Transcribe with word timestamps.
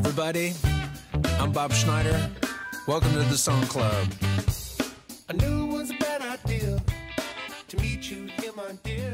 everybody. 0.00 0.54
I'm 1.38 1.52
Bob 1.52 1.74
Schneider. 1.74 2.30
Welcome 2.86 3.12
to 3.12 3.18
the 3.18 3.36
Song 3.36 3.60
Club. 3.64 4.08
I 5.28 5.34
knew 5.34 5.68
it 5.68 5.72
was 5.74 5.90
a 5.90 5.94
bad 5.98 6.22
idea 6.22 6.82
to 7.68 7.76
meet 7.76 8.10
you 8.10 8.24
here, 8.38 8.52
my 8.54 8.72
dear. 8.82 9.12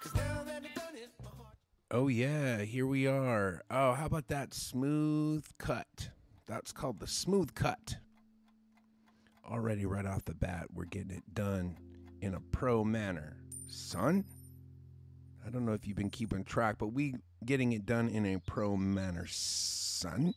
'Cause 0.00 0.14
now 0.14 0.42
that 0.44 0.62
I've 0.64 0.74
done 0.74 0.94
it, 0.94 1.10
my 1.22 1.28
heart. 1.28 1.54
Oh 1.90 2.08
yeah, 2.08 2.62
here 2.62 2.86
we 2.86 3.06
are. 3.06 3.62
Oh, 3.70 3.92
how 3.92 4.06
about 4.06 4.28
that 4.28 4.54
smooth 4.54 5.44
cut? 5.58 6.08
That's 6.46 6.72
called 6.72 6.98
the 6.98 7.06
smooth 7.06 7.52
cut. 7.54 7.98
Already 9.44 9.84
right 9.84 10.06
off 10.06 10.24
the 10.24 10.34
bat, 10.34 10.68
we're 10.72 10.86
getting 10.86 11.10
it 11.10 11.34
done 11.34 11.76
in 12.22 12.32
a 12.32 12.40
pro 12.40 12.84
manner. 12.84 13.36
Son? 13.66 14.24
I 15.46 15.50
don't 15.50 15.66
know 15.66 15.74
if 15.74 15.86
you've 15.86 15.96
been 15.96 16.08
keeping 16.08 16.44
track, 16.44 16.76
but 16.78 16.88
we 16.88 17.16
getting 17.44 17.74
it 17.74 17.84
done 17.84 18.08
in 18.08 18.24
a 18.24 18.38
pro 18.38 18.78
manner, 18.78 19.26
son. 20.00 20.32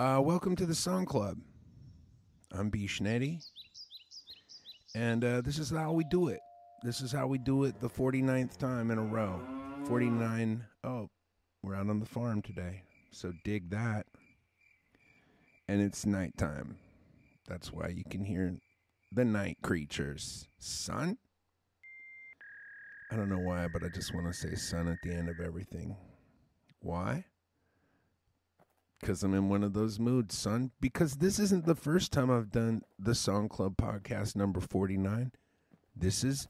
Uh, 0.00 0.20
welcome 0.20 0.56
to 0.56 0.66
the 0.66 0.74
Song 0.74 1.06
Club. 1.06 1.38
I'm 2.50 2.70
B. 2.70 2.88
Schnetti. 2.88 3.38
And 4.96 5.24
uh, 5.24 5.42
this 5.42 5.60
is 5.60 5.70
how 5.70 5.92
we 5.92 6.02
do 6.02 6.26
it. 6.26 6.40
This 6.82 7.00
is 7.00 7.12
how 7.12 7.28
we 7.28 7.38
do 7.38 7.62
it 7.64 7.80
the 7.80 7.88
49th 7.88 8.56
time 8.56 8.90
in 8.90 8.98
a 8.98 9.02
row. 9.04 9.40
49. 9.84 10.64
Oh, 10.82 11.08
we're 11.62 11.76
out 11.76 11.88
on 11.88 12.00
the 12.00 12.06
farm 12.06 12.42
today. 12.42 12.82
So 13.12 13.32
dig 13.44 13.70
that. 13.70 14.06
And 15.68 15.80
it's 15.80 16.04
nighttime. 16.04 16.78
That's 17.46 17.72
why 17.72 17.90
you 17.90 18.02
can 18.10 18.24
hear 18.24 18.56
the 19.12 19.24
night 19.24 19.58
creatures. 19.62 20.48
Son? 20.58 21.16
I 23.12 23.14
don't 23.14 23.28
know 23.28 23.38
why, 23.38 23.68
but 23.72 23.84
I 23.84 23.88
just 23.88 24.12
want 24.12 24.26
to 24.26 24.32
say 24.32 24.56
son 24.56 24.88
at 24.88 24.98
the 25.04 25.14
end 25.14 25.28
of 25.28 25.38
everything. 25.38 25.96
Why? 26.82 27.24
Because 29.00 29.22
I'm 29.22 29.34
in 29.34 29.48
one 29.48 29.64
of 29.64 29.72
those 29.72 29.98
moods, 29.98 30.36
son. 30.36 30.72
Because 30.80 31.16
this 31.16 31.38
isn't 31.38 31.66
the 31.66 31.74
first 31.74 32.12
time 32.12 32.30
I've 32.30 32.50
done 32.50 32.82
the 32.98 33.14
Song 33.14 33.48
Club 33.48 33.76
podcast 33.76 34.36
number 34.36 34.60
49. 34.60 35.32
This 35.96 36.24
is 36.24 36.48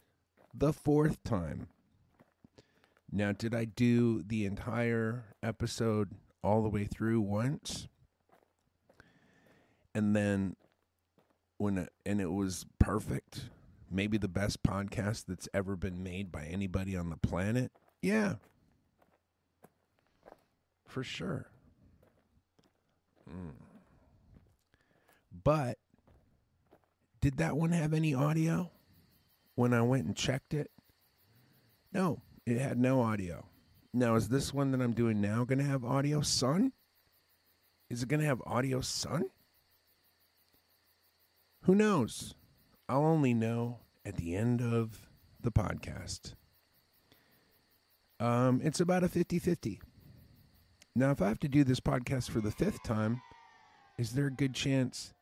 the 0.54 0.72
fourth 0.72 1.22
time. 1.22 1.68
Now, 3.10 3.32
did 3.32 3.54
I 3.54 3.66
do 3.66 4.22
the 4.22 4.46
entire 4.46 5.24
episode 5.42 6.10
all 6.42 6.62
the 6.62 6.70
way 6.70 6.84
through 6.84 7.20
once? 7.20 7.88
And 9.94 10.16
then 10.16 10.56
when 11.58 11.76
it, 11.76 11.92
and 12.06 12.20
it 12.20 12.32
was 12.32 12.64
perfect, 12.78 13.50
maybe 13.90 14.16
the 14.16 14.28
best 14.28 14.62
podcast 14.62 15.26
that's 15.26 15.48
ever 15.52 15.76
been 15.76 16.02
made 16.02 16.32
by 16.32 16.44
anybody 16.44 16.96
on 16.96 17.10
the 17.10 17.18
planet? 17.18 17.70
Yeah. 18.00 18.36
For 20.92 21.02
sure. 21.02 21.46
Mm. 23.26 23.52
But 25.42 25.78
did 27.22 27.38
that 27.38 27.56
one 27.56 27.72
have 27.72 27.94
any 27.94 28.12
audio 28.12 28.70
when 29.54 29.72
I 29.72 29.80
went 29.80 30.04
and 30.04 30.14
checked 30.14 30.52
it? 30.52 30.70
No, 31.94 32.20
it 32.44 32.58
had 32.58 32.78
no 32.78 33.00
audio. 33.00 33.46
Now, 33.94 34.16
is 34.16 34.28
this 34.28 34.52
one 34.52 34.70
that 34.72 34.82
I'm 34.82 34.92
doing 34.92 35.22
now 35.22 35.44
going 35.44 35.60
to 35.60 35.64
have 35.64 35.82
audio, 35.82 36.20
son? 36.20 36.72
Is 37.88 38.02
it 38.02 38.10
going 38.10 38.20
to 38.20 38.26
have 38.26 38.42
audio, 38.44 38.82
son? 38.82 39.30
Who 41.62 41.74
knows? 41.74 42.34
I'll 42.86 43.06
only 43.06 43.32
know 43.32 43.78
at 44.04 44.16
the 44.16 44.36
end 44.36 44.60
of 44.60 45.08
the 45.40 45.52
podcast. 45.52 46.34
Um, 48.20 48.60
it's 48.62 48.80
about 48.80 49.04
a 49.04 49.08
50 49.08 49.38
50. 49.38 49.80
Now, 50.94 51.10
if 51.10 51.22
I 51.22 51.28
have 51.28 51.40
to 51.40 51.48
do 51.48 51.64
this 51.64 51.80
podcast 51.80 52.30
for 52.30 52.40
the 52.40 52.50
fifth 52.50 52.82
time, 52.82 53.22
is 53.98 54.12
there 54.12 54.26
a 54.26 54.32
good 54.32 54.54
chance 54.54 55.14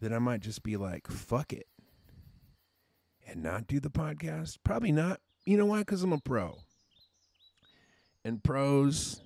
that 0.00 0.12
I 0.12 0.18
might 0.18 0.40
just 0.40 0.62
be 0.62 0.76
like, 0.76 1.06
fuck 1.08 1.52
it, 1.52 1.66
and 3.26 3.42
not 3.42 3.66
do 3.66 3.80
the 3.80 3.90
podcast? 3.90 4.58
Probably 4.64 4.92
not. 4.92 5.20
You 5.46 5.56
know 5.56 5.66
why? 5.66 5.80
Because 5.80 6.02
I'm 6.02 6.12
a 6.12 6.18
pro. 6.18 6.58
And 8.24 8.42
pros 8.42 9.22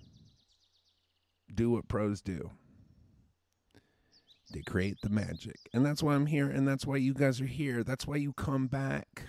do 1.53 1.71
what 1.71 1.89
pros 1.89 2.21
do. 2.21 2.51
They 4.53 4.63
create 4.63 4.99
the 5.03 5.11
magic. 5.11 5.57
And 5.75 5.85
that's 5.85 6.03
why 6.03 6.15
I'm 6.15 6.27
here. 6.27 6.49
And 6.49 6.67
that's 6.67 6.87
why 6.87 6.97
you 6.97 7.13
guys 7.13 7.41
are 7.41 7.47
here. 7.47 7.85
That's 7.85 8.07
why 8.07 8.17
you 8.17 8.33
come 8.33 8.67
back. 8.67 9.25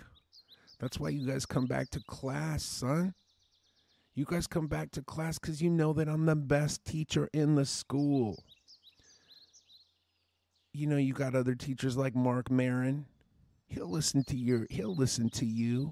That's 0.79 0.99
why 0.99 1.09
you 1.09 1.27
guys 1.27 1.45
come 1.45 1.65
back 1.65 1.89
to 1.91 1.99
class, 2.07 2.63
son. 2.63 3.13
You 4.15 4.25
guys 4.25 4.47
come 4.47 4.67
back 4.67 4.91
to 4.91 5.01
class 5.01 5.39
because 5.39 5.61
you 5.61 5.69
know 5.69 5.93
that 5.93 6.09
I'm 6.09 6.25
the 6.25 6.35
best 6.35 6.83
teacher 6.83 7.29
in 7.33 7.55
the 7.55 7.65
school. 7.65 8.43
You 10.73 10.87
know, 10.87 10.97
you 10.97 11.13
got 11.13 11.35
other 11.35 11.55
teachers 11.55 11.97
like 11.97 12.15
Marc 12.15 12.51
Maron. 12.51 13.05
He'll 13.67 13.89
listen 13.89 14.23
to 14.25 14.37
your 14.37 14.67
he'll 14.69 14.95
listen 14.95 15.29
to 15.31 15.45
you. 15.45 15.91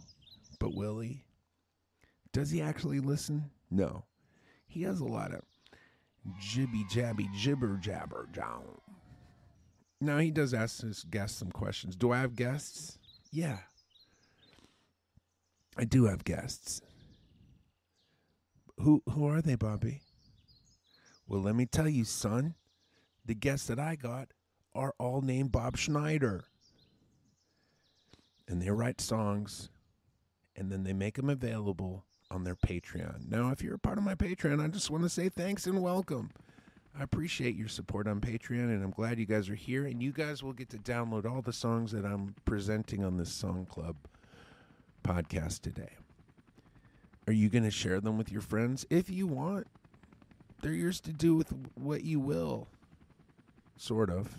But 0.59 0.75
will 0.75 0.99
he? 0.99 1.23
Does 2.33 2.51
he 2.51 2.61
actually 2.61 2.99
listen? 2.99 3.51
No. 3.69 4.05
He 4.67 4.83
has 4.83 4.99
a 4.99 5.05
lot 5.05 5.33
of 5.33 5.41
jibby 6.41 6.89
jabby 6.89 7.33
jibber 7.33 7.77
jabber 7.77 8.27
jow. 8.33 8.81
Now 10.01 10.17
he 10.19 10.31
does 10.31 10.53
ask 10.53 10.81
his 10.81 11.03
guests 11.03 11.39
some 11.39 11.51
questions. 11.51 11.95
Do 11.95 12.11
I 12.11 12.19
have 12.19 12.35
guests? 12.35 12.99
Yeah. 13.31 13.59
I 15.77 15.85
do 15.85 16.05
have 16.05 16.23
guests. 16.23 16.81
Who 18.79 19.01
who 19.09 19.25
are 19.27 19.41
they, 19.41 19.55
Bobby? 19.55 20.01
Well, 21.27 21.41
let 21.41 21.55
me 21.55 21.65
tell 21.65 21.89
you, 21.89 22.03
son. 22.03 22.55
The 23.25 23.35
guests 23.35 23.67
that 23.67 23.79
I 23.79 23.95
got 23.95 24.29
are 24.73 24.93
all 24.97 25.21
named 25.21 25.51
Bob 25.51 25.75
Schneider. 25.75 26.45
And 28.47 28.61
they 28.61 28.69
write 28.69 29.01
songs 29.01 29.69
and 30.55 30.71
then 30.71 30.83
they 30.83 30.93
make 30.93 31.15
them 31.15 31.29
available 31.29 32.05
on 32.31 32.43
their 32.43 32.55
Patreon. 32.55 33.29
Now, 33.29 33.51
if 33.51 33.61
you're 33.61 33.75
a 33.75 33.79
part 33.79 33.97
of 33.97 34.03
my 34.03 34.15
Patreon, 34.15 34.63
I 34.63 34.67
just 34.67 34.89
want 34.89 35.03
to 35.03 35.09
say 35.09 35.29
thanks 35.29 35.67
and 35.67 35.81
welcome. 35.81 36.31
I 36.97 37.03
appreciate 37.03 37.55
your 37.55 37.67
support 37.67 38.07
on 38.07 38.19
Patreon, 38.19 38.65
and 38.65 38.83
I'm 38.83 38.89
glad 38.89 39.19
you 39.19 39.27
guys 39.27 39.49
are 39.49 39.55
here. 39.55 39.85
And 39.85 40.01
you 40.01 40.11
guys 40.11 40.41
will 40.41 40.53
get 40.53 40.69
to 40.69 40.77
download 40.77 41.25
all 41.29 41.41
the 41.41 41.53
songs 41.53 41.91
that 41.91 42.05
I'm 42.05 42.33
presenting 42.43 43.03
on 43.03 43.17
this 43.17 43.31
Song 43.31 43.67
Club 43.69 43.97
podcast 45.03 45.61
today. 45.61 45.91
Are 47.27 47.33
you 47.33 47.49
going 47.49 47.65
to 47.65 47.71
share 47.71 47.99
them 47.99 48.17
with 48.17 48.31
your 48.31 48.41
friends? 48.41 48.85
If 48.89 49.09
you 49.09 49.27
want, 49.27 49.67
they're 50.61 50.71
yours 50.71 51.01
to 51.01 51.11
do 51.11 51.35
with 51.35 51.53
what 51.75 52.03
you 52.03 52.19
will. 52.21 52.67
Sort 53.75 54.09
of. 54.09 54.33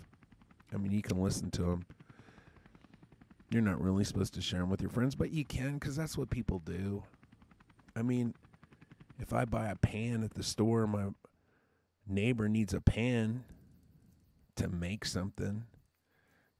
I 0.73 0.77
mean, 0.77 0.91
you 0.91 1.03
can 1.03 1.21
listen 1.21 1.51
to 1.51 1.61
them. 1.61 1.85
You're 3.51 3.61
not 3.61 3.81
really 3.81 4.03
supposed 4.03 4.33
to 4.33 4.41
share 4.41 4.59
them 4.59 4.69
with 4.69 4.81
your 4.81 4.89
friends, 4.89 5.15
but 5.15 5.31
you 5.31 5.45
can 5.45 5.75
because 5.75 5.95
that's 5.95 6.17
what 6.17 6.29
people 6.29 6.59
do. 6.59 7.03
I 7.95 8.01
mean, 8.01 8.33
if 9.19 9.33
I 9.33 9.45
buy 9.45 9.67
a 9.67 9.75
pan 9.75 10.23
at 10.23 10.33
the 10.33 10.43
store, 10.43 10.87
my 10.87 11.07
neighbor 12.07 12.49
needs 12.49 12.73
a 12.73 12.81
pan 12.81 13.43
to 14.55 14.67
make 14.67 15.05
something, 15.05 15.63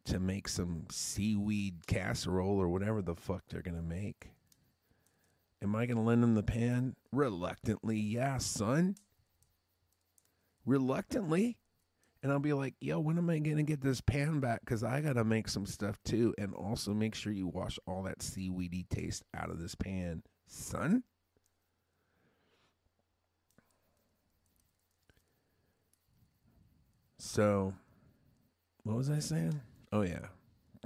to 0.06 0.20
make 0.20 0.48
some 0.48 0.86
seaweed 0.90 1.88
casserole 1.88 2.60
or 2.60 2.70
whatever 2.70 3.02
the 3.02 3.16
fuck 3.16 3.44
they're 3.50 3.62
going 3.62 3.78
to 3.78 3.84
make. 3.84 4.30
Am 5.62 5.76
I 5.76 5.86
going 5.86 5.98
to 5.98 6.04
lend 6.04 6.24
him 6.24 6.36
the 6.36 6.44
pan? 6.44 6.96
Reluctantly, 7.12 7.98
yeah, 7.98 8.38
son. 8.38 8.96
Reluctantly. 10.66 11.58
And 12.22 12.32
I'll 12.32 12.40
be 12.40 12.54
like, 12.54 12.76
yo, 12.80 13.00
when 13.00 13.18
am 13.18 13.30
I 13.30 13.40
going 13.40 13.58
to 13.58 13.64
get 13.64 13.82
this 13.82 14.02
pan 14.02 14.40
back? 14.40 14.62
Because 14.62 14.84
I 14.84 15.02
got 15.02 15.14
to 15.14 15.24
make 15.24 15.48
some 15.48 15.66
stuff 15.66 15.98
too. 16.04 16.34
And 16.38 16.54
also 16.54 16.94
make 16.94 17.16
sure 17.16 17.32
you 17.32 17.48
wash 17.48 17.80
all 17.88 18.04
that 18.04 18.22
seaweedy 18.22 18.86
taste 18.90 19.24
out 19.36 19.50
of 19.50 19.60
this 19.60 19.76
pan, 19.76 20.24
son. 20.48 21.04
So, 27.18 27.74
what 28.84 28.96
was 28.96 29.10
I 29.10 29.20
saying? 29.20 29.60
Oh, 29.92 30.02
yeah. 30.02 30.28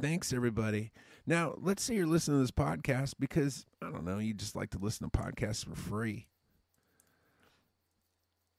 Thanks, 0.02 0.34
everybody. 0.34 0.92
Now, 1.26 1.56
let's 1.62 1.84
say 1.84 1.96
you're 1.96 2.06
listening 2.06 2.38
to 2.38 2.44
this 2.44 2.52
podcast 2.52 3.14
because, 3.20 3.66
I 3.82 3.90
don't 3.90 4.04
know, 4.04 4.20
you 4.20 4.34
just 4.34 4.56
like 4.56 4.72
to 4.72 4.78
listen 4.78 5.10
to 5.10 5.18
podcasts 5.18 5.66
for 5.66 5.76
free. 5.76 6.28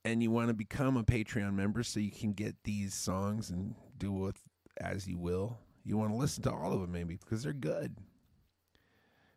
And 0.05 0.23
you 0.23 0.31
want 0.31 0.49
to 0.49 0.55
become 0.55 0.97
a 0.97 1.05
Patreon 1.05 1.55
member 1.55 1.83
so 1.83 2.01
you 2.01 2.11
can 2.11 2.33
get 2.33 2.57
these 2.65 2.95
songs 2.95 3.51
and 3.51 3.75
do 3.99 4.13
with 4.13 4.39
as 4.79 5.07
you 5.07 5.19
will. 5.19 5.59
You 5.85 5.97
want 5.97 6.11
to 6.13 6.17
listen 6.17 6.43
to 6.45 6.53
all 6.53 6.73
of 6.73 6.81
them, 6.81 6.93
maybe, 6.93 7.17
because 7.17 7.43
they're 7.43 7.53
good. 7.53 7.97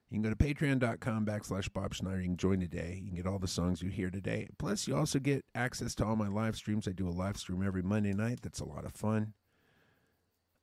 You 0.10 0.16
can 0.16 0.22
go 0.22 0.30
to 0.30 0.36
patreon.com 0.36 1.26
backslash 1.26 1.72
Bob 1.72 1.94
Schneider. 1.94 2.22
You 2.22 2.28
can 2.28 2.38
join 2.38 2.62
today. 2.62 3.02
You 3.02 3.08
can 3.08 3.16
get 3.16 3.28
all 3.28 3.40
the 3.40 3.48
songs 3.48 3.82
you 3.82 3.90
hear 3.90 4.10
today. 4.10 4.48
Plus, 4.58 4.88
you 4.88 4.96
also 4.96 5.20
get 5.20 5.44
access 5.54 5.96
to 5.96 6.06
all 6.06 6.16
my 6.16 6.30
live 6.30 6.56
streams. 6.56 6.88
I 6.88 6.92
do 6.92 7.10
a 7.10 7.12
live 7.12 7.36
stream 7.36 7.62
every 7.62 7.84
Monday 7.84 8.14
night. 8.14 8.40
That's 8.42 8.62
a 8.62 8.66
lot 8.66 8.86
of 8.86 8.94
fun. 8.94 9.34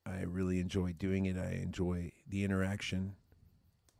I 0.06 0.23
really 0.23 0.61
enjoy 0.61 0.93
doing 0.93 1.25
it. 1.27 1.37
I 1.37 1.53
enjoy 1.62 2.12
the 2.29 2.45
interaction 2.45 3.17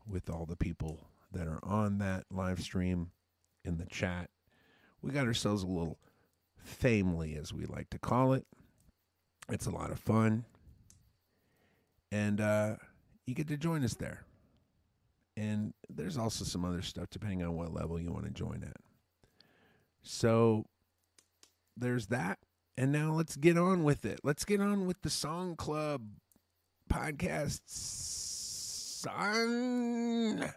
with 0.07 0.29
all 0.29 0.45
the 0.45 0.55
people 0.55 1.07
that 1.31 1.47
are 1.47 1.59
on 1.63 1.97
that 1.97 2.25
live 2.31 2.61
stream 2.61 3.11
in 3.63 3.77
the 3.77 3.85
chat, 3.85 4.29
we 5.01 5.11
got 5.11 5.27
ourselves 5.27 5.63
a 5.63 5.67
little 5.67 5.97
family, 6.57 7.35
as 7.35 7.53
we 7.53 7.65
like 7.65 7.89
to 7.89 7.99
call 7.99 8.33
it. 8.33 8.45
It's 9.49 9.65
a 9.65 9.71
lot 9.71 9.91
of 9.91 9.99
fun. 9.99 10.45
And 12.11 12.39
uh, 12.39 12.75
you 13.25 13.35
get 13.35 13.47
to 13.49 13.57
join 13.57 13.83
us 13.83 13.95
there. 13.95 14.23
And 15.37 15.73
there's 15.89 16.17
also 16.17 16.45
some 16.45 16.63
other 16.63 16.81
stuff 16.81 17.09
depending 17.09 17.43
on 17.43 17.55
what 17.55 17.73
level 17.73 17.99
you 17.99 18.11
want 18.11 18.25
to 18.25 18.31
join 18.31 18.63
at. 18.63 18.77
So 20.01 20.65
there's 21.75 22.07
that. 22.07 22.39
And 22.77 22.91
now 22.91 23.13
let's 23.13 23.37
get 23.37 23.57
on 23.57 23.83
with 23.83 24.05
it. 24.05 24.19
Let's 24.23 24.43
get 24.43 24.59
on 24.59 24.85
with 24.85 25.01
the 25.01 25.09
Song 25.09 25.55
Club 25.55 26.01
podcast. 26.91 27.61
Son. 29.05 30.51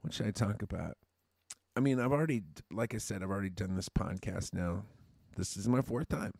What 0.00 0.12
should 0.12 0.26
I 0.26 0.32
talk 0.32 0.62
about? 0.62 0.96
I 1.76 1.80
mean, 1.80 2.00
I've 2.00 2.12
already, 2.12 2.42
like 2.72 2.94
I 2.94 2.98
said, 2.98 3.22
I've 3.22 3.30
already 3.30 3.50
done 3.50 3.76
this 3.76 3.88
podcast 3.88 4.52
now. 4.52 4.84
This 5.36 5.56
is 5.56 5.68
my 5.68 5.80
fourth 5.80 6.08
time. 6.08 6.32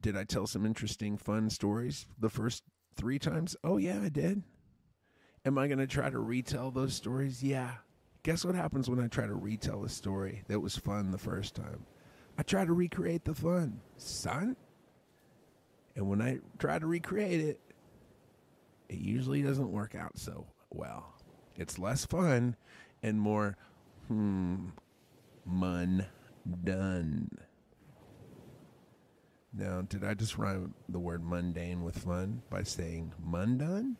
Did 0.00 0.16
I 0.16 0.24
tell 0.24 0.46
some 0.46 0.64
interesting, 0.64 1.18
fun 1.18 1.50
stories 1.50 2.06
the 2.18 2.30
first 2.30 2.62
three 2.96 3.18
times? 3.18 3.54
Oh, 3.62 3.76
yeah, 3.76 4.00
I 4.02 4.08
did. 4.08 4.42
Am 5.44 5.58
I 5.58 5.68
going 5.68 5.78
to 5.78 5.86
try 5.86 6.10
to 6.10 6.18
retell 6.18 6.70
those 6.70 6.94
stories? 6.94 7.42
Yeah. 7.42 7.76
Guess 8.22 8.44
what 8.44 8.54
happens 8.54 8.88
when 8.90 9.00
I 9.00 9.08
try 9.08 9.26
to 9.26 9.34
retell 9.34 9.84
a 9.84 9.88
story 9.88 10.42
that 10.48 10.60
was 10.60 10.76
fun 10.76 11.10
the 11.10 11.18
first 11.18 11.54
time? 11.54 11.86
I 12.38 12.42
try 12.42 12.64
to 12.64 12.72
recreate 12.72 13.24
the 13.24 13.34
fun, 13.34 13.80
son. 13.96 14.56
And 15.96 16.08
when 16.08 16.20
I 16.20 16.40
try 16.58 16.78
to 16.78 16.86
recreate 16.86 17.40
it, 17.40 17.60
it 18.88 18.98
usually 18.98 19.42
doesn't 19.42 19.72
work 19.72 19.94
out 19.94 20.18
so 20.18 20.46
well. 20.70 21.14
It's 21.56 21.78
less 21.78 22.04
fun 22.04 22.56
and 23.02 23.20
more, 23.20 23.56
hmm, 24.08 24.68
mundane. 25.46 26.06
Now, 29.52 29.82
did 29.82 30.04
I 30.04 30.14
just 30.14 30.38
rhyme 30.38 30.74
the 30.88 31.00
word 31.00 31.24
mundane 31.24 31.82
with 31.82 31.98
fun 31.98 32.42
by 32.50 32.62
saying 32.62 33.12
mundane? 33.22 33.96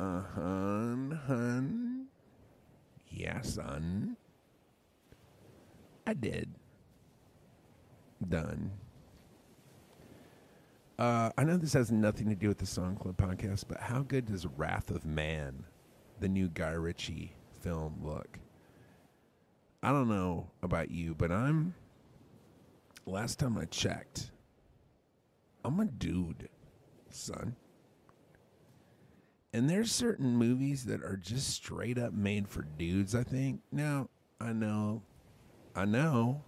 Uh 0.00 0.22
huh, 0.34 0.96
hun. 1.26 2.06
Yeah, 3.08 3.42
son. 3.42 4.16
I 6.06 6.14
did. 6.14 6.54
Done. 8.26 8.70
Uh, 10.98 11.28
I 11.36 11.44
know 11.44 11.58
this 11.58 11.74
has 11.74 11.92
nothing 11.92 12.30
to 12.30 12.34
do 12.34 12.48
with 12.48 12.56
the 12.56 12.64
Song 12.64 12.96
Club 12.96 13.18
podcast, 13.18 13.64
but 13.68 13.78
how 13.78 14.00
good 14.00 14.24
does 14.24 14.46
Wrath 14.46 14.90
of 14.90 15.04
Man, 15.04 15.64
the 16.18 16.28
new 16.28 16.48
Guy 16.48 16.70
Ritchie 16.70 17.34
film, 17.60 18.00
look? 18.02 18.38
I 19.82 19.90
don't 19.90 20.08
know 20.08 20.46
about 20.62 20.90
you, 20.90 21.14
but 21.14 21.30
I'm. 21.30 21.74
Last 23.04 23.38
time 23.38 23.58
I 23.58 23.66
checked, 23.66 24.30
I'm 25.62 25.78
a 25.78 25.84
dude, 25.84 26.48
son. 27.10 27.56
And 29.52 29.68
there's 29.68 29.90
certain 29.90 30.36
movies 30.36 30.84
that 30.84 31.02
are 31.02 31.16
just 31.16 31.48
straight 31.48 31.98
up 31.98 32.12
made 32.12 32.48
for 32.48 32.62
dudes, 32.78 33.14
I 33.14 33.24
think. 33.24 33.60
Now, 33.72 34.08
I 34.40 34.52
know, 34.52 35.02
I 35.74 35.84
know 35.86 36.42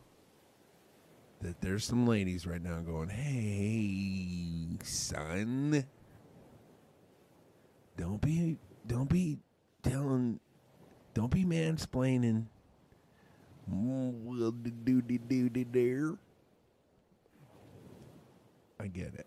that 1.41 1.61
there's 1.61 1.85
some 1.85 2.07
ladies 2.07 2.47
right 2.47 2.63
now 2.63 2.79
going, 2.81 3.09
"Hey, 3.09 4.79
son, 4.85 5.85
don't 7.97 8.21
be, 8.21 8.57
don't 8.87 9.09
be 9.09 9.41
telling, 9.83 10.39
don't 11.13 11.31
be 11.33 11.45
mansplaining." 11.45 12.47
Well, 13.67 14.53
do 14.53 15.03
do 15.03 15.19
do 15.19 15.49
do 15.49 15.65
there. 15.73 16.15
I 18.79 18.87
get 18.87 19.15
it, 19.15 19.27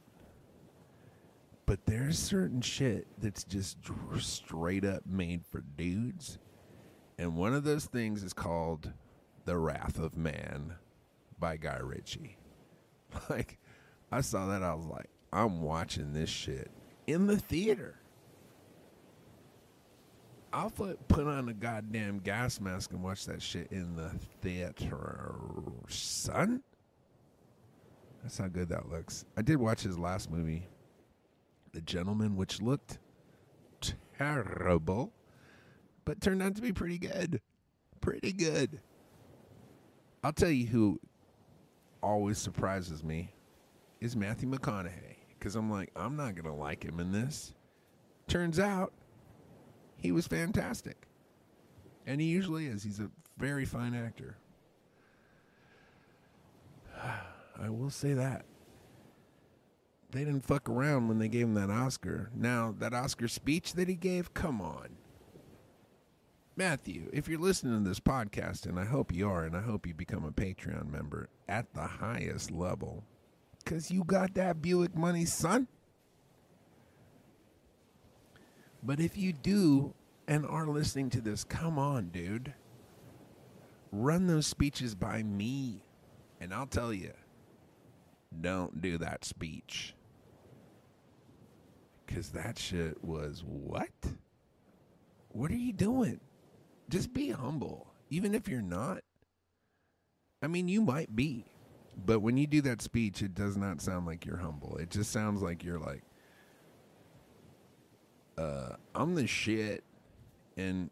but 1.65 1.85
there's 1.85 2.17
certain 2.19 2.61
shit 2.61 3.07
that's 3.19 3.43
just 3.43 3.77
straight 4.19 4.85
up 4.85 5.05
made 5.05 5.45
for 5.45 5.61
dudes, 5.77 6.37
and 7.17 7.35
one 7.35 7.53
of 7.53 7.63
those 7.63 7.85
things 7.85 8.23
is 8.23 8.33
called 8.33 8.91
"The 9.45 9.57
Wrath 9.57 9.99
of 9.99 10.17
Man." 10.17 10.75
by 11.39 11.57
Guy 11.57 11.77
Ritchie. 11.77 12.37
Like, 13.29 13.59
I 14.11 14.19
saw 14.19 14.47
that, 14.47 14.61
I 14.61 14.73
was 14.73 14.87
like, 14.87 15.09
I'm 15.31 15.61
watching 15.61 16.11
this 16.11 16.29
shit 16.29 16.69
in 17.07 17.27
the 17.27 17.37
theater. 17.37 17.95
I'll 20.51 20.69
put, 20.69 21.07
put 21.07 21.25
on 21.25 21.47
a 21.47 21.53
goddamn 21.53 22.19
gas 22.19 22.59
mask 22.59 22.91
and 22.91 23.01
watch 23.01 23.25
that 23.27 23.41
shit 23.41 23.71
in 23.71 23.95
the 23.95 24.09
theater, 24.41 25.33
son. 25.87 26.61
That's 28.21 28.37
how 28.37 28.47
good 28.47 28.67
that 28.69 28.89
looks. 28.89 29.23
I 29.37 29.41
did 29.41 29.57
watch 29.57 29.81
his 29.81 29.97
last 29.97 30.29
movie, 30.29 30.67
The 31.75 31.81
Gentleman, 31.81 32.37
which 32.37 32.61
looked 32.61 32.99
terrible, 34.17 35.11
but 36.05 36.21
turned 36.21 36.41
out 36.41 36.55
to 36.55 36.61
be 36.61 36.71
pretty 36.71 36.97
good. 36.97 37.41
Pretty 37.99 38.31
good. 38.31 38.79
I'll 40.23 40.31
tell 40.31 40.49
you 40.49 40.67
who 40.67 41.01
always 42.01 42.37
surprises 42.37 43.03
me 43.03 43.33
is 43.99 44.15
Matthew 44.15 44.49
McConaughey 44.49 45.17
because 45.37 45.57
I'm 45.57 45.69
like, 45.69 45.91
I'm 45.97 46.15
not 46.15 46.35
going 46.35 46.45
to 46.45 46.53
like 46.53 46.81
him 46.81 47.01
in 47.01 47.11
this. 47.11 47.53
Turns 48.29 48.57
out 48.57 48.93
he 49.97 50.13
was 50.13 50.27
fantastic. 50.27 51.09
And 52.07 52.21
he 52.21 52.27
usually 52.27 52.67
is. 52.67 52.83
He's 52.83 53.01
a 53.01 53.11
very 53.37 53.65
fine 53.65 53.93
actor. 53.93 54.37
I 57.61 57.69
will 57.69 57.89
say 57.89 58.13
that. 58.13 58.45
They 60.15 60.23
didn't 60.23 60.45
fuck 60.45 60.69
around 60.69 61.09
when 61.09 61.19
they 61.19 61.27
gave 61.27 61.47
him 61.47 61.55
that 61.55 61.69
Oscar. 61.69 62.31
Now, 62.33 62.73
that 62.79 62.93
Oscar 62.93 63.27
speech 63.27 63.73
that 63.73 63.89
he 63.89 63.95
gave, 63.95 64.33
come 64.33 64.61
on. 64.61 64.95
Matthew, 66.55 67.09
if 67.11 67.27
you're 67.27 67.37
listening 67.37 67.83
to 67.83 67.89
this 67.89 67.99
podcast, 67.99 68.65
and 68.65 68.79
I 68.79 68.85
hope 68.85 69.13
you 69.13 69.27
are, 69.27 69.43
and 69.43 69.57
I 69.57 69.61
hope 69.61 69.85
you 69.85 69.93
become 69.93 70.23
a 70.23 70.31
Patreon 70.31 70.89
member 70.89 71.27
at 71.49 71.73
the 71.73 71.81
highest 71.81 72.49
level, 72.49 73.03
because 73.61 73.91
you 73.91 74.05
got 74.05 74.35
that 74.35 74.61
Buick 74.61 74.95
money, 74.95 75.25
son. 75.25 75.67
But 78.81 79.01
if 79.01 79.17
you 79.17 79.33
do 79.33 79.95
and 80.29 80.45
are 80.45 80.67
listening 80.67 81.09
to 81.09 81.19
this, 81.19 81.43
come 81.43 81.77
on, 81.77 82.07
dude. 82.07 82.53
Run 83.91 84.27
those 84.27 84.47
speeches 84.47 84.95
by 84.95 85.23
me, 85.23 85.83
and 86.39 86.53
I'll 86.53 86.67
tell 86.67 86.93
you 86.93 87.11
don't 88.39 88.81
do 88.81 88.97
that 88.99 89.25
speech. 89.25 89.94
Because 92.05 92.29
that 92.29 92.57
shit 92.59 93.03
was 93.03 93.43
what? 93.45 93.89
What 95.29 95.51
are 95.51 95.55
you 95.55 95.73
doing? 95.73 96.19
just 96.89 97.13
be 97.13 97.29
humble, 97.29 97.87
even 98.09 98.35
if 98.35 98.47
you're 98.47 98.61
not. 98.61 99.01
I 100.41 100.47
mean, 100.47 100.67
you 100.67 100.81
might 100.81 101.15
be, 101.15 101.45
but 102.05 102.19
when 102.19 102.37
you 102.37 102.45
do 102.47 102.61
that 102.61 102.81
speech, 102.81 103.21
it 103.21 103.33
does 103.33 103.57
not 103.57 103.81
sound 103.81 104.05
like 104.05 104.25
you're 104.25 104.37
humble. 104.37 104.77
It 104.77 104.89
just 104.89 105.11
sounds 105.11 105.41
like 105.41 105.63
you're 105.63 105.79
like, 105.79 106.03
uh, 108.37 108.75
I'm 108.93 109.15
the 109.15 109.27
shit, 109.27 109.83
and 110.57 110.89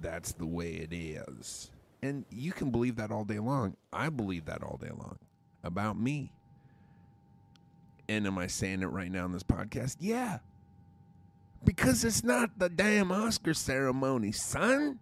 that's 0.00 0.32
the 0.32 0.46
way 0.46 0.72
it 0.72 0.92
is. 0.92 1.70
And 2.02 2.24
you 2.30 2.52
can 2.52 2.70
believe 2.70 2.96
that 2.96 3.10
all 3.10 3.24
day 3.24 3.38
long. 3.38 3.76
I 3.92 4.10
believe 4.10 4.46
that 4.46 4.62
all 4.62 4.78
day 4.80 4.90
long 4.90 5.18
about 5.64 5.98
me. 5.98 6.32
And 8.08 8.26
am 8.26 8.38
I 8.38 8.46
saying 8.46 8.82
it 8.82 8.86
right 8.86 9.10
now 9.10 9.24
in 9.24 9.32
this 9.32 9.42
podcast? 9.42 9.96
Yeah. 10.00 10.38
Because 11.64 12.04
it's 12.04 12.22
not 12.22 12.58
the 12.58 12.68
damn 12.68 13.10
Oscar 13.10 13.54
ceremony, 13.54 14.32
son. 14.32 15.00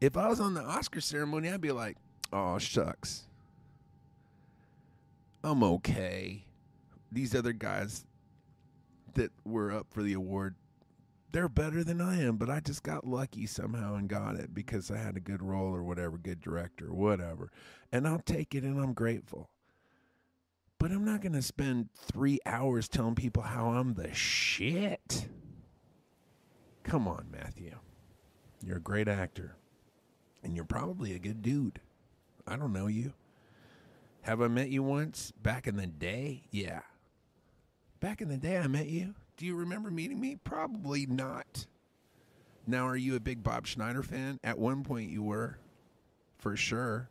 If 0.00 0.16
I 0.16 0.28
was 0.28 0.40
on 0.40 0.54
the 0.54 0.62
Oscar 0.62 1.00
ceremony, 1.00 1.48
I'd 1.48 1.60
be 1.60 1.72
like, 1.72 1.96
oh, 2.32 2.58
shucks. 2.58 3.26
I'm 5.42 5.62
okay. 5.62 6.44
These 7.10 7.34
other 7.34 7.52
guys 7.52 8.04
that 9.14 9.30
were 9.44 9.72
up 9.72 9.86
for 9.90 10.02
the 10.02 10.12
award, 10.12 10.54
they're 11.32 11.48
better 11.48 11.82
than 11.82 12.00
I 12.00 12.20
am, 12.22 12.36
but 12.36 12.50
I 12.50 12.60
just 12.60 12.82
got 12.82 13.06
lucky 13.06 13.46
somehow 13.46 13.94
and 13.94 14.08
got 14.08 14.36
it 14.36 14.52
because 14.52 14.90
I 14.90 14.98
had 14.98 15.16
a 15.16 15.20
good 15.20 15.42
role 15.42 15.74
or 15.74 15.82
whatever, 15.82 16.18
good 16.18 16.40
director, 16.40 16.92
whatever. 16.92 17.50
And 17.90 18.06
I'll 18.06 18.18
take 18.18 18.54
it 18.54 18.64
and 18.64 18.78
I'm 18.78 18.92
grateful. 18.92 19.48
But 20.78 20.90
I'm 20.92 21.04
not 21.04 21.22
going 21.22 21.32
to 21.32 21.42
spend 21.42 21.88
three 21.94 22.38
hours 22.44 22.88
telling 22.88 23.14
people 23.14 23.42
how 23.42 23.68
I'm 23.68 23.94
the 23.94 24.12
shit. 24.12 25.26
Come 26.84 27.08
on, 27.08 27.26
Matthew. 27.32 27.76
You're 28.64 28.76
a 28.76 28.80
great 28.80 29.08
actor. 29.08 29.56
And 30.44 30.54
you're 30.54 30.64
probably 30.64 31.14
a 31.14 31.18
good 31.18 31.42
dude. 31.42 31.80
I 32.46 32.56
don't 32.56 32.72
know 32.72 32.86
you. 32.86 33.14
Have 34.22 34.40
I 34.40 34.48
met 34.48 34.68
you 34.68 34.82
once 34.82 35.32
back 35.42 35.66
in 35.66 35.76
the 35.76 35.86
day? 35.86 36.42
Yeah. 36.50 36.80
Back 38.00 38.20
in 38.20 38.28
the 38.28 38.36
day, 38.36 38.58
I 38.58 38.66
met 38.66 38.86
you. 38.86 39.14
Do 39.36 39.46
you 39.46 39.56
remember 39.56 39.90
meeting 39.90 40.20
me? 40.20 40.36
Probably 40.36 41.06
not. 41.06 41.66
Now, 42.66 42.86
are 42.86 42.96
you 42.96 43.16
a 43.16 43.20
big 43.20 43.42
Bob 43.42 43.66
Schneider 43.66 44.02
fan? 44.02 44.38
At 44.42 44.58
one 44.58 44.82
point, 44.82 45.10
you 45.10 45.22
were, 45.22 45.58
for 46.38 46.56
sure. 46.56 47.08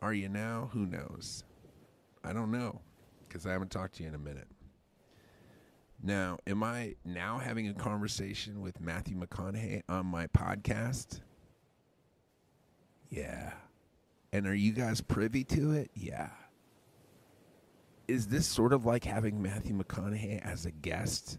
Are 0.00 0.12
you 0.12 0.28
now? 0.28 0.70
Who 0.72 0.86
knows? 0.86 1.44
I 2.24 2.32
don't 2.32 2.50
know 2.50 2.80
because 3.28 3.46
I 3.46 3.52
haven't 3.52 3.70
talked 3.70 3.96
to 3.96 4.02
you 4.02 4.08
in 4.08 4.14
a 4.14 4.18
minute. 4.18 4.48
Now, 6.02 6.38
am 6.46 6.62
I 6.62 6.96
now 7.04 7.38
having 7.38 7.68
a 7.68 7.74
conversation 7.74 8.62
with 8.62 8.80
Matthew 8.80 9.16
McConaughey 9.16 9.82
on 9.88 10.06
my 10.06 10.26
podcast? 10.28 11.20
Yeah. 13.10 13.52
And 14.32 14.46
are 14.46 14.54
you 14.54 14.72
guys 14.72 15.00
privy 15.00 15.44
to 15.44 15.72
it? 15.72 15.90
Yeah. 15.94 16.30
Is 18.08 18.28
this 18.28 18.46
sort 18.46 18.72
of 18.72 18.86
like 18.86 19.04
having 19.04 19.42
Matthew 19.42 19.76
McConaughey 19.76 20.40
as 20.40 20.64
a 20.64 20.70
guest 20.70 21.38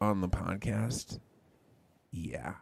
on 0.00 0.20
the 0.20 0.28
podcast? 0.28 1.20
Yeah. 2.10 2.54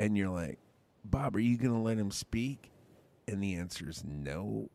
And 0.00 0.16
you're 0.16 0.30
like, 0.30 0.58
Bob, 1.04 1.36
are 1.36 1.40
you 1.40 1.56
going 1.56 1.74
to 1.74 1.80
let 1.80 1.98
him 1.98 2.10
speak? 2.10 2.70
And 3.28 3.42
the 3.42 3.54
answer 3.54 3.88
is 3.88 4.02
no. 4.04 4.68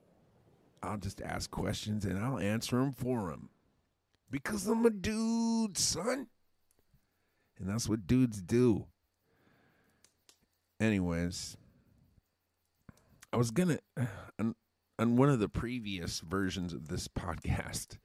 I'll 0.82 0.98
just 0.98 1.22
ask 1.22 1.50
questions 1.50 2.06
and 2.06 2.18
I'll 2.18 2.40
answer 2.40 2.78
them 2.78 2.92
for 2.92 3.32
him. 3.32 3.50
Because 4.30 4.68
I'm 4.68 4.86
a 4.86 4.90
dude, 4.90 5.78
son. 5.78 6.28
And 7.60 7.70
that's 7.70 7.88
what 7.90 8.08
dudes 8.08 8.42
do. 8.42 8.86
Anyways, 10.80 11.58
I 13.34 13.38
was 13.38 13.52
going 13.52 13.70
to, 13.98 14.08
on, 14.40 14.56
on 15.00 15.16
one 15.16 15.30
of 15.30 15.40
the 15.40 15.50
previous 15.50 16.20
versions 16.20 16.74
of 16.74 16.88
this 16.88 17.08
podcast, 17.08 17.98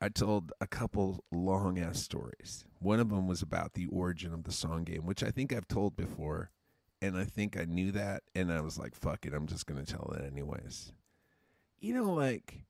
I 0.00 0.08
told 0.08 0.52
a 0.60 0.66
couple 0.66 1.24
long 1.30 1.78
ass 1.78 2.00
stories. 2.00 2.64
One 2.80 2.98
of 2.98 3.10
them 3.10 3.28
was 3.28 3.42
about 3.42 3.74
the 3.74 3.86
origin 3.86 4.32
of 4.32 4.44
the 4.44 4.52
song 4.52 4.84
game, 4.84 5.06
which 5.06 5.22
I 5.22 5.30
think 5.30 5.52
I've 5.52 5.68
told 5.68 5.96
before. 5.96 6.50
And 7.00 7.16
I 7.16 7.24
think 7.24 7.58
I 7.58 7.64
knew 7.64 7.92
that. 7.92 8.22
And 8.34 8.52
I 8.52 8.60
was 8.60 8.78
like, 8.78 8.94
fuck 8.94 9.26
it, 9.26 9.34
I'm 9.34 9.46
just 9.46 9.66
going 9.66 9.84
to 9.84 9.92
tell 9.92 10.14
it 10.16 10.24
anyways. 10.24 10.92
You 11.82 11.94
know, 11.94 12.12
like 12.12 12.60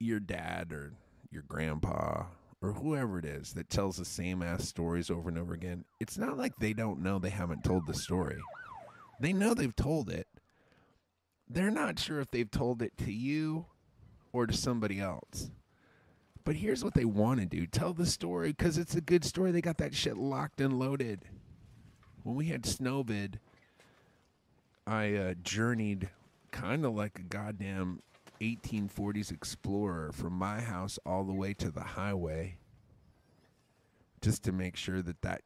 your 0.00 0.18
dad 0.18 0.72
or 0.72 0.94
your 1.30 1.42
grandpa 1.46 2.24
or 2.62 2.72
whoever 2.72 3.18
it 3.18 3.26
is 3.26 3.52
that 3.52 3.68
tells 3.68 3.98
the 3.98 4.04
same 4.06 4.42
ass 4.42 4.66
stories 4.66 5.10
over 5.10 5.28
and 5.28 5.38
over 5.38 5.52
again. 5.52 5.84
It's 6.00 6.16
not 6.16 6.38
like 6.38 6.56
they 6.56 6.72
don't 6.72 7.02
know 7.02 7.18
they 7.18 7.28
haven't 7.28 7.64
told 7.64 7.86
the 7.86 7.92
story. 7.92 8.38
They 9.20 9.34
know 9.34 9.52
they've 9.52 9.76
told 9.76 10.08
it. 10.08 10.26
They're 11.50 11.70
not 11.70 11.98
sure 11.98 12.18
if 12.20 12.30
they've 12.30 12.50
told 12.50 12.80
it 12.80 12.96
to 12.96 13.12
you 13.12 13.66
or 14.32 14.46
to 14.46 14.54
somebody 14.54 14.98
else. 14.98 15.50
But 16.44 16.56
here's 16.56 16.82
what 16.82 16.94
they 16.94 17.04
want 17.04 17.40
to 17.40 17.46
do 17.46 17.66
tell 17.66 17.92
the 17.92 18.06
story 18.06 18.52
because 18.52 18.78
it's 18.78 18.94
a 18.94 19.02
good 19.02 19.22
story. 19.22 19.52
They 19.52 19.60
got 19.60 19.76
that 19.78 19.94
shit 19.94 20.16
locked 20.16 20.62
and 20.62 20.78
loaded. 20.78 21.26
When 22.22 22.36
we 22.36 22.46
had 22.46 22.62
Snowvid, 22.62 23.34
I 24.86 25.14
uh, 25.14 25.34
journeyed 25.42 26.08
kind 26.56 26.86
of 26.86 26.94
like 26.94 27.18
a 27.18 27.22
goddamn 27.22 28.00
1840s 28.40 29.30
explorer 29.30 30.10
from 30.12 30.32
my 30.32 30.60
house 30.60 30.98
all 31.04 31.24
the 31.24 31.32
way 31.32 31.52
to 31.54 31.70
the 31.70 31.82
highway 31.82 32.56
just 34.22 34.42
to 34.44 34.52
make 34.52 34.76
sure 34.76 35.02
that 35.02 35.20
that 35.22 35.42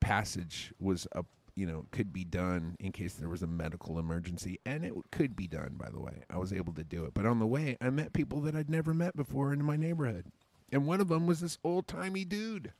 passage 0.00 0.72
was 0.78 1.06
up 1.14 1.26
you 1.54 1.66
know 1.66 1.86
could 1.92 2.12
be 2.12 2.24
done 2.24 2.76
in 2.78 2.92
case 2.92 3.14
there 3.14 3.28
was 3.28 3.42
a 3.42 3.46
medical 3.46 3.98
emergency. 3.98 4.58
And 4.66 4.84
it 4.84 4.92
could 5.10 5.34
be 5.34 5.46
done 5.46 5.76
by 5.78 5.88
the 5.88 6.00
way. 6.00 6.24
I 6.28 6.36
was 6.36 6.52
able 6.52 6.74
to 6.74 6.84
do 6.84 7.04
it. 7.04 7.14
But 7.14 7.26
on 7.26 7.38
the 7.38 7.46
way 7.46 7.76
i 7.80 7.88
met 7.90 8.12
people 8.12 8.40
that 8.42 8.54
i'd 8.54 8.70
never 8.70 8.92
met 8.92 9.16
before 9.16 9.52
in 9.52 9.64
my 9.64 9.76
neighborhood. 9.76 10.26
And 10.70 10.86
one 10.86 11.00
of 11.00 11.08
them 11.08 11.26
was 11.26 11.40
this 11.40 11.58
old-timey 11.64 12.24
dude 12.24 12.72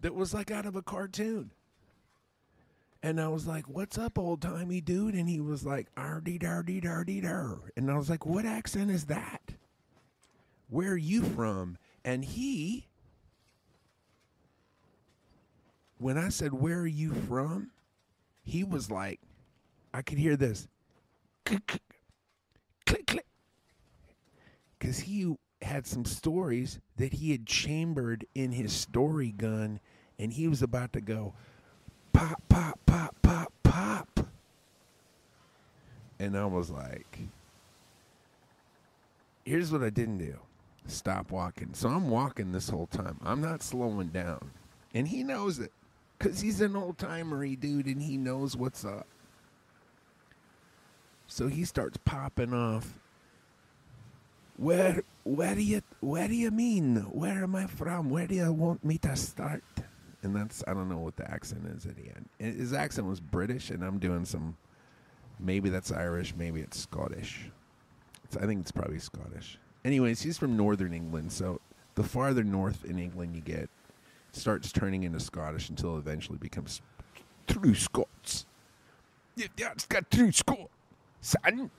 that 0.00 0.14
was 0.14 0.34
like 0.34 0.50
out 0.50 0.66
of 0.66 0.76
a 0.76 0.82
cartoon 0.82 1.52
and 3.02 3.20
I 3.20 3.28
was 3.28 3.46
like, 3.46 3.68
"What's 3.68 3.98
up, 3.98 4.18
old 4.18 4.42
timey 4.42 4.80
dude?" 4.80 5.14
And 5.14 5.28
he 5.28 5.40
was 5.40 5.64
like, 5.64 5.88
"Ardy 5.96 6.38
dardy 6.38 6.82
dardy 6.82 7.22
dar." 7.22 7.58
And 7.76 7.90
I 7.90 7.96
was 7.96 8.10
like, 8.10 8.26
"What 8.26 8.44
accent 8.44 8.90
is 8.90 9.06
that? 9.06 9.54
Where 10.68 10.92
are 10.92 10.96
you 10.96 11.22
from?" 11.22 11.78
And 12.04 12.24
he, 12.24 12.86
when 15.98 16.16
I 16.18 16.28
said, 16.28 16.52
"Where 16.52 16.80
are 16.80 16.86
you 16.86 17.12
from?" 17.12 17.70
he 18.42 18.64
was 18.64 18.90
like, 18.90 19.20
I 19.92 20.02
could 20.02 20.18
hear 20.18 20.36
this, 20.36 20.68
click 21.44 21.80
click, 22.86 23.06
click 23.06 23.26
because 24.78 25.00
he 25.00 25.34
had 25.62 25.86
some 25.86 26.04
stories 26.04 26.80
that 26.96 27.12
he 27.14 27.32
had 27.32 27.46
chambered 27.46 28.26
in 28.34 28.52
his 28.52 28.72
story 28.72 29.30
gun, 29.30 29.80
and 30.18 30.32
he 30.32 30.48
was 30.48 30.62
about 30.62 30.92
to 30.94 31.00
go 31.00 31.34
pop, 32.20 32.42
pop, 32.50 32.78
pop, 32.84 33.16
pop, 33.22 33.52
pop. 33.62 34.26
And 36.18 36.36
I 36.36 36.44
was 36.44 36.68
like, 36.68 37.18
here's 39.44 39.72
what 39.72 39.82
I 39.82 39.88
didn't 39.88 40.18
do 40.18 40.36
stop 40.86 41.30
walking. 41.30 41.72
So 41.72 41.88
I'm 41.88 42.10
walking 42.10 42.52
this 42.52 42.68
whole 42.68 42.88
time. 42.88 43.18
I'm 43.22 43.40
not 43.40 43.62
slowing 43.62 44.08
down. 44.08 44.50
And 44.92 45.08
he 45.08 45.22
knows 45.22 45.60
it 45.60 45.72
because 46.18 46.40
he's 46.40 46.60
an 46.60 46.76
old 46.76 46.98
timery 46.98 47.58
dude 47.58 47.86
and 47.86 48.02
he 48.02 48.16
knows 48.16 48.56
what's 48.56 48.84
up. 48.84 49.06
So 51.26 51.46
he 51.46 51.64
starts 51.64 51.96
popping 52.04 52.52
off. 52.52 52.92
Where 54.58 55.04
where 55.24 55.54
do 55.54 55.62
you 55.62 55.80
where 56.00 56.28
do 56.28 56.34
you 56.34 56.50
mean? 56.50 56.96
Where 56.96 57.44
am 57.44 57.54
I 57.54 57.66
from? 57.66 58.10
Where 58.10 58.26
do 58.26 58.34
you 58.34 58.52
want 58.52 58.84
me 58.84 58.98
to 58.98 59.16
start? 59.16 59.62
And 60.22 60.34
that's 60.34 60.62
I 60.66 60.74
don't 60.74 60.88
know 60.88 60.98
what 60.98 61.16
the 61.16 61.30
accent 61.30 61.66
is 61.66 61.86
at 61.86 61.96
the 61.96 62.08
end. 62.08 62.28
His 62.38 62.72
accent 62.72 63.06
was 63.06 63.20
British, 63.20 63.70
and 63.70 63.82
I'm 63.82 63.98
doing 63.98 64.24
some. 64.24 64.56
Maybe 65.38 65.70
that's 65.70 65.90
Irish, 65.90 66.34
maybe 66.36 66.60
it's 66.60 66.78
Scottish. 66.78 67.50
It's, 68.24 68.36
I 68.36 68.44
think 68.46 68.60
it's 68.60 68.72
probably 68.72 68.98
Scottish. 68.98 69.58
Anyways, 69.84 70.20
he's 70.20 70.36
from 70.36 70.56
Northern 70.56 70.92
England, 70.92 71.32
so 71.32 71.60
the 71.94 72.02
farther 72.02 72.44
north 72.44 72.84
in 72.84 72.98
England 72.98 73.34
you 73.34 73.40
get, 73.40 73.70
starts 74.32 74.70
turning 74.70 75.04
into 75.04 75.18
Scottish 75.18 75.70
until 75.70 75.96
it 75.96 76.00
eventually 76.00 76.36
becomes 76.36 76.82
true 77.46 77.74
Scots. 77.74 78.44
Yeah, 79.34 79.46
that's 79.56 79.86
got 79.86 80.10
true 80.10 80.32
Scot, 80.32 80.68
son. 81.22 81.70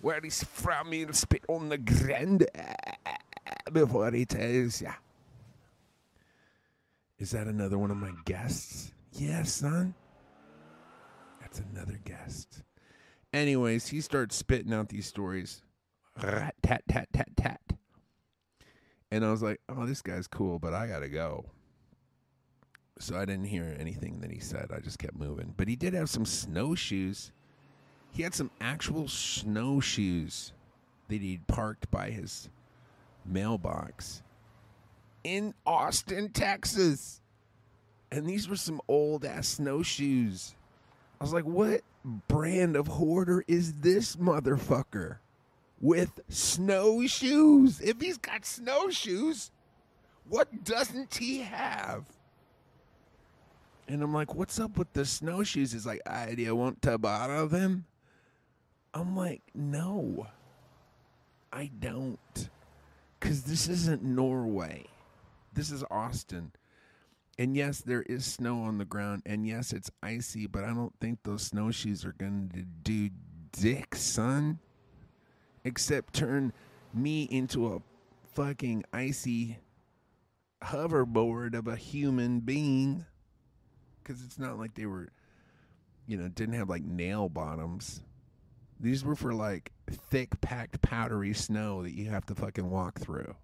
Where 0.00 0.20
he's 0.20 0.42
from, 0.42 0.90
he'll 0.90 1.12
spit 1.12 1.44
on 1.48 1.68
the 1.68 1.78
ground 1.78 2.44
uh, 2.58 3.70
before 3.72 4.10
he 4.10 4.24
tells 4.24 4.82
ya. 4.82 4.94
Is 7.22 7.30
that 7.30 7.46
another 7.46 7.78
one 7.78 7.92
of 7.92 7.98
my 7.98 8.10
guests? 8.24 8.92
Yes, 9.12 9.52
son. 9.52 9.94
That's 11.40 11.62
another 11.72 12.00
guest. 12.04 12.64
Anyways, 13.32 13.86
he 13.86 14.00
starts 14.00 14.34
spitting 14.34 14.72
out 14.72 14.88
these 14.88 15.06
stories. 15.06 15.62
Rat, 16.20 16.56
tat, 16.64 16.82
tat, 16.88 17.06
tat, 17.12 17.28
tat. 17.36 17.60
And 19.12 19.24
I 19.24 19.30
was 19.30 19.40
like, 19.40 19.60
oh, 19.68 19.86
this 19.86 20.02
guy's 20.02 20.26
cool, 20.26 20.58
but 20.58 20.74
I 20.74 20.88
got 20.88 20.98
to 20.98 21.08
go. 21.08 21.44
So 22.98 23.16
I 23.16 23.24
didn't 23.24 23.44
hear 23.44 23.76
anything 23.78 24.18
that 24.22 24.32
he 24.32 24.40
said. 24.40 24.72
I 24.74 24.80
just 24.80 24.98
kept 24.98 25.14
moving. 25.14 25.54
But 25.56 25.68
he 25.68 25.76
did 25.76 25.94
have 25.94 26.10
some 26.10 26.26
snowshoes. 26.26 27.30
He 28.10 28.24
had 28.24 28.34
some 28.34 28.50
actual 28.60 29.06
snowshoes 29.06 30.52
that 31.06 31.20
he'd 31.20 31.46
parked 31.46 31.88
by 31.88 32.10
his 32.10 32.48
mailbox 33.24 34.24
in 35.24 35.54
Austin, 35.66 36.30
Texas. 36.30 37.20
And 38.10 38.26
these 38.26 38.48
were 38.48 38.56
some 38.56 38.80
old 38.88 39.24
ass 39.24 39.48
snowshoes. 39.48 40.54
I 41.20 41.24
was 41.24 41.32
like, 41.32 41.44
what 41.44 41.82
brand 42.28 42.76
of 42.76 42.86
hoarder 42.86 43.44
is 43.46 43.72
this 43.74 44.16
motherfucker 44.16 45.18
with 45.80 46.20
snowshoes? 46.28 47.80
If 47.80 48.00
he's 48.00 48.18
got 48.18 48.44
snowshoes, 48.44 49.50
what 50.28 50.64
doesn't 50.64 51.14
he 51.14 51.38
have? 51.40 52.04
And 53.88 54.02
I'm 54.02 54.12
like, 54.12 54.34
what's 54.34 54.58
up 54.60 54.78
with 54.78 54.92
the 54.92 55.04
snowshoes? 55.04 55.72
He's 55.72 55.86
like, 55.86 56.00
I 56.06 56.34
do 56.34 56.54
want 56.54 56.82
to 56.82 56.98
borrow 56.98 57.46
them? 57.46 57.84
I'm 58.94 59.16
like, 59.16 59.42
no, 59.54 60.26
I 61.52 61.70
don't. 61.78 62.48
Because 63.18 63.42
this 63.44 63.68
isn't 63.68 64.02
Norway. 64.02 64.86
This 65.52 65.70
is 65.70 65.84
Austin. 65.90 66.52
And 67.38 67.56
yes, 67.56 67.80
there 67.80 68.02
is 68.02 68.24
snow 68.24 68.62
on 68.62 68.78
the 68.78 68.84
ground. 68.84 69.22
And 69.26 69.46
yes, 69.46 69.72
it's 69.72 69.90
icy, 70.02 70.46
but 70.46 70.64
I 70.64 70.68
don't 70.68 70.94
think 71.00 71.22
those 71.22 71.42
snowshoes 71.42 72.04
are 72.04 72.12
going 72.12 72.50
to 72.54 72.62
do 72.62 73.10
dick, 73.52 73.94
son. 73.94 74.58
Except 75.64 76.14
turn 76.14 76.52
me 76.92 77.24
into 77.30 77.74
a 77.74 77.82
fucking 78.34 78.84
icy 78.92 79.58
hoverboard 80.62 81.54
of 81.54 81.68
a 81.68 81.76
human 81.76 82.40
being. 82.40 83.04
Because 84.02 84.22
it's 84.24 84.38
not 84.38 84.58
like 84.58 84.74
they 84.74 84.86
were, 84.86 85.10
you 86.06 86.16
know, 86.16 86.28
didn't 86.28 86.54
have 86.54 86.68
like 86.68 86.82
nail 86.82 87.28
bottoms. 87.28 88.02
These 88.80 89.04
were 89.04 89.14
for 89.14 89.32
like 89.32 89.70
thick, 89.90 90.40
packed, 90.40 90.82
powdery 90.82 91.34
snow 91.34 91.82
that 91.82 91.92
you 91.92 92.10
have 92.10 92.26
to 92.26 92.34
fucking 92.34 92.68
walk 92.68 93.00
through. 93.00 93.36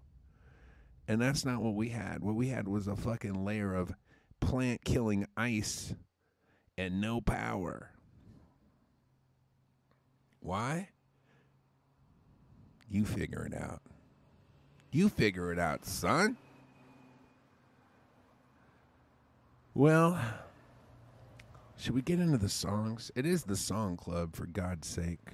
And 1.09 1.19
that's 1.19 1.43
not 1.43 1.63
what 1.63 1.73
we 1.73 1.89
had. 1.89 2.21
What 2.21 2.35
we 2.35 2.49
had 2.49 2.67
was 2.67 2.87
a 2.87 2.95
fucking 2.95 3.43
layer 3.43 3.73
of 3.73 3.91
plant 4.39 4.85
killing 4.85 5.25
ice 5.35 5.95
and 6.77 7.01
no 7.01 7.19
power. 7.19 7.89
Why? 10.39 10.89
You 12.91 13.05
figure 13.05 13.43
it 13.43 13.59
out. 13.59 13.81
You 14.91 15.09
figure 15.09 15.51
it 15.51 15.57
out, 15.57 15.83
son. 15.83 16.37
Well, 19.73 20.21
should 21.75 21.95
we 21.95 22.03
get 22.03 22.19
into 22.19 22.37
the 22.37 22.49
songs? 22.49 23.11
It 23.15 23.25
is 23.25 23.43
the 23.43 23.55
song 23.55 23.97
club, 23.97 24.35
for 24.35 24.45
God's 24.45 24.87
sake. 24.87 25.33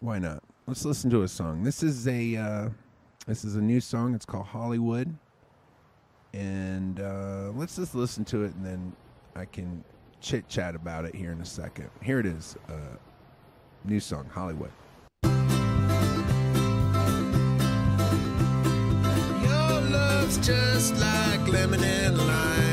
Why 0.00 0.18
not? 0.18 0.42
Let's 0.66 0.84
listen 0.84 1.10
to 1.10 1.22
a 1.22 1.28
song. 1.28 1.62
This 1.62 1.84
is 1.84 2.08
a 2.08 2.36
uh, 2.36 2.68
this 3.28 3.44
is 3.44 3.56
a 3.56 3.60
new 3.60 3.78
song. 3.78 4.14
It's 4.14 4.24
called 4.24 4.46
Hollywood, 4.46 5.14
and 6.32 6.98
uh, 6.98 7.52
let's 7.54 7.76
just 7.76 7.94
listen 7.94 8.24
to 8.24 8.44
it, 8.44 8.54
and 8.54 8.64
then 8.64 8.92
I 9.36 9.44
can 9.44 9.84
chit 10.20 10.48
chat 10.48 10.74
about 10.74 11.04
it 11.04 11.14
here 11.14 11.30
in 11.30 11.40
a 11.42 11.44
second. 11.44 11.90
Here 12.02 12.18
it 12.18 12.26
is, 12.26 12.56
uh, 12.68 12.96
new 13.84 14.00
song, 14.00 14.30
Hollywood. 14.32 14.72
Your 15.22 15.32
love's 19.90 20.38
just 20.38 20.96
like 20.96 21.46
lemon 21.46 21.84
and 21.84 22.16
lime. 22.16 22.67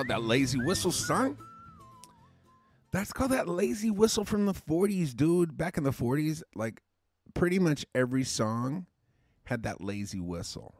Called 0.00 0.08
that 0.08 0.26
lazy 0.26 0.58
whistle, 0.58 0.92
son. 0.92 1.36
That's 2.90 3.12
called 3.12 3.32
that 3.32 3.46
lazy 3.46 3.90
whistle 3.90 4.24
from 4.24 4.46
the 4.46 4.54
40s, 4.54 5.14
dude. 5.14 5.58
Back 5.58 5.76
in 5.76 5.84
the 5.84 5.90
40s, 5.90 6.42
like 6.54 6.80
pretty 7.34 7.58
much 7.58 7.84
every 7.94 8.24
song 8.24 8.86
had 9.44 9.62
that 9.64 9.82
lazy 9.82 10.18
whistle. 10.18 10.74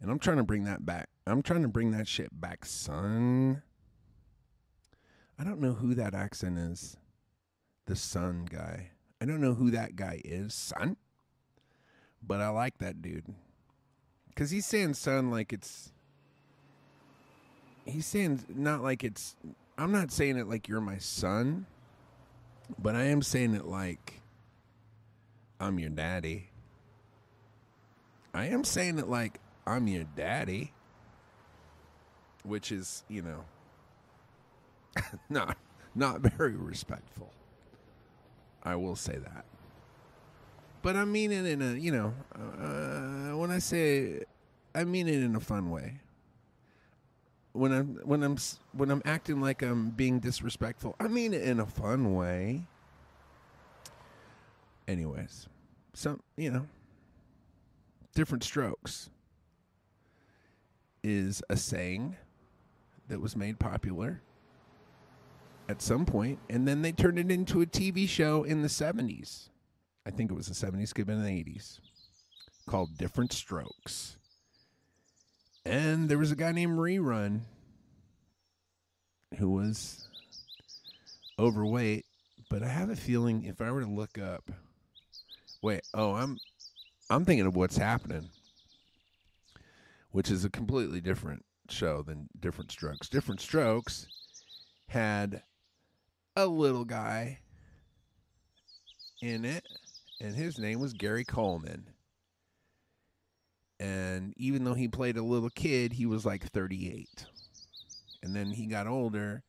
And 0.00 0.10
I'm 0.10 0.18
trying 0.18 0.38
to 0.38 0.42
bring 0.42 0.64
that 0.64 0.84
back. 0.84 1.08
I'm 1.28 1.42
trying 1.42 1.62
to 1.62 1.68
bring 1.68 1.92
that 1.92 2.08
shit 2.08 2.28
back, 2.32 2.64
son. 2.64 3.62
I 5.38 5.44
don't 5.44 5.60
know 5.60 5.74
who 5.74 5.94
that 5.94 6.12
accent 6.12 6.58
is. 6.58 6.96
The 7.86 7.94
son 7.94 8.48
guy. 8.50 8.90
I 9.20 9.26
don't 9.26 9.40
know 9.40 9.54
who 9.54 9.70
that 9.70 9.94
guy 9.94 10.20
is, 10.24 10.54
son. 10.54 10.96
But 12.20 12.40
I 12.40 12.48
like 12.48 12.78
that 12.78 13.00
dude. 13.00 13.32
Cuz 14.34 14.50
he's 14.50 14.66
saying 14.66 14.94
son 14.94 15.30
like 15.30 15.52
it's 15.52 15.93
he's 17.84 18.06
saying 18.06 18.44
not 18.48 18.82
like 18.82 19.04
it's 19.04 19.36
I'm 19.76 19.92
not 19.92 20.10
saying 20.10 20.36
it 20.36 20.48
like 20.48 20.68
you're 20.68 20.80
my 20.80 20.98
son, 20.98 21.66
but 22.78 22.94
I 22.94 23.04
am 23.04 23.22
saying 23.22 23.54
it 23.54 23.66
like 23.66 24.20
I'm 25.60 25.78
your 25.78 25.90
daddy. 25.90 26.50
I 28.32 28.46
am 28.46 28.64
saying 28.64 28.98
it 28.98 29.08
like 29.08 29.40
I'm 29.66 29.86
your 29.86 30.04
daddy, 30.16 30.72
which 32.42 32.72
is, 32.72 33.04
you 33.08 33.22
know, 33.22 33.44
not 35.28 35.56
not 35.94 36.20
very 36.20 36.56
respectful. 36.56 37.32
I 38.62 38.76
will 38.76 38.96
say 38.96 39.16
that. 39.18 39.44
But 40.82 40.96
I 40.96 41.04
mean 41.04 41.32
it 41.32 41.46
in 41.46 41.62
a, 41.62 41.74
you 41.74 41.92
know, 41.92 42.14
uh, 42.34 43.36
when 43.36 43.50
I 43.50 43.58
say 43.58 44.22
I 44.74 44.84
mean 44.84 45.08
it 45.08 45.22
in 45.22 45.34
a 45.34 45.40
fun 45.40 45.70
way 45.70 46.00
when 47.54 47.72
I'm 47.72 48.00
when 48.02 48.22
I'm 48.22 48.36
when 48.72 48.90
I'm 48.90 49.00
acting 49.04 49.40
like 49.40 49.62
I'm 49.62 49.90
being 49.90 50.18
disrespectful, 50.18 50.96
I 50.98 51.06
mean 51.06 51.32
it 51.32 51.42
in 51.42 51.60
a 51.60 51.66
fun 51.66 52.14
way. 52.14 52.66
Anyways, 54.86 55.46
some 55.94 56.20
you 56.36 56.50
know, 56.50 56.66
different 58.14 58.42
strokes 58.42 59.08
is 61.04 61.42
a 61.48 61.56
saying 61.56 62.16
that 63.08 63.20
was 63.20 63.36
made 63.36 63.60
popular 63.60 64.20
at 65.68 65.80
some 65.80 66.04
point, 66.04 66.40
and 66.50 66.66
then 66.66 66.82
they 66.82 66.92
turned 66.92 67.20
it 67.20 67.30
into 67.30 67.62
a 67.62 67.66
TV 67.66 68.08
show 68.08 68.42
in 68.42 68.62
the 68.62 68.68
'70s. 68.68 69.48
I 70.04 70.10
think 70.10 70.32
it 70.32 70.34
was 70.34 70.48
the 70.48 70.54
'70s, 70.54 70.92
could 70.92 71.02
have 71.02 71.06
been 71.06 71.22
the 71.22 71.30
'80s, 71.30 71.78
called 72.66 72.98
Diff'rent 72.98 73.32
Strokes. 73.32 74.16
And 75.64 76.08
there 76.08 76.18
was 76.18 76.30
a 76.30 76.36
guy 76.36 76.52
named 76.52 76.78
Rerun 76.78 77.42
who 79.38 79.50
was 79.50 80.08
overweight, 81.38 82.04
but 82.50 82.62
I 82.62 82.68
have 82.68 82.90
a 82.90 82.96
feeling 82.96 83.44
if 83.44 83.60
I 83.60 83.70
were 83.70 83.80
to 83.80 83.90
look 83.90 84.18
up 84.18 84.50
Wait, 85.64 85.80
oh, 85.94 86.12
I'm 86.12 86.38
I'm 87.08 87.24
thinking 87.24 87.46
of 87.46 87.56
what's 87.56 87.78
happening, 87.78 88.28
which 90.10 90.30
is 90.30 90.44
a 90.44 90.50
completely 90.50 91.00
different 91.00 91.42
show 91.70 92.02
than 92.02 92.28
Diff'rent 92.38 92.70
Strokes. 92.70 93.08
Diff'rent 93.08 93.40
Strokes 93.40 94.06
had 94.88 95.42
a 96.36 96.46
little 96.46 96.84
guy 96.84 97.38
in 99.22 99.46
it, 99.46 99.66
and 100.20 100.36
his 100.36 100.58
name 100.58 100.80
was 100.80 100.92
Gary 100.92 101.24
Coleman. 101.24 101.93
And 103.80 104.34
even 104.36 104.64
though 104.64 104.74
he 104.74 104.88
played 104.88 105.16
a 105.16 105.22
little 105.22 105.50
kid, 105.50 105.94
he 105.94 106.06
was 106.06 106.24
like 106.24 106.50
38. 106.50 107.26
And 108.22 108.34
then 108.34 108.52
he 108.52 108.66
got 108.66 108.86
older, 108.86 109.42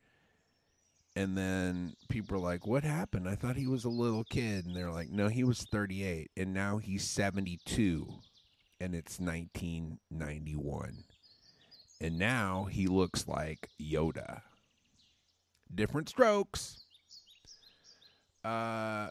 and 1.15 1.38
then 1.38 1.95
people 2.09 2.35
are 2.35 2.41
like, 2.41 2.67
What 2.67 2.83
happened? 2.83 3.29
I 3.29 3.35
thought 3.35 3.55
he 3.55 3.67
was 3.67 3.85
a 3.85 3.89
little 3.89 4.25
kid. 4.25 4.65
And 4.65 4.75
they're 4.75 4.91
like, 4.91 5.09
No, 5.09 5.29
he 5.29 5.43
was 5.43 5.63
38, 5.63 6.31
and 6.35 6.53
now 6.53 6.77
he's 6.77 7.07
72, 7.07 8.07
and 8.81 8.93
it's 8.93 9.19
1991. 9.19 11.03
And 12.01 12.19
now 12.19 12.65
he 12.65 12.88
looks 12.88 13.27
like 13.27 13.69
Yoda. 13.81 14.41
Different 15.73 16.09
strokes. 16.09 16.83
Uh, 18.43 19.09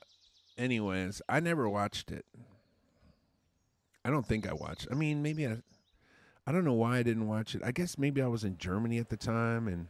anyways, 0.58 1.22
I 1.28 1.40
never 1.40 1.68
watched 1.68 2.10
it. 2.10 2.26
I 4.04 4.10
don't 4.10 4.26
think 4.26 4.48
I 4.48 4.52
watched. 4.52 4.88
I 4.90 4.94
mean, 4.94 5.22
maybe 5.22 5.46
I. 5.46 5.58
I 6.46 6.52
don't 6.52 6.64
know 6.64 6.74
why 6.74 6.98
I 6.98 7.02
didn't 7.02 7.26
watch 7.26 7.54
it. 7.54 7.62
I 7.64 7.72
guess 7.72 7.96
maybe 7.96 8.20
I 8.20 8.26
was 8.26 8.44
in 8.44 8.58
Germany 8.58 8.98
at 8.98 9.08
the 9.08 9.16
time, 9.16 9.66
and 9.66 9.86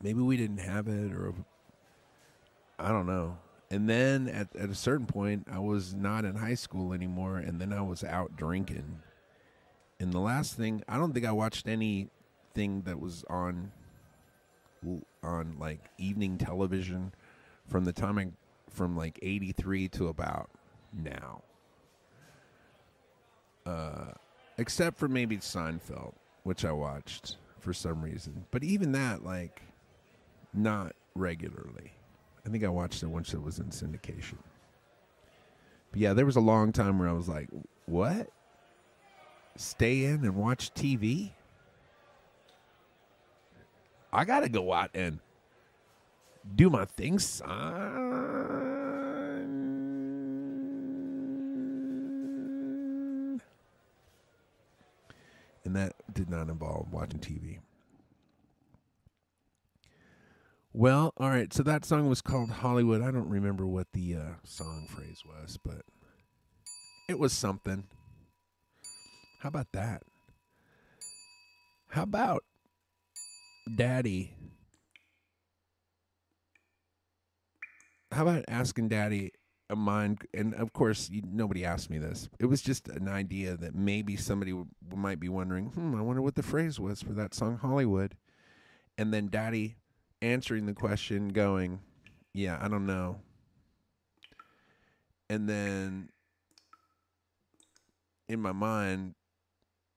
maybe 0.00 0.20
we 0.20 0.36
didn't 0.36 0.58
have 0.58 0.86
it, 0.86 1.12
or 1.12 1.34
I 2.78 2.90
don't 2.90 3.06
know. 3.06 3.38
And 3.70 3.88
then 3.88 4.28
at 4.28 4.54
at 4.54 4.68
a 4.68 4.74
certain 4.74 5.06
point, 5.06 5.48
I 5.50 5.58
was 5.58 5.92
not 5.92 6.24
in 6.24 6.36
high 6.36 6.54
school 6.54 6.92
anymore, 6.92 7.38
and 7.38 7.60
then 7.60 7.72
I 7.72 7.82
was 7.82 8.04
out 8.04 8.36
drinking. 8.36 9.00
And 9.98 10.12
the 10.12 10.20
last 10.20 10.54
thing, 10.56 10.82
I 10.88 10.96
don't 10.96 11.12
think 11.12 11.26
I 11.26 11.32
watched 11.32 11.66
anything 11.66 12.82
that 12.82 13.00
was 13.00 13.24
on 13.28 13.72
on 15.22 15.56
like 15.58 15.80
evening 15.98 16.38
television 16.38 17.12
from 17.66 17.84
the 17.84 17.92
time 17.92 18.18
I 18.18 18.28
from 18.70 18.96
like 18.96 19.18
83 19.22 19.88
to 19.88 20.08
about 20.08 20.50
now. 20.92 21.42
Uh 23.66 24.12
except 24.58 24.98
for 24.98 25.08
maybe 25.08 25.38
Seinfeld, 25.38 26.12
which 26.44 26.64
I 26.64 26.72
watched 26.72 27.36
for 27.58 27.72
some 27.72 28.02
reason. 28.02 28.44
But 28.50 28.62
even 28.62 28.92
that 28.92 29.24
like 29.24 29.62
not 30.52 30.94
regularly. 31.14 31.92
I 32.46 32.50
think 32.50 32.62
I 32.64 32.68
watched 32.68 33.02
it 33.02 33.06
once 33.06 33.32
it 33.32 33.42
was 33.42 33.58
in 33.58 33.66
syndication. 33.66 34.38
But 35.90 36.00
yeah, 36.00 36.12
there 36.12 36.26
was 36.26 36.36
a 36.36 36.40
long 36.40 36.72
time 36.72 36.98
where 36.98 37.08
I 37.08 37.12
was 37.12 37.28
like, 37.28 37.48
"What? 37.86 38.28
Stay 39.56 40.04
in 40.04 40.24
and 40.24 40.36
watch 40.36 40.74
TV?" 40.74 41.30
I 44.12 44.24
gotta 44.24 44.48
go 44.48 44.72
out 44.72 44.90
and 44.94 45.18
do 46.54 46.70
my 46.70 46.84
thing, 46.84 47.18
son. 47.18 48.33
And 55.64 55.74
that 55.76 55.94
did 56.12 56.28
not 56.28 56.48
involve 56.48 56.92
watching 56.92 57.20
TV. 57.20 57.58
Well, 60.72 61.14
all 61.16 61.30
right. 61.30 61.52
So 61.52 61.62
that 61.62 61.84
song 61.84 62.08
was 62.08 62.20
called 62.20 62.50
Hollywood. 62.50 63.00
I 63.00 63.10
don't 63.12 63.28
remember 63.28 63.66
what 63.66 63.86
the 63.92 64.16
uh, 64.16 64.32
song 64.42 64.86
phrase 64.90 65.22
was, 65.24 65.56
but 65.64 65.82
it 67.08 67.18
was 67.18 67.32
something. 67.32 67.84
How 69.38 69.48
about 69.48 69.68
that? 69.72 70.02
How 71.88 72.02
about 72.02 72.42
Daddy? 73.72 74.34
How 78.10 78.22
about 78.22 78.44
asking 78.48 78.88
Daddy 78.88 79.32
a 79.70 79.76
mind? 79.76 80.26
And 80.32 80.54
of 80.54 80.72
course, 80.72 81.10
you, 81.10 81.22
nobody 81.24 81.64
asked 81.64 81.90
me 81.90 81.98
this. 81.98 82.28
It 82.38 82.46
was 82.46 82.62
just 82.62 82.88
an 82.88 83.08
idea 83.08 83.56
that 83.56 83.74
maybe 83.74 84.16
somebody 84.16 84.52
w- 84.52 84.68
might 84.94 85.20
be 85.20 85.28
wondering. 85.28 85.66
Hmm, 85.66 85.94
I 85.94 86.02
wonder 86.02 86.22
what 86.22 86.34
the 86.34 86.42
phrase 86.42 86.78
was 86.78 87.02
for 87.02 87.12
that 87.12 87.34
song 87.34 87.58
Hollywood. 87.58 88.16
And 88.96 89.12
then 89.12 89.28
Daddy 89.28 89.76
answering 90.22 90.66
the 90.66 90.74
question, 90.74 91.28
going, 91.28 91.80
"Yeah, 92.32 92.58
I 92.60 92.68
don't 92.68 92.86
know." 92.86 93.20
And 95.28 95.48
then 95.48 96.10
in 98.28 98.40
my 98.40 98.52
mind, 98.52 99.14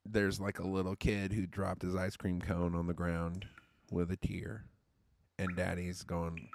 there's 0.06 0.40
like 0.40 0.60
a 0.60 0.68
little 0.68 0.96
kid 0.96 1.34
who 1.34 1.46
dropped 1.46 1.82
his 1.82 1.96
ice 1.96 2.16
cream 2.16 2.42
cone 2.42 2.76
on 2.76 2.88
the 2.88 2.94
ground 2.94 3.46
with 3.92 4.12
a 4.12 4.18
tear, 4.18 4.66
and 5.38 5.56
Daddy's 5.56 6.04
going. 6.04 6.50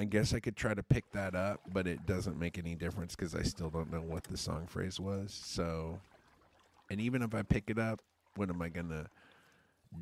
I 0.00 0.04
guess 0.04 0.32
I 0.32 0.40
could 0.40 0.56
try 0.56 0.74
to 0.74 0.82
pick 0.82 1.10
that 1.12 1.34
up, 1.34 1.60
but 1.72 1.86
it 1.86 2.06
doesn't 2.06 2.38
make 2.38 2.56
any 2.56 2.74
difference 2.74 3.16
because 3.16 3.34
I 3.34 3.42
still 3.42 3.68
don't 3.68 3.92
know 3.92 4.00
what 4.00 4.24
the 4.24 4.36
song 4.36 4.66
phrase 4.66 5.00
was. 5.00 5.32
So, 5.32 5.98
and 6.90 7.00
even 7.00 7.22
if 7.22 7.34
I 7.34 7.42
pick 7.42 7.64
it 7.68 7.78
up, 7.78 8.00
when 8.36 8.48
am 8.48 8.62
I 8.62 8.68
gonna 8.68 9.06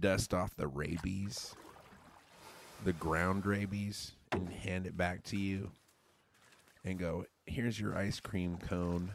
dust 0.00 0.34
off 0.34 0.54
the 0.56 0.68
rabies, 0.68 1.54
the 2.84 2.92
ground 2.92 3.46
rabies, 3.46 4.12
and 4.32 4.48
hand 4.50 4.86
it 4.86 4.96
back 4.96 5.22
to 5.24 5.36
you 5.36 5.70
and 6.84 6.98
go, 6.98 7.24
here's 7.46 7.78
your 7.80 7.96
ice 7.96 8.20
cream 8.20 8.58
cone. 8.58 9.10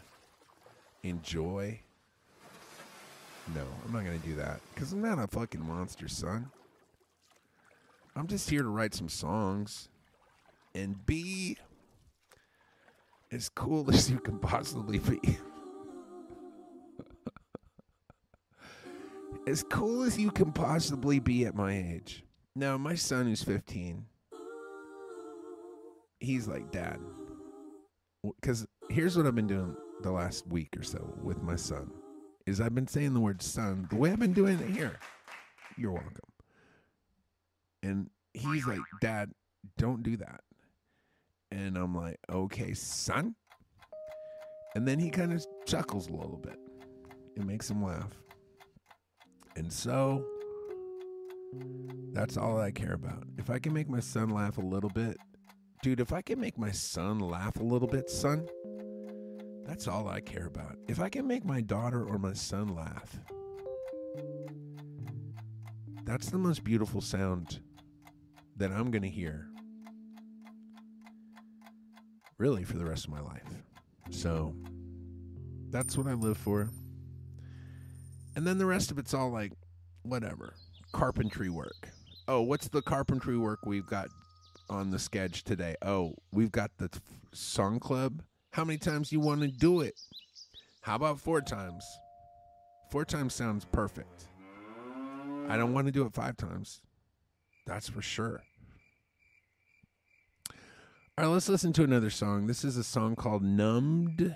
Enjoy. 1.04 1.80
No, 3.56 3.62
I'm 3.86 3.94
not 3.94 4.06
going 4.06 4.20
to 4.20 4.28
do 4.28 4.36
that 4.36 4.60
because 4.74 4.94
I'm 4.94 5.02
not 5.02 5.20
a 5.20 5.28
fucking 5.28 5.66
monster, 5.66 6.08
son. 6.08 6.52
I'm 8.16 8.28
just 8.28 8.50
here 8.50 8.62
to 8.62 8.70
write 8.70 8.94
some 8.94 9.10
songs 9.10 9.90
and 10.74 11.06
be 11.06 11.58
as 13.32 13.50
cool 13.50 13.90
as 13.90 14.10
you 14.10 14.20
can 14.20 14.40
possibly 14.40 15.00
be. 15.00 15.20
as 19.48 19.64
cool 19.64 20.04
as 20.04 20.18
you 20.18 20.32
can 20.32 20.52
possibly 20.52 21.20
be 21.20 21.46
at 21.46 21.56
my 21.56 21.76
age. 21.76 22.24
Now, 22.56 22.78
my 22.78 22.96
son 22.96 23.28
who's 23.28 23.44
15, 23.44 24.06
he's 26.20 26.48
like, 26.48 26.72
Dad, 26.72 27.00
because 28.40 28.66
here's 28.90 29.16
what 29.18 29.26
I've 29.26 29.36
been 29.36 29.48
doing 29.48 29.76
the 30.04 30.12
last 30.12 30.48
week 30.48 30.76
or 30.78 30.84
so 30.84 31.14
with 31.24 31.42
my 31.42 31.56
son 31.56 31.92
is 32.46 32.60
I've 32.60 32.76
been 32.76 32.88
saying 32.88 33.14
the 33.14 33.20
word 33.20 33.42
son 33.42 33.88
the 33.90 33.96
way 33.96 34.12
I've 34.12 34.20
been 34.20 34.34
doing 34.34 34.60
it 34.60 34.70
here. 34.70 35.00
You're 35.78 35.92
welcome. 35.92 36.16
And 37.84 38.10
he's 38.34 38.66
like, 38.66 38.80
Dad, 39.00 39.32
don't 39.78 40.04
do 40.04 40.18
that. 40.18 40.42
And 41.52 41.78
I'm 41.78 41.96
like, 41.96 42.18
okay, 42.30 42.74
son. 42.74 43.36
And 44.76 44.88
then 44.88 45.00
he 45.00 45.10
kind 45.10 45.34
of 45.34 45.46
chuckles 45.66 46.08
a 46.08 46.14
little 46.14 46.38
bit. 46.38 46.58
It 47.36 47.44
makes 47.44 47.70
him 47.70 47.84
laugh. 47.84 48.14
And 49.56 49.72
so 49.72 50.26
that's 52.14 52.38
all 52.38 52.60
I 52.60 52.72
care 52.72 52.94
about. 52.94 53.24
If 53.38 53.50
I 53.50 53.60
can 53.60 53.74
make 53.74 53.90
my 53.90 54.00
son 54.00 54.30
laugh 54.30 54.58
a 54.58 54.62
little 54.62 54.90
bit, 54.90 55.18
dude, 55.84 56.00
if 56.00 56.14
I 56.14 56.22
can 56.22 56.40
make 56.40 56.58
my 56.58 56.72
son 56.72 57.20
laugh 57.20 57.58
a 57.58 57.64
little 57.64 57.88
bit, 57.88 58.10
son, 58.10 58.48
that's 59.66 59.88
all 59.88 60.08
I 60.08 60.22
care 60.22 60.48
about. 60.48 60.78
If 60.88 61.02
I 61.02 61.10
can 61.10 61.28
make 61.28 61.44
my 61.46 61.62
daughter 61.62 62.04
or 62.04 62.18
my 62.18 62.34
son 62.34 62.76
laugh, 62.76 63.20
that's 66.06 66.30
the 66.30 66.38
most 66.38 66.64
beautiful 66.64 67.02
sound 67.02 67.60
that 68.58 68.72
I'm 68.72 68.92
going 68.92 69.04
to 69.04 69.10
hear 69.10 69.51
really 72.42 72.64
for 72.64 72.78
the 72.78 72.86
rest 72.86 73.06
of 73.06 73.12
my 73.12 73.22
life. 73.22 73.44
So 74.10 74.56
that's 75.70 75.96
what 75.96 76.08
I 76.08 76.14
live 76.14 76.40
for. 76.40 76.72
And 78.36 78.48
then 78.48 78.58
the 78.58 78.66
rest 78.66 78.90
of 78.90 78.98
it's 78.98 79.14
all 79.14 79.30
like 79.30 79.52
whatever. 80.02 80.56
Carpentry 80.92 81.50
work. 81.50 81.90
Oh, 82.28 82.42
what's 82.42 82.68
the 82.68 82.82
carpentry 82.82 83.38
work 83.38 83.60
we've 83.64 83.86
got 83.86 84.08
on 84.72 84.90
the 84.90 84.98
sketch 84.98 85.44
today? 85.44 85.76
Oh, 85.84 86.16
we've 86.32 86.52
got 86.52 86.72
the 86.80 86.90
song 87.32 87.80
club. 87.80 88.24
How 88.54 88.66
many 88.66 88.80
times 88.80 89.12
you 89.12 89.20
want 89.20 89.42
to 89.42 89.48
do 89.48 89.82
it? 89.82 89.94
How 90.82 90.96
about 90.96 91.20
four 91.20 91.42
times? 91.42 91.86
Four 92.90 93.06
times 93.06 93.36
sounds 93.36 93.66
perfect. 93.66 94.26
I 95.48 95.58
don't 95.58 95.74
want 95.74 95.86
to 95.86 95.92
do 95.92 96.08
it 96.08 96.14
five 96.14 96.38
times. 96.38 96.82
That's 97.68 97.88
for 97.88 98.02
sure. 98.02 98.42
All 101.18 101.26
right, 101.26 101.34
let's 101.34 101.50
listen 101.50 101.74
to 101.74 101.84
another 101.84 102.10
song. 102.10 102.48
This 102.48 102.64
is 102.64 102.78
a 102.78 102.86
song 102.86 103.18
called 103.18 103.44
Numbed. 103.44 104.34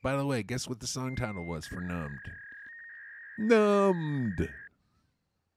By 0.00 0.16
the 0.16 0.24
way, 0.24 0.44
guess 0.44 0.68
what 0.68 0.78
the 0.78 0.86
song 0.86 1.16
title 1.16 1.44
was 1.44 1.66
for 1.66 1.80
Numbed? 1.80 2.30
Numbed. 3.36 4.48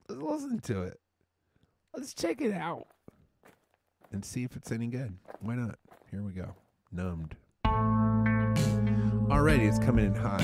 Let's 0.09 0.21
listen 0.21 0.59
to 0.61 0.81
it. 0.81 0.99
Let's 1.95 2.15
check 2.15 2.41
it 2.41 2.53
out 2.53 2.87
and 4.11 4.25
see 4.25 4.43
if 4.43 4.55
it's 4.55 4.71
any 4.71 4.87
good. 4.87 5.15
Why 5.41 5.53
not? 5.53 5.77
Here 6.09 6.23
we 6.23 6.33
go. 6.33 6.55
Numbed. 6.91 7.35
Already, 9.31 9.65
it's 9.65 9.77
coming 9.77 10.05
in 10.07 10.15
hot. 10.15 10.41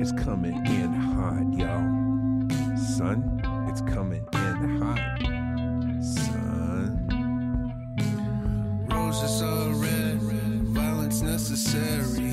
It's 0.00 0.12
coming 0.12 0.54
in 0.66 0.92
hot, 0.92 1.52
y'all. 1.58 2.78
Son, 2.78 3.42
it's 3.68 3.80
coming 3.80 4.24
necessary. 11.50 12.29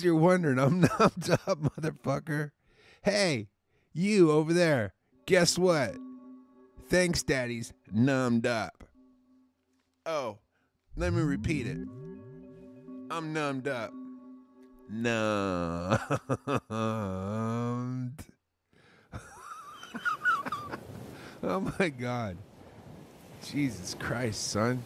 Case 0.00 0.04
you're 0.04 0.14
wondering, 0.14 0.58
I'm 0.58 0.80
numbed 0.98 1.30
up, 1.46 1.60
motherfucker. 1.60 2.50
Hey, 3.02 3.48
you 3.92 4.30
over 4.30 4.52
there, 4.54 4.94
guess 5.26 5.58
what? 5.58 5.94
Thanks, 6.88 7.22
daddies. 7.22 7.72
Numbed 7.92 8.46
up. 8.46 8.84
Oh, 10.06 10.38
let 10.96 11.12
me 11.12 11.20
repeat 11.22 11.66
it. 11.66 11.86
I'm 13.10 13.32
numbed 13.32 13.68
up. 13.68 13.92
Numbed. 14.88 16.00
oh 21.42 21.72
my 21.78 21.88
God. 21.90 22.36
Jesus 23.44 23.94
Christ, 23.98 24.48
son. 24.50 24.82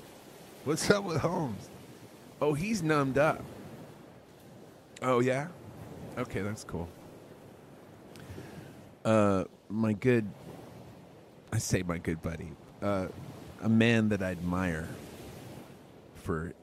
What's 0.65 0.91
up 0.91 1.05
with 1.05 1.19
Holmes? 1.19 1.69
Oh, 2.41 2.55
he's 2.55 2.83
numbed 2.83 3.19
up. 3.19 3.43
Oh, 5.07 5.21
yeah? 5.21 5.49
Okay, 6.17 6.41
that's 6.41 6.65
cool. 6.65 6.89
Uh, 9.05 9.45
my 9.69 9.93
good, 9.93 10.27
I 11.53 11.59
say 11.59 11.83
my 11.83 11.99
good 11.99 12.23
buddy, 12.23 12.51
uh, 12.81 13.09
a 13.61 13.69
man 13.69 14.09
that 14.09 14.23
I 14.23 14.31
admire 14.31 14.89
for 16.15 16.55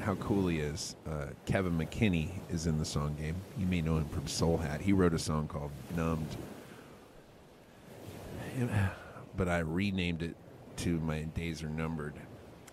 how 0.00 0.16
cool 0.16 0.48
he 0.48 0.58
is. 0.58 0.96
Uh, 1.08 1.28
Kevin 1.46 1.78
McKinney 1.78 2.28
is 2.50 2.66
in 2.66 2.76
the 2.76 2.84
song 2.84 3.16
game. 3.18 3.36
You 3.56 3.64
may 3.64 3.80
know 3.80 3.96
him 3.96 4.08
from 4.10 4.26
Soul 4.26 4.58
Hat. 4.58 4.82
He 4.82 4.92
wrote 4.92 5.14
a 5.14 5.18
song 5.18 5.48
called 5.48 5.70
Numbed. 5.96 6.36
But 9.34 9.48
I 9.48 9.60
renamed 9.60 10.22
it 10.22 10.36
to 10.76 11.00
My 11.00 11.22
Days 11.22 11.62
Are 11.62 11.70
Numbered. 11.70 12.16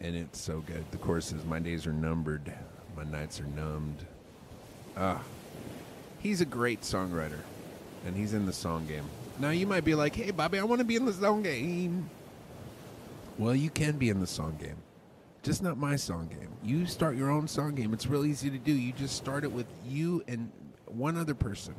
And 0.01 0.13
it's 0.13 0.41
so 0.41 0.59
good. 0.59 0.83
The 0.91 0.97
chorus 0.97 1.31
is 1.31 1.45
My 1.45 1.59
days 1.59 1.87
are 1.87 1.93
numbered, 1.93 2.53
my 2.97 3.05
nights 3.05 3.39
are 3.39 3.45
numbed. 3.45 4.05
Ah. 4.97 5.21
He's 6.19 6.41
a 6.41 6.45
great 6.45 6.81
songwriter. 6.81 7.39
And 8.05 8.15
he's 8.15 8.33
in 8.33 8.45
the 8.45 8.53
song 8.53 8.85
game. 8.87 9.05
Now 9.39 9.51
you 9.51 9.67
might 9.67 9.85
be 9.85 9.95
like, 9.95 10.15
hey 10.15 10.31
Bobby, 10.31 10.59
I 10.59 10.63
want 10.63 10.79
to 10.79 10.85
be 10.85 10.95
in 10.95 11.05
the 11.05 11.13
song 11.13 11.43
game. 11.43 12.09
Well, 13.37 13.55
you 13.55 13.69
can 13.69 13.97
be 13.97 14.09
in 14.09 14.19
the 14.19 14.27
song 14.27 14.57
game 14.59 14.77
just 15.43 15.63
not 15.63 15.77
my 15.77 15.95
song 15.95 16.27
game. 16.27 16.49
You 16.63 16.85
start 16.85 17.15
your 17.15 17.29
own 17.29 17.47
song 17.47 17.75
game. 17.75 17.93
It's 17.93 18.07
real 18.07 18.25
easy 18.25 18.49
to 18.49 18.57
do. 18.57 18.73
You 18.73 18.91
just 18.93 19.15
start 19.15 19.43
it 19.43 19.51
with 19.51 19.67
you 19.85 20.23
and 20.27 20.51
one 20.85 21.17
other 21.17 21.33
person. 21.33 21.75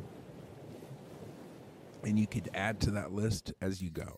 And 2.02 2.18
you 2.18 2.26
could 2.26 2.48
add 2.54 2.80
to 2.80 2.90
that 2.92 3.12
list 3.12 3.52
as 3.60 3.82
you 3.82 3.90
go. 3.90 4.16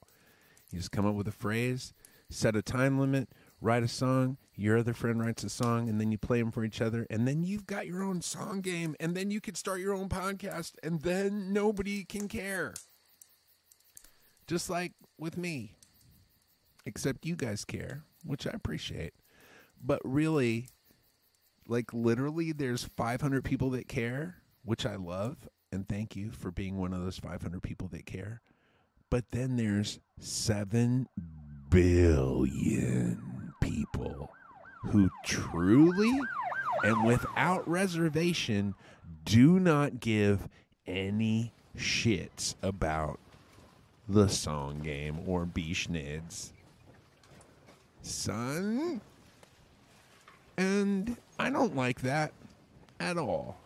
You 0.71 0.79
just 0.79 0.93
come 0.93 1.07
up 1.07 1.15
with 1.15 1.27
a 1.27 1.33
phrase, 1.33 1.93
set 2.31 2.55
a 2.55 2.63
time 2.63 2.99
limit, 3.01 3.29
write 3.63 3.83
a 3.83 3.89
song, 3.89 4.37
your 4.55 4.77
other 4.77 4.93
friend 4.93 5.19
writes 5.19 5.45
a 5.45 5.49
song, 5.49 5.89
and 5.89 5.99
then 5.99 6.13
you 6.13 6.19
play 6.19 6.41
them 6.41 6.51
for 6.51 6.65
each 6.65 6.83
other. 6.83 7.07
And 7.09 7.27
then 7.27 7.43
you've 7.43 7.67
got 7.67 7.87
your 7.87 8.03
own 8.03 8.21
song 8.21 8.61
game. 8.61 8.95
And 9.01 9.17
then 9.17 9.31
you 9.31 9.41
could 9.41 9.57
start 9.57 9.81
your 9.81 9.95
own 9.95 10.11
podcast, 10.11 10.73
and 10.83 11.01
then 11.01 11.55
nobody 11.55 12.05
can 12.05 12.29
care. 12.29 12.75
Just 14.47 14.69
like 14.69 14.93
with 15.19 15.39
me. 15.39 15.77
Except 16.85 17.25
you 17.25 17.37
guys 17.37 17.65
care, 17.65 18.03
which 18.25 18.47
I 18.47 18.51
appreciate 18.51 19.15
but 19.83 20.01
really 20.05 20.69
like 21.69 21.93
literally 21.93 22.53
there's 22.53 22.85
500 22.97 23.45
people 23.45 23.71
that 23.71 23.89
care 23.89 24.37
which 24.65 24.87
i 24.87 24.97
love 24.97 25.49
and 25.73 25.89
thank 25.89 26.15
you 26.17 26.31
for 26.31 26.51
being 26.51 26.77
one 26.79 26.93
of 26.93 27.01
those 27.01 27.19
500 27.19 27.63
people 27.63 27.89
that 27.89 28.07
care 28.07 28.41
but 29.11 29.25
then 29.33 29.57
there's 29.57 29.99
7 30.19 31.07
billion 31.69 33.32
people 33.83 34.31
who 34.91 35.11
truly 35.25 36.19
and 36.85 37.05
without 37.05 37.69
reservation 37.69 38.75
do 39.25 39.59
not 39.59 40.01
give 40.01 40.49
any 40.87 41.53
shits 41.77 42.55
about 42.63 43.19
the 44.09 44.29
song 44.29 44.81
game 44.81 45.21
or 45.27 45.45
B-Schnids. 45.45 46.51
Son, 48.03 49.01
and 50.57 51.17
I 51.39 51.51
don't 51.51 51.77
like 51.77 52.03
that 52.03 52.33
at 52.99 53.17
all. 53.17 53.57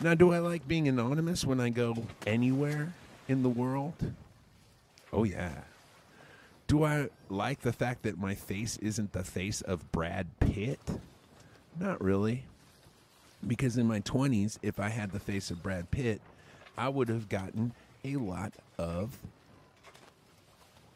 Now, 0.00 0.14
do 0.14 0.32
I 0.32 0.38
like 0.40 0.66
being 0.68 0.88
anonymous 0.88 1.44
when 1.44 1.60
I 1.60 1.70
go 1.70 1.96
anywhere 2.26 2.92
in 3.28 3.42
the 3.42 3.48
world? 3.48 3.94
Oh, 5.12 5.24
yeah. 5.24 5.62
Do 6.72 6.84
I 6.84 7.10
like 7.28 7.60
the 7.60 7.72
fact 7.74 8.04
that 8.04 8.16
my 8.16 8.34
face 8.34 8.78
isn't 8.78 9.12
the 9.12 9.24
face 9.24 9.60
of 9.60 9.92
Brad 9.92 10.26
Pitt? 10.40 10.80
Not 11.78 12.02
really. 12.02 12.44
Because 13.46 13.76
in 13.76 13.86
my 13.86 14.00
20s, 14.00 14.56
if 14.62 14.80
I 14.80 14.88
had 14.88 15.10
the 15.10 15.20
face 15.20 15.50
of 15.50 15.62
Brad 15.62 15.90
Pitt, 15.90 16.22
I 16.78 16.88
would 16.88 17.10
have 17.10 17.28
gotten 17.28 17.74
a 18.06 18.16
lot 18.16 18.54
of 18.78 19.18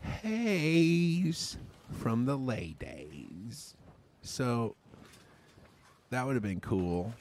haze 0.01 1.59
from 2.01 2.25
the 2.25 2.39
ladies. 2.39 3.75
So 4.23 4.77
that 6.09 6.27
would 6.27 6.37
have 6.37 6.43
been 6.43 6.61
cool. 6.61 7.13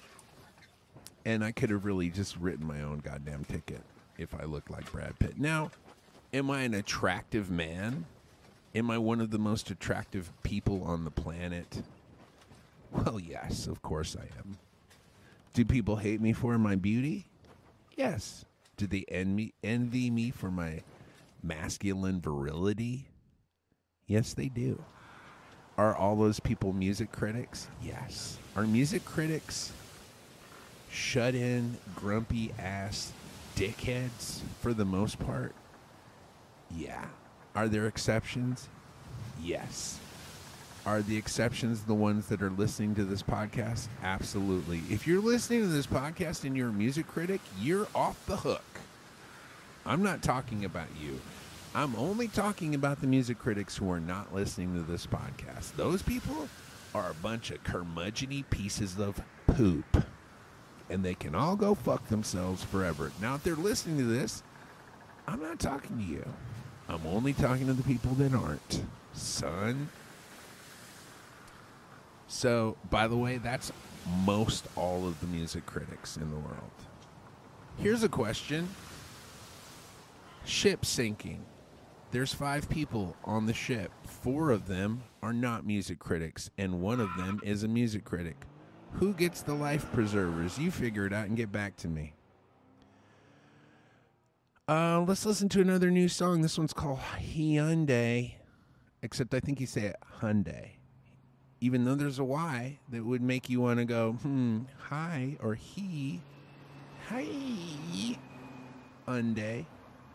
And 1.26 1.44
I 1.44 1.52
could 1.52 1.72
have 1.72 1.84
really 1.84 2.10
just 2.10 2.38
written 2.38 2.66
my 2.66 2.84
own 2.84 3.00
goddamn 3.00 3.44
ticket 3.44 3.82
if 4.18 4.34
I 4.34 4.46
looked 4.46 4.72
like 4.72 4.90
Brad 4.94 5.20
Pitt. 5.20 5.38
Now, 5.38 5.72
am 6.34 6.50
I 6.50 6.62
an 6.62 6.74
attractive 6.74 7.52
man? 7.52 8.06
Am 8.76 8.92
I 8.92 8.98
one 8.98 9.22
of 9.22 9.32
the 9.32 9.40
most 9.40 9.72
attractive 9.72 10.30
people 10.44 10.84
on 10.84 11.06
the 11.06 11.12
planet? 11.12 11.82
Well, 12.92 13.22
yes, 13.22 13.68
of 13.68 13.82
course 13.82 14.18
I 14.20 14.26
am. 14.38 14.58
Do 15.54 15.64
people 15.64 15.96
hate 15.96 16.20
me 16.20 16.34
for 16.34 16.58
my 16.58 16.76
beauty? 16.76 17.26
Yes. 17.96 18.44
Do 18.76 18.86
they 18.86 19.06
envy, 19.08 19.54
envy 19.64 20.10
me 20.10 20.30
for 20.30 20.52
my 20.52 20.82
masculine 21.42 22.20
virility? 22.20 23.08
Yes, 24.08 24.34
they 24.34 24.50
do. 24.50 24.84
Are 25.78 25.96
all 25.96 26.18
those 26.18 26.42
people 26.42 26.74
music 26.74 27.14
critics? 27.14 27.70
Yes. 27.82 28.38
Are 28.58 28.68
music 28.68 29.06
critics 29.06 29.72
shut 30.92 31.34
in, 31.34 31.78
grumpy 31.96 32.52
ass 32.60 33.14
dickheads 33.56 34.42
for 34.60 34.74
the 34.74 34.86
most 34.86 35.18
part? 35.18 35.56
Yeah. 36.70 37.06
Are 37.56 37.70
there 37.70 37.88
exceptions? 37.88 38.68
Yes. 39.42 40.00
Are 40.86 41.02
the 41.02 41.16
exceptions 41.16 41.84
the 41.84 41.94
ones 41.94 42.28
that 42.28 42.42
are 42.42 42.50
listening 42.50 42.96
to 42.96 43.06
this 43.06 43.24
podcast? 43.24 43.88
Absolutely. 44.04 44.82
If 44.90 45.08
you're 45.08 45.22
listening 45.22 45.62
to 45.62 45.68
this 45.68 45.88
podcast 45.88 46.44
and 46.44 46.56
you're 46.56 46.70
a 46.70 46.74
music 46.74 47.08
critic, 47.08 47.40
you're 47.60 47.88
off 47.96 48.24
the 48.26 48.36
hook. 48.38 48.64
I'm 49.86 50.04
not 50.04 50.22
talking 50.22 50.66
about 50.66 50.90
you. 51.02 51.20
I'm 51.74 51.96
only 51.96 52.28
talking 52.28 52.76
about 52.76 53.02
the 53.02 53.08
music 53.08 53.40
critics 53.40 53.78
who 53.78 53.90
are 53.90 54.00
not 54.00 54.36
listening 54.36 54.76
to 54.76 54.82
this 54.82 55.08
podcast. 55.08 55.76
Those 55.76 56.02
people 56.02 56.50
are 56.94 57.10
a 57.10 57.16
bunch 57.16 57.52
of 57.52 57.64
curmudgeony 57.64 58.50
pieces 58.50 59.00
of 59.00 59.22
poop. 59.48 60.04
And 60.90 61.04
they 61.04 61.16
can 61.16 61.36
all 61.36 61.56
go 61.56 61.74
fuck 61.74 62.08
themselves 62.10 62.64
forever. 62.64 63.12
Now, 63.22 63.36
if 63.36 63.44
they're 63.44 63.56
listening 63.56 63.98
to 63.98 64.04
this, 64.04 64.44
I'm 65.28 65.42
not 65.42 65.60
talking 65.60 65.98
to 65.98 66.04
you. 66.04 66.26
I'm 66.88 67.06
only 67.08 67.34
talking 67.34 67.68
to 67.68 67.74
the 67.74 67.84
people 67.84 68.12
that 68.16 68.34
aren't. 68.34 68.84
Son. 69.14 69.90
So, 72.28 72.78
by 72.90 73.08
the 73.08 73.18
way, 73.18 73.38
that's 73.38 73.72
most 74.24 74.68
all 74.76 75.08
of 75.08 75.20
the 75.20 75.28
music 75.28 75.66
critics 75.66 76.18
in 76.18 76.30
the 76.30 76.38
world. 76.38 76.72
Here's 77.78 78.04
a 78.04 78.10
question 78.10 78.68
Ship 80.46 80.86
sinking. 80.86 81.44
There's 82.12 82.34
five 82.34 82.70
people 82.70 83.16
on 83.26 83.46
the 83.46 83.54
ship. 83.54 83.92
Four 84.06 84.52
of 84.52 84.68
them 84.68 85.04
are 85.24 85.34
not 85.34 85.66
music 85.66 86.00
critics, 86.00 86.50
and 86.58 86.82
one 86.82 87.00
of 87.00 87.10
them 87.18 87.42
is 87.44 87.64
a 87.64 87.68
music 87.68 88.06
critic. 88.06 88.38
Who 88.94 89.14
gets 89.14 89.42
the 89.42 89.54
life 89.54 89.92
preservers? 89.92 90.58
You 90.58 90.72
figure 90.72 91.06
it 91.06 91.14
out 91.14 91.28
and 91.28 91.36
get 91.36 91.52
back 91.52 91.76
to 91.78 91.88
me. 91.88 92.15
Uh, 94.68 95.04
let's 95.08 95.26
listen 95.26 95.48
to 95.50 95.62
another 95.62 95.92
new 95.92 96.10
song. 96.10 96.42
This 96.42 96.58
one's 96.58 96.74
called 96.74 97.00
Hyundai, 97.00 98.34
except 99.04 99.34
I 99.34 99.40
think 99.40 99.60
you 99.60 99.68
say 99.68 99.84
it 99.84 99.96
Hyundai. 100.20 100.72
Even 101.62 101.86
though 101.86 101.96
there's 101.96 102.20
a 102.20 102.24
Y 102.24 102.80
that 102.90 103.06
would 103.06 103.22
make 103.22 103.50
you 103.50 103.62
want 103.62 103.80
to 103.80 103.86
go, 103.86 104.14
hmm, 104.14 104.62
hi, 104.90 105.38
or 105.40 105.54
he, 105.54 106.22
hi, 107.08 107.26
Hyundai. 109.08 109.66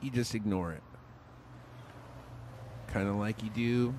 You 0.00 0.10
just 0.10 0.34
ignore 0.34 0.72
it 0.72 0.82
kind 2.92 3.08
of 3.08 3.16
like 3.16 3.42
you 3.42 3.50
do 3.50 3.94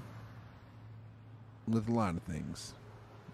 with 1.67 1.87
a 1.87 1.91
lot 1.91 2.15
of 2.15 2.23
things. 2.23 2.73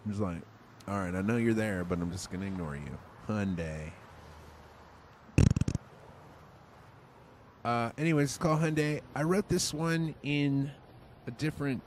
It's 0.08 0.20
like, 0.20 0.42
all 0.88 1.00
right, 1.00 1.16
I 1.16 1.22
know 1.22 1.38
you're 1.38 1.54
there, 1.54 1.84
but 1.84 2.00
I'm 2.00 2.12
just 2.12 2.30
going 2.30 2.42
to 2.42 2.48
ignore 2.48 2.76
you. 2.76 2.98
Hyundai. 3.28 3.92
Uh, 7.64 7.92
anyways, 7.98 8.30
it's 8.30 8.38
called 8.38 8.62
Hyundai. 8.62 9.02
I 9.16 9.24
wrote 9.24 9.50
this 9.50 9.74
one 9.74 10.16
in 10.24 10.72
a 11.26 11.32
different 11.32 11.82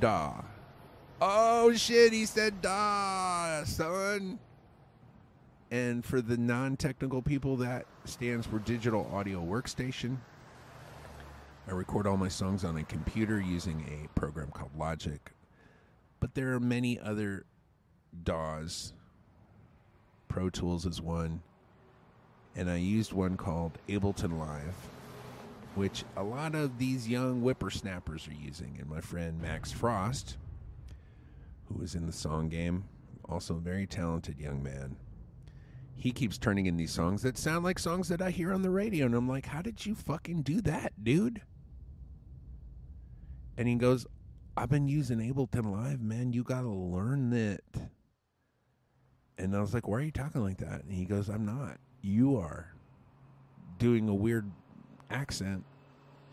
DAW. 0.00 0.44
Oh 1.20 1.72
shit, 1.74 2.12
he 2.12 2.26
said 2.26 2.60
DAW, 2.60 3.64
son. 3.64 4.38
And 5.70 6.04
for 6.04 6.20
the 6.20 6.36
non 6.36 6.76
technical 6.76 7.22
people, 7.22 7.56
that 7.56 7.86
stands 8.04 8.46
for 8.46 8.58
Digital 8.60 9.10
Audio 9.12 9.40
Workstation. 9.40 10.18
I 11.66 11.72
record 11.72 12.06
all 12.06 12.16
my 12.16 12.28
songs 12.28 12.64
on 12.64 12.76
a 12.76 12.84
computer 12.84 13.40
using 13.40 13.84
a 14.04 14.18
program 14.18 14.50
called 14.52 14.70
Logic. 14.78 15.32
But 16.20 16.34
there 16.34 16.54
are 16.54 16.60
many 16.60 17.00
other 17.00 17.44
DAWs 18.22 18.92
Pro 20.28 20.50
Tools 20.50 20.86
is 20.86 21.00
one, 21.00 21.42
and 22.56 22.70
I 22.70 22.76
used 22.76 23.12
one 23.12 23.36
called 23.36 23.78
Ableton 23.88 24.38
Live, 24.38 24.74
which 25.74 26.04
a 26.16 26.22
lot 26.22 26.54
of 26.54 26.78
these 26.78 27.08
young 27.08 27.40
whippersnappers 27.40 28.26
are 28.26 28.44
using. 28.44 28.76
And 28.80 28.88
my 28.88 29.00
friend 29.00 29.40
Max 29.40 29.70
Frost, 29.70 30.36
who 31.66 31.82
is 31.82 31.94
in 31.94 32.06
the 32.06 32.12
song 32.12 32.48
game, 32.48 32.84
also 33.28 33.56
a 33.56 33.60
very 33.60 33.86
talented 33.86 34.38
young 34.38 34.62
man. 34.62 34.96
He 35.94 36.12
keeps 36.12 36.38
turning 36.38 36.66
in 36.66 36.76
these 36.76 36.92
songs 36.92 37.22
that 37.22 37.38
sound 37.38 37.64
like 37.64 37.78
songs 37.78 38.08
that 38.08 38.20
I 38.20 38.30
hear 38.30 38.52
on 38.52 38.62
the 38.62 38.70
radio, 38.70 39.06
and 39.06 39.14
I'm 39.14 39.28
like, 39.28 39.46
"How 39.46 39.62
did 39.62 39.86
you 39.86 39.94
fucking 39.94 40.42
do 40.42 40.60
that, 40.62 40.92
dude?" 41.02 41.42
And 43.56 43.66
he 43.66 43.76
goes, 43.76 44.06
I've 44.56 44.70
been 44.70 44.88
using 44.88 45.18
Ableton 45.18 45.70
Live, 45.70 46.00
man. 46.00 46.32
You 46.32 46.42
got 46.42 46.62
to 46.62 46.70
learn 46.70 47.32
it. 47.34 47.64
And 49.36 49.54
I 49.54 49.60
was 49.60 49.74
like, 49.74 49.86
why 49.86 49.98
are 49.98 50.02
you 50.02 50.10
talking 50.10 50.42
like 50.42 50.58
that? 50.58 50.82
And 50.82 50.92
he 50.92 51.04
goes, 51.04 51.28
I'm 51.28 51.44
not. 51.44 51.76
You 52.02 52.38
are 52.38 52.72
doing 53.78 54.08
a 54.08 54.14
weird 54.14 54.50
accent 55.10 55.64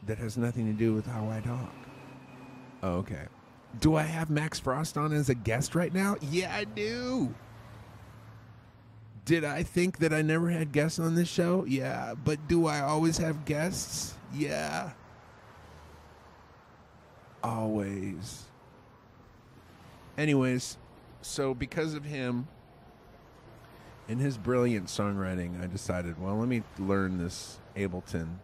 that 0.06 0.17
has 0.17 0.38
nothing 0.38 0.65
to 0.65 0.73
do 0.73 0.93
with 0.93 1.06
how 1.06 1.30
I 1.30 1.39
talk. 1.41 1.73
Oh, 2.82 2.97
okay. 2.97 3.26
Do 3.80 3.95
I 3.95 4.04
have 4.04 4.30
Max 4.30 4.60
Frost 4.60 4.97
on 4.97 5.13
as 5.13 5.30
a 5.30 5.36
guest 5.36 5.73
right 5.73 5.93
now? 5.93 6.15
Yeah, 6.21 6.54
I 6.54 6.65
do. 6.65 7.34
Did 9.26 9.45
I 9.45 9.63
think 9.63 9.99
that 9.99 10.13
I 10.13 10.21
never 10.21 10.49
had 10.49 10.71
guests 10.71 10.99
on 10.99 11.15
this 11.15 11.30
show? 11.30 11.65
Yeah. 11.65 12.13
But 12.13 12.47
do 12.47 12.67
I 12.67 12.82
always 12.82 13.17
have 13.17 13.45
guests? 13.45 14.15
Yeah 14.34 14.91
always. 17.43 18.45
Anyways, 20.17 20.78
so 21.21 21.54
because 21.54 21.93
of 21.93 22.06
him 22.06 22.47
and 24.08 24.20
his 24.20 24.38
brilliant 24.38 24.88
songwriting, 24.88 25.62
I 25.62 25.68
decided, 25.68 26.22
well, 26.22 26.36
let 26.38 26.48
me 26.48 26.63
learn 26.78 27.18
this 27.18 27.60
Ableton 27.76 28.39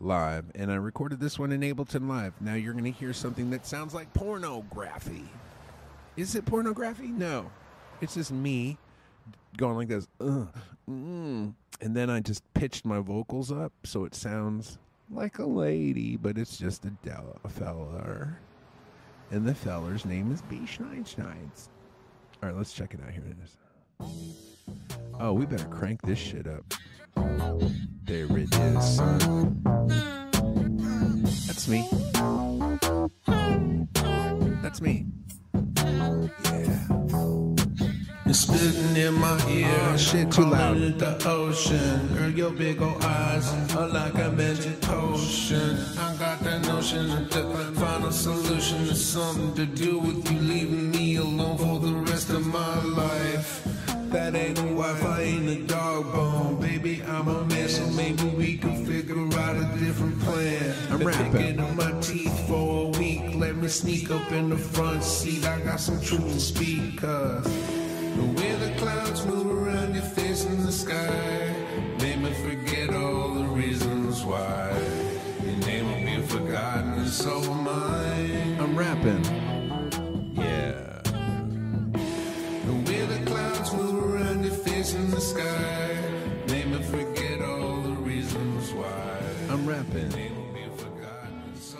live. 0.00 0.46
And 0.54 0.72
I 0.72 0.76
recorded 0.76 1.20
this 1.20 1.38
one 1.38 1.52
in 1.52 1.60
Ableton 1.60 2.08
Live. 2.08 2.32
Now 2.40 2.54
you're 2.54 2.72
going 2.72 2.84
to 2.84 2.90
hear 2.90 3.12
something 3.12 3.50
that 3.50 3.66
sounds 3.66 3.94
like 3.94 4.12
pornography. 4.14 5.28
Is 6.16 6.34
it 6.34 6.46
pornography? 6.46 7.08
No. 7.08 7.50
It's 8.00 8.14
just 8.14 8.32
me 8.32 8.78
going 9.56 9.76
like 9.76 9.88
this. 9.88 10.08
Mm. 10.20 11.54
And 11.82 11.96
then 11.96 12.10
I 12.10 12.20
just 12.20 12.42
pitched 12.54 12.84
my 12.84 13.00
vocals 13.00 13.52
up 13.52 13.72
so 13.84 14.04
it 14.04 14.14
sounds 14.14 14.78
like 15.10 15.38
a 15.38 15.46
lady, 15.46 16.16
but 16.16 16.38
it's 16.38 16.56
just 16.56 16.84
a, 16.84 16.90
del- 17.04 17.38
a 17.44 17.48
feller. 17.48 18.38
And 19.30 19.46
the 19.46 19.54
feller's 19.54 20.04
name 20.04 20.32
is 20.32 20.42
B. 20.42 20.60
Schneinsteins. 20.64 21.68
All 22.42 22.48
right, 22.48 22.56
let's 22.56 22.72
check 22.72 22.94
it 22.94 23.00
out. 23.04 23.10
Here 23.10 23.24
it 23.28 23.36
is. 23.44 23.56
Oh, 25.18 25.34
we 25.34 25.44
better 25.46 25.66
crank 25.66 26.00
this 26.02 26.18
shit 26.18 26.46
up. 26.46 26.64
There 28.04 28.26
it 28.38 28.54
is, 28.54 28.96
son. 28.96 29.62
That's 31.46 31.68
me. 31.68 31.86
That's 34.62 34.80
me. 34.80 35.06
Yeah. 36.44 36.80
You're 38.24 38.34
spitting 38.34 38.96
in 38.96 39.14
my 39.14 39.38
ear. 39.50 39.68
Oh, 39.68 39.96
shit, 39.96 40.30
too 40.32 40.46
loud. 40.46 40.78
It 40.78 40.98
the 40.98 41.28
ocean. 41.28 42.14
Girl, 42.14 42.30
your 42.30 42.50
big 42.50 42.80
old 42.80 43.04
eyes 43.04 43.52
are 43.76 43.88
like 43.88 44.14
a 44.14 44.30
magic 44.30 44.80
potion. 44.80 45.76
I 45.98 46.16
got 46.16 46.40
that 46.40 46.62
notion 46.62 47.08
that 47.08 47.30
the 47.30 47.72
final 47.74 48.12
solution 48.12 48.78
is 48.82 49.04
something 49.04 49.54
to 49.54 49.66
do 49.66 49.98
with 49.98 50.30
you 50.30 50.38
leaving 50.38 50.90
me 50.92 51.16
alone 51.16 51.58
for 51.58 51.78
the 51.78 51.92
rest 51.92 52.30
of 52.30 52.46
my 52.46 52.82
life. 52.84 53.89
That 54.10 54.34
ain't 54.34 54.58
a 54.58 54.64
wife, 54.74 55.04
I 55.04 55.22
ain't 55.22 55.48
a 55.48 55.62
dog 55.66 56.12
bone. 56.12 56.60
Baby, 56.60 57.00
I'm 57.06 57.28
a 57.28 57.44
man, 57.44 57.68
so 57.68 57.86
maybe 57.90 58.24
we 58.24 58.58
can 58.58 58.84
figure 58.84 59.16
out 59.38 59.54
a 59.54 59.78
different 59.78 60.18
plan. 60.22 60.74
I'm 60.90 60.98
rapping. 60.98 61.60
on 61.60 61.76
my 61.76 61.92
teeth 62.00 62.48
for 62.48 62.86
a 62.86 62.98
week. 62.98 63.36
Let 63.36 63.54
me 63.54 63.68
sneak 63.68 64.10
up 64.10 64.32
in 64.32 64.48
the 64.48 64.56
front 64.58 65.04
seat. 65.04 65.46
I 65.46 65.60
got 65.60 65.78
some 65.78 66.00
truth 66.00 66.24
to 66.24 66.40
speak, 66.40 67.00
cause 67.00 67.44
the 67.44 68.24
way 68.36 68.52
the 68.56 68.74
clouds 68.78 69.24
move 69.26 69.46
around 69.46 69.94
your 69.94 70.02
face 70.02 70.44
in 70.44 70.66
the 70.66 70.72
sky 70.72 71.54
made 72.00 72.20
me 72.20 72.32
forget 72.32 72.92
all 72.92 73.34
the 73.34 73.44
reasons 73.44 74.24
why. 74.24 74.76
Your 75.44 75.56
name 75.66 75.86
will 75.86 76.20
be 76.20 76.26
forgotten, 76.26 76.94
and 76.94 77.08
so 77.08 77.38
will 77.38 77.54
mine. 77.54 78.58
I'm 78.58 78.76
rapping. 78.76 79.39
Sky 85.30 85.96
made 86.48 86.66
me 86.66 86.82
forget 86.82 87.40
all 87.40 87.80
the 87.82 87.92
reasons 88.02 88.72
why. 88.72 89.22
I'm 89.48 89.64
rapping. 89.64 90.08
Name 90.08 90.36
will 90.36 90.52
be 90.52 90.64
forgotten, 90.76 91.42
and 91.46 91.56
so. 91.56 91.78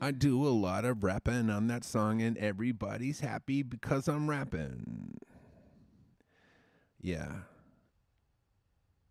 I 0.00 0.10
do 0.10 0.46
a 0.46 0.48
lot 0.48 0.84
of 0.86 1.04
rapping 1.04 1.50
on 1.50 1.66
that 1.66 1.84
song, 1.84 2.22
and 2.22 2.38
everybody's 2.38 3.20
happy 3.20 3.62
because 3.62 4.08
I'm 4.08 4.28
rapping. 4.28 5.18
Yeah. 7.00 7.32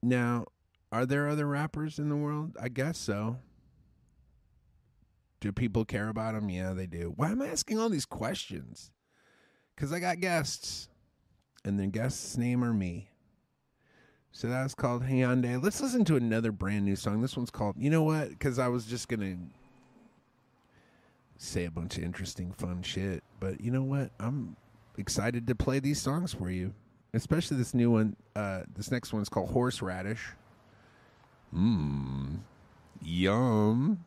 Now, 0.02 0.46
are 0.92 1.06
there 1.06 1.30
other 1.30 1.46
rappers 1.46 2.00
in 2.00 2.10
the 2.10 2.16
world? 2.16 2.58
I 2.60 2.70
guess 2.70 2.98
so. 2.98 3.38
Do 5.40 5.52
people 5.52 5.86
care 5.86 6.10
about 6.10 6.34
them? 6.34 6.50
Yeah, 6.50 6.74
they 6.74 6.88
do. 6.88 7.14
Why 7.16 7.30
am 7.30 7.44
I 7.44 7.48
asking 7.48 7.80
all 7.80 7.90
these 7.90 8.06
questions? 8.06 8.92
Because 9.76 9.92
I 9.94 10.00
got 10.00 10.20
guests, 10.20 10.90
and 11.66 11.80
the 11.80 11.88
guests' 11.88 12.38
name 12.38 12.64
are 12.64 12.74
me. 12.74 13.10
So 14.32 14.48
that's 14.48 14.74
called 14.74 15.04
Hyundai. 15.04 15.62
Let's 15.64 15.80
listen 15.80 16.06
to 16.06 16.16
another 16.16 16.52
brand 16.52 16.86
new 16.86 16.96
song. 16.96 17.22
This 17.22 17.38
one's 17.38 17.52
called, 17.52 17.76
you 17.78 17.90
know 17.90 18.02
what? 18.02 18.30
Because 18.30 18.58
I 18.58 18.68
was 18.68 18.86
just 18.86 19.08
going 19.08 19.20
to 19.20 19.38
say 21.38 21.66
a 21.66 21.72
bunch 21.72 21.98
of 21.98 22.04
interesting, 22.04 22.52
fun 22.52 22.82
shit. 22.82 23.24
But 23.40 23.62
you 23.62 23.70
know 23.70 23.84
what? 23.84 24.10
I'm 24.20 24.56
excited 24.98 25.46
to 25.48 25.56
play 25.56 25.80
these 25.80 26.02
songs 26.02 26.34
for 26.34 26.50
you, 26.50 26.74
especially 27.14 27.58
this 27.58 27.76
new 27.76 27.92
one. 27.92 28.16
Uh, 28.36 28.62
this 28.76 28.90
next 28.92 29.14
one's 29.14 29.30
called 29.30 29.52
Horseradish. 29.52 30.30
Mmm. 31.56 32.40
Yum. 33.04 34.04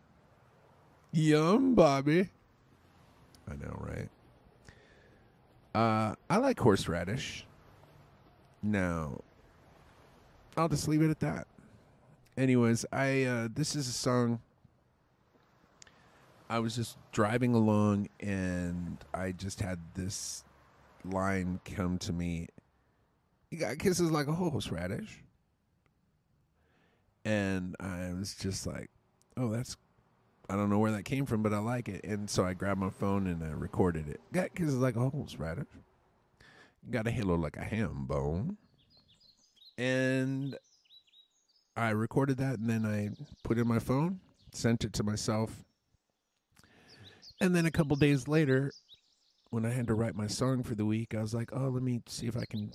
Yum, 1.12 1.74
Bobby. 1.74 2.30
I 3.48 3.54
know, 3.54 3.76
right? 3.78 4.08
Uh, 5.76 6.14
I 6.30 6.38
like 6.38 6.58
horseradish. 6.58 7.44
Now, 8.62 9.20
I'll 10.56 10.70
just 10.70 10.88
leave 10.88 11.02
it 11.02 11.10
at 11.10 11.20
that. 11.20 11.46
Anyways, 12.38 12.86
I 12.90 13.24
uh, 13.24 13.48
this 13.54 13.76
is 13.76 13.86
a 13.86 13.92
song 13.92 14.40
I 16.48 16.60
was 16.60 16.76
just 16.76 16.96
driving 17.12 17.52
along 17.52 18.08
and 18.20 18.96
I 19.12 19.32
just 19.32 19.60
had 19.60 19.78
this 19.94 20.44
line 21.04 21.60
come 21.66 21.98
to 21.98 22.12
me. 22.14 22.48
You 23.50 23.58
got 23.58 23.78
kisses 23.78 24.10
like 24.10 24.28
a 24.28 24.32
horseradish. 24.32 25.22
And 27.26 27.76
I 27.80 28.14
was 28.16 28.34
just 28.34 28.66
like, 28.66 28.88
oh, 29.36 29.50
that's, 29.50 29.76
I 30.48 30.54
don't 30.54 30.70
know 30.70 30.78
where 30.78 30.92
that 30.92 31.04
came 31.04 31.26
from, 31.26 31.42
but 31.42 31.52
I 31.52 31.58
like 31.58 31.88
it. 31.88 32.04
And 32.04 32.30
so 32.30 32.44
I 32.44 32.54
grabbed 32.54 32.80
my 32.80 32.90
phone 32.90 33.26
and 33.26 33.42
I 33.42 33.48
recorded 33.48 34.08
it. 34.08 34.20
Got 34.32 34.54
kisses 34.54 34.76
like 34.76 34.96
a 34.96 35.10
horseradish. 35.10 35.66
Got 36.90 37.06
a 37.06 37.10
halo 37.10 37.34
like 37.34 37.56
a 37.56 37.64
ham 37.64 38.06
bone. 38.06 38.56
And 39.76 40.56
I 41.76 41.90
recorded 41.90 42.38
that 42.38 42.58
and 42.58 42.70
then 42.70 42.86
I 42.86 43.10
put 43.42 43.58
in 43.58 43.66
my 43.66 43.80
phone, 43.80 44.20
sent 44.52 44.84
it 44.84 44.92
to 44.94 45.02
myself. 45.02 45.64
And 47.40 47.54
then 47.54 47.66
a 47.66 47.70
couple 47.70 47.96
days 47.96 48.28
later, 48.28 48.72
when 49.50 49.66
I 49.66 49.70
had 49.70 49.88
to 49.88 49.94
write 49.94 50.14
my 50.14 50.26
song 50.26 50.62
for 50.62 50.74
the 50.74 50.86
week, 50.86 51.14
I 51.14 51.20
was 51.20 51.34
like, 51.34 51.50
oh, 51.52 51.68
let 51.68 51.82
me 51.82 52.00
see 52.06 52.26
if 52.26 52.36
I 52.36 52.44
can 52.44 52.72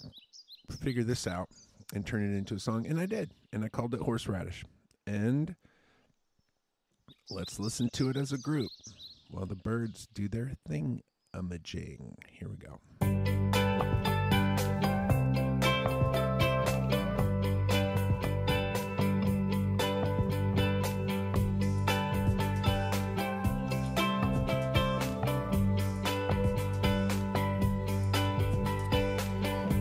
figure 0.82 1.04
this 1.04 1.26
out 1.26 1.50
and 1.94 2.06
turn 2.06 2.24
it 2.24 2.38
into 2.38 2.56
a 2.56 2.60
song. 2.60 2.86
And 2.86 3.00
I 3.00 3.06
did. 3.06 3.32
And 3.52 3.64
I 3.64 3.70
called 3.70 3.94
it 3.94 4.02
Horseradish. 4.02 4.64
And 5.08 5.56
let's 7.32 7.60
listen 7.60 7.90
to 7.94 8.10
it 8.10 8.18
as 8.18 8.32
a 8.32 8.38
group 8.38 8.72
while 9.30 9.46
the 9.46 9.56
birds 9.56 10.08
do 10.14 10.28
their 10.28 10.52
thing 10.68 11.02
imaging. 11.38 12.16
Here 12.30 12.50
we 12.50 12.58
go. 12.58 12.80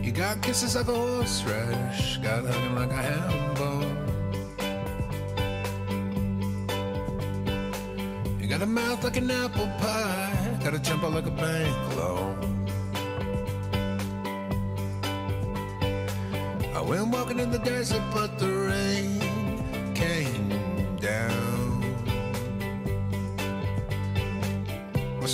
You 0.01 0.11
got 0.11 0.41
kisses 0.41 0.75
like 0.75 0.87
a 0.87 0.93
horseradish, 0.93 2.17
got 2.17 2.45
hugging 2.45 2.75
like 2.75 2.91
a 2.91 2.95
ham 2.95 3.40
mouth 9.01 9.13
like 9.13 9.17
an 9.17 9.31
apple 9.31 9.67
pie, 9.79 10.57
got 10.63 10.73
a 10.75 10.79
temper 10.79 11.09
like 11.09 11.25
a 11.25 11.31
bank 11.31 11.97
loan. 11.97 12.67
I 16.75 16.81
went 16.81 17.07
walking 17.07 17.39
in 17.39 17.51
the 17.51 17.59
desert, 17.59 18.03
but 18.13 18.37
the 18.37 18.47
rain 18.47 19.93
came 19.95 20.97
down. 20.97 21.39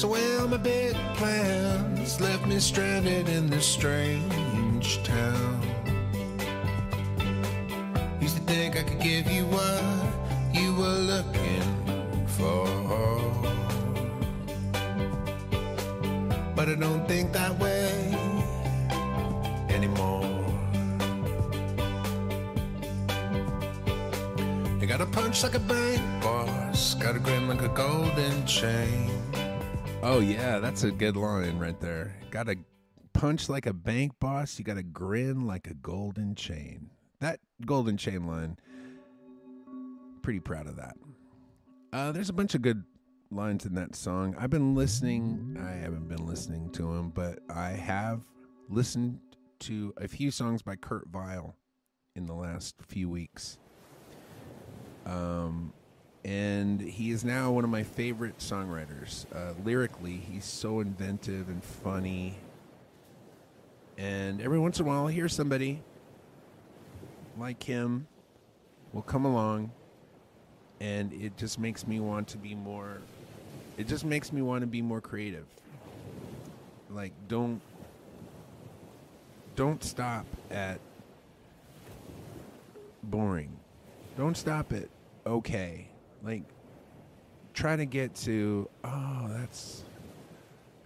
Away 0.03 0.37
all 0.37 0.47
my 0.47 0.57
big 0.57 0.93
plans, 1.15 2.21
left 2.21 2.45
me 2.45 2.59
stranded 2.59 3.27
in 3.27 3.49
this 3.49 3.65
strange 3.65 4.46
that's 30.59 30.83
a 30.83 30.91
good 30.91 31.17
line 31.17 31.59
right 31.59 31.79
there. 31.79 32.15
Got 32.31 32.49
a 32.49 32.55
punch 33.13 33.49
like 33.49 33.65
a 33.65 33.73
bank 33.73 34.13
boss. 34.19 34.57
You 34.57 34.65
got 34.65 34.77
a 34.77 34.83
grin 34.83 35.45
like 35.45 35.67
a 35.67 35.73
golden 35.73 36.35
chain. 36.35 36.89
That 37.19 37.39
golden 37.65 37.97
chain 37.97 38.27
line. 38.27 38.57
Pretty 40.21 40.39
proud 40.39 40.67
of 40.67 40.75
that. 40.75 40.95
Uh, 41.91 42.11
there's 42.11 42.29
a 42.29 42.33
bunch 42.33 42.53
of 42.53 42.61
good 42.61 42.83
lines 43.31 43.65
in 43.65 43.73
that 43.75 43.95
song. 43.95 44.35
I've 44.37 44.49
been 44.49 44.75
listening. 44.75 45.57
I 45.59 45.71
haven't 45.71 46.07
been 46.07 46.25
listening 46.25 46.69
to 46.73 46.83
them, 46.93 47.09
but 47.09 47.39
I 47.49 47.69
have 47.69 48.21
listened 48.69 49.19
to 49.59 49.93
a 49.97 50.07
few 50.07 50.31
songs 50.31 50.61
by 50.61 50.75
Kurt 50.75 51.07
Vile 51.07 51.55
in 52.15 52.25
the 52.25 52.33
last 52.33 52.75
few 52.87 53.09
weeks. 53.09 53.57
Um, 55.05 55.73
and 56.27 56.81
he 56.81 57.11
is 57.11 57.23
now 57.23 57.51
one 57.51 57.63
of 57.63 57.69
my 57.69 57.83
favorite 57.83 58.37
songwriters. 58.39 59.25
Uh, 59.33 59.53
lyrically, 59.63 60.17
he's 60.17 60.43
so 60.43 60.81
inventive 60.81 61.47
and 61.47 61.63
funny. 61.63 62.35
And 63.97 64.41
every 64.41 64.59
once 64.59 64.77
in 64.77 64.85
a 64.85 64.89
while, 64.89 65.03
I'll 65.03 65.07
hear 65.07 65.29
somebody 65.29 65.81
like 67.37 67.63
him 67.63 68.07
will 68.91 69.03
come 69.03 69.23
along, 69.23 69.71
and 70.81 71.13
it 71.13 71.37
just 71.37 71.59
makes 71.59 71.87
me 71.87 72.01
want 72.01 72.27
to 72.29 72.37
be 72.37 72.53
more. 72.53 72.97
It 73.77 73.87
just 73.87 74.03
makes 74.03 74.33
me 74.33 74.41
want 74.41 74.61
to 74.61 74.67
be 74.67 74.81
more 74.81 74.99
creative. 74.99 75.45
Like, 76.89 77.13
don't 77.29 77.61
don't 79.55 79.81
stop 79.81 80.25
at 80.51 80.81
boring. 83.01 83.57
Don't 84.17 84.35
stop 84.35 84.73
at 84.73 84.89
okay. 85.25 85.87
Like 86.23 86.43
try 87.53 87.75
to 87.75 87.85
get 87.85 88.13
to 88.13 88.69
oh 88.83 89.27
that's 89.29 89.83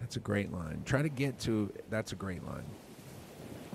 that's 0.00 0.16
a 0.16 0.20
great 0.20 0.52
line. 0.52 0.82
Try 0.84 1.02
to 1.02 1.08
get 1.08 1.38
to 1.40 1.72
that's 1.90 2.12
a 2.12 2.16
great 2.16 2.44
line. 2.44 2.64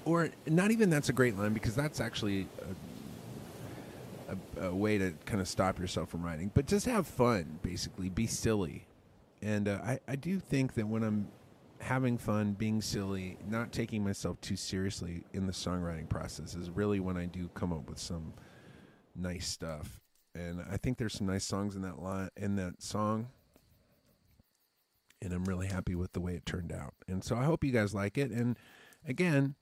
Or 0.05 0.29
not 0.45 0.71
even 0.71 0.89
that's 0.89 1.09
a 1.09 1.13
great 1.13 1.37
line 1.37 1.53
because 1.53 1.75
that's 1.75 1.99
actually 1.99 2.47
a, 4.29 4.61
a, 4.61 4.69
a 4.69 4.75
way 4.75 4.97
to 4.97 5.13
kind 5.25 5.41
of 5.41 5.47
stop 5.47 5.79
yourself 5.79 6.09
from 6.09 6.23
writing. 6.23 6.49
But 6.53 6.65
just 6.65 6.85
have 6.85 7.07
fun, 7.07 7.59
basically. 7.61 8.09
Be 8.09 8.25
silly. 8.25 8.85
And 9.41 9.67
uh, 9.67 9.79
I, 9.83 9.99
I 10.07 10.15
do 10.15 10.39
think 10.39 10.75
that 10.75 10.87
when 10.87 11.03
I'm 11.03 11.27
having 11.79 12.17
fun, 12.17 12.53
being 12.53 12.81
silly, 12.81 13.37
not 13.47 13.71
taking 13.71 14.03
myself 14.03 14.39
too 14.41 14.55
seriously 14.55 15.23
in 15.33 15.45
the 15.45 15.53
songwriting 15.53 16.09
process 16.09 16.55
is 16.55 16.69
really 16.69 16.99
when 16.99 17.17
I 17.17 17.25
do 17.25 17.49
come 17.53 17.71
up 17.71 17.89
with 17.89 17.99
some 17.99 18.33
nice 19.15 19.47
stuff. 19.47 19.99
And 20.38 20.63
I 20.71 20.77
think 20.77 20.97
there's 20.97 21.13
some 21.13 21.27
nice 21.27 21.45
songs 21.45 21.75
in 21.75 21.81
that 21.81 22.01
line 22.01 22.29
in 22.38 22.55
that 22.57 22.81
song. 22.81 23.29
And 25.21 25.33
I'm 25.33 25.45
really 25.45 25.67
happy 25.67 25.95
with 25.95 26.13
the 26.13 26.21
way 26.21 26.35
it 26.35 26.45
turned 26.45 26.71
out. 26.71 26.93
And 27.07 27.23
so 27.23 27.35
I 27.35 27.43
hope 27.43 27.63
you 27.63 27.71
guys 27.71 27.95
like 27.95 28.17
it. 28.17 28.29
And 28.29 28.55
again, 29.07 29.55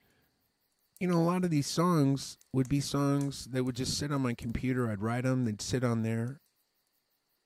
you 1.00 1.08
know, 1.08 1.16
a 1.16 1.24
lot 1.24 1.46
of 1.46 1.50
these 1.50 1.68
songs 1.68 2.38
would 2.52 2.68
be 2.68 2.82
songs 2.82 3.46
that 3.52 3.64
would 3.64 3.76
just 3.76 3.98
sit 3.98 4.12
on 4.12 4.22
my 4.22 4.34
computer. 4.34 4.92
I'd 4.92 5.02
write 5.02 5.24
them, 5.24 5.46
they'd 5.46 5.62
sit 5.62 5.84
on 5.84 6.04
there. 6.04 6.42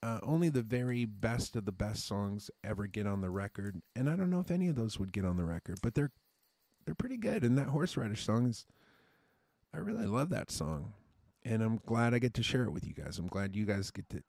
Uh, 0.02 0.20
only 0.24 0.48
the 0.48 0.62
very 0.62 1.04
best 1.04 1.58
of 1.58 1.66
the 1.66 1.74
best 1.74 2.08
songs 2.08 2.50
ever 2.64 2.88
get 2.88 3.06
on 3.06 3.20
the 3.20 3.30
record, 3.30 3.82
and 3.98 4.10
I 4.10 4.16
don't 4.16 4.30
know 4.30 4.40
if 4.40 4.50
any 4.50 4.70
of 4.70 4.78
those 4.78 4.98
would 4.98 5.12
get 5.12 5.26
on 5.26 5.36
the 5.36 5.44
record, 5.44 5.80
but 5.84 5.94
they're 5.94 6.12
they're 6.86 6.96
pretty 6.96 7.18
good. 7.18 7.44
And 7.44 7.58
that 7.58 7.68
Horse 7.68 7.98
Rider 7.98 8.16
song 8.16 8.48
is, 8.48 8.66
I 9.74 9.80
really 9.80 10.06
love 10.06 10.30
that 10.30 10.52
song, 10.52 10.94
and 11.46 11.62
I'm 11.62 11.80
glad 11.86 12.14
I 12.14 12.20
get 12.20 12.34
to 12.36 12.44
share 12.44 12.64
it 12.64 12.72
with 12.72 12.86
you 12.86 12.94
guys. 12.94 13.18
I'm 13.18 13.28
glad 13.28 13.56
you 13.56 13.66
guys 13.66 13.92
get 13.92 14.08
to, 14.10 14.22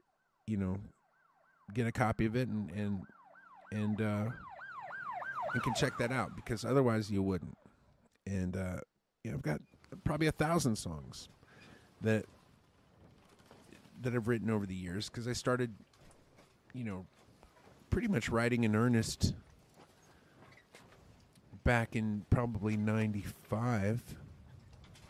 you 0.47 0.57
know, 0.57 0.77
get 1.75 1.87
a 1.87 1.93
copy 1.93 2.27
of 2.27 2.37
it 2.37 2.49
and 2.49 2.71
and 2.71 3.03
and 3.73 4.01
uh, 4.01 4.27
and 5.55 5.63
can 5.63 5.75
check 5.75 5.99
that 5.99 6.13
out 6.13 6.35
because 6.37 6.65
otherwise 6.65 7.11
you 7.11 7.23
wouldn't. 7.23 7.57
And 8.27 8.57
uh, 8.57 8.81
know, 9.31 9.35
I've 9.35 9.43
got 9.43 9.61
probably 10.05 10.27
a 10.27 10.33
thousand 10.33 10.77
songs 10.77 11.29
that 12.01 12.25
that 14.03 14.15
I've 14.15 14.29
written 14.29 14.51
over 14.51 14.67
the 14.67 14.75
years 14.75 15.11
because 15.11 15.29
I 15.29 15.33
started, 15.33 15.75
you 16.73 16.85
know, 16.85 17.07
pretty 17.91 18.09
much 18.09 18.29
writing 18.29 18.65
in 18.65 18.75
earnest 18.75 19.35
back 21.65 21.95
in 21.95 22.25
probably 22.31 22.77
95. 22.77 24.03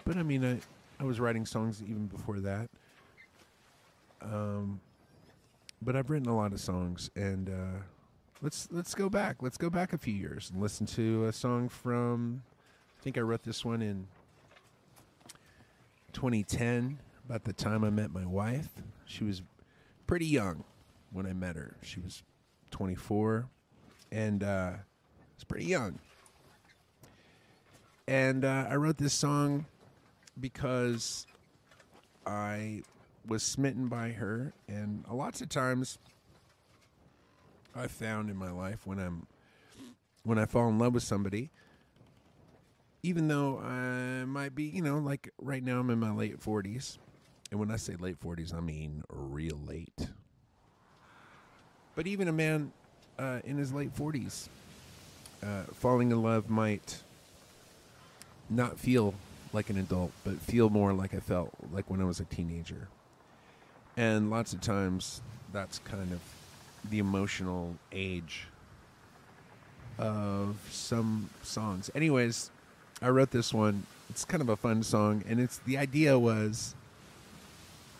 But 0.05 0.17
I 0.17 0.23
mean, 0.23 0.45
I, 0.45 0.59
I 1.01 1.05
was 1.05 1.19
writing 1.19 1.47
songs 1.47 1.83
even 1.83 2.07
before 2.07 2.41
that. 2.41 2.69
Um, 4.21 4.81
but 5.81 5.97
I've 5.97 6.11
written 6.11 6.29
a 6.29 6.37
lot 6.37 6.53
of 6.53 6.61
songs 6.61 7.11
and 7.17 7.49
uh, 7.49 7.81
let's 8.43 8.69
let's 8.71 8.95
go 8.95 9.09
back. 9.09 9.37
Let's 9.41 9.57
go 9.57 9.71
back 9.71 9.95
a 9.95 9.99
few 9.99 10.13
years 10.13 10.51
and 10.51 10.61
listen 10.61 10.85
to 10.89 11.25
a 11.25 11.33
song 11.33 11.71
from 11.71 12.43
I 12.99 13.03
think 13.03 13.17
I 13.17 13.23
wrote 13.23 13.45
this 13.45 13.65
one 13.65 13.81
in 13.81 14.09
2010, 16.13 16.99
about 17.25 17.45
the 17.45 17.55
time 17.55 17.83
I 17.83 17.89
met 17.89 18.11
my 18.11 18.27
wife. 18.27 18.69
She 19.07 19.25
was 19.25 19.41
pretty 20.07 20.27
young 20.27 20.65
when 21.11 21.25
I 21.25 21.33
met 21.33 21.57
her. 21.57 21.77
She 21.83 22.01
was 22.01 22.23
24, 22.73 23.49
and 24.13 24.43
uh, 24.43 24.73
was 25.37 25.45
pretty 25.45 25.65
young. 25.65 25.99
And 28.07 28.45
uh, 28.45 28.67
I 28.69 28.75
wrote 28.75 28.99
this 28.99 29.15
song 29.15 29.65
because 30.39 31.27
I 32.27 32.83
was 33.27 33.43
smitten 33.43 33.89
by 33.89 34.11
her, 34.11 34.53
and 34.69 35.05
lots 35.11 35.41
of 35.41 35.49
times 35.49 35.99
I 37.75 37.87
found 37.87 38.31
in 38.31 38.37
my 38.37 38.51
life 38.51 38.87
when 38.87 38.99
I'm 38.99 39.27
when 40.25 40.39
I 40.39 40.47
fall 40.47 40.69
in 40.69 40.79
love 40.79 40.95
with 40.95 41.03
somebody 41.03 41.51
even 43.03 43.29
though 43.29 43.59
I 43.59 44.25
might 44.25 44.55
be, 44.55 44.65
you 44.65 44.83
know, 44.83 44.99
like 44.99 45.31
right 45.41 45.63
now 45.63 45.81
I'm 45.81 45.91
in 45.91 45.99
my 45.99 46.11
late 46.11 46.41
40s. 46.41 46.99
And 47.51 47.59
when 47.59 47.71
I 47.71 47.77
say 47.77 47.97
late 47.97 48.21
40s, 48.21 48.55
I 48.55 48.61
mean 48.61 49.03
real 49.11 49.59
late. 49.67 50.09
But 51.95 52.07
even 52.07 52.29
a 52.29 52.33
man 52.33 52.73
uh, 53.19 53.41
in 53.45 53.57
his 53.57 53.73
late 53.73 53.95
40s, 53.95 54.49
uh, 55.43 55.63
falling 55.75 56.11
in 56.11 56.23
love 56.23 56.49
might 56.49 57.01
not 58.49 58.79
feel 58.79 59.15
like 59.53 59.71
an 59.71 59.79
adult, 59.79 60.13
but 60.25 60.37
feel 60.41 60.71
more 60.71 60.93
like 60.93 61.15
I 61.15 61.21
felt 61.21 61.53
like 61.73 61.91
when 61.91 62.01
I 62.01 62.05
was 62.05 62.21
a 62.21 62.25
teenager. 62.25 62.89
And 63.97 64.31
lots 64.31 64.53
of 64.53 64.61
times 64.61 65.21
that's 65.53 65.79
kind 65.81 66.13
of 66.13 66.21
the 66.89 66.99
emotional 66.99 67.75
age 67.93 68.47
of 69.99 70.57
some 70.71 71.31
songs. 71.43 71.91
Anyways, 71.95 72.51
I 73.03 73.09
wrote 73.09 73.31
this 73.31 73.53
one. 73.53 73.85
It's 74.09 74.25
kind 74.25 74.41
of 74.41 74.49
a 74.49 74.57
fun 74.57 74.83
song, 74.83 75.23
and 75.29 75.39
it's 75.41 75.59
the 75.59 75.79
idea 75.79 76.19
was 76.19 76.75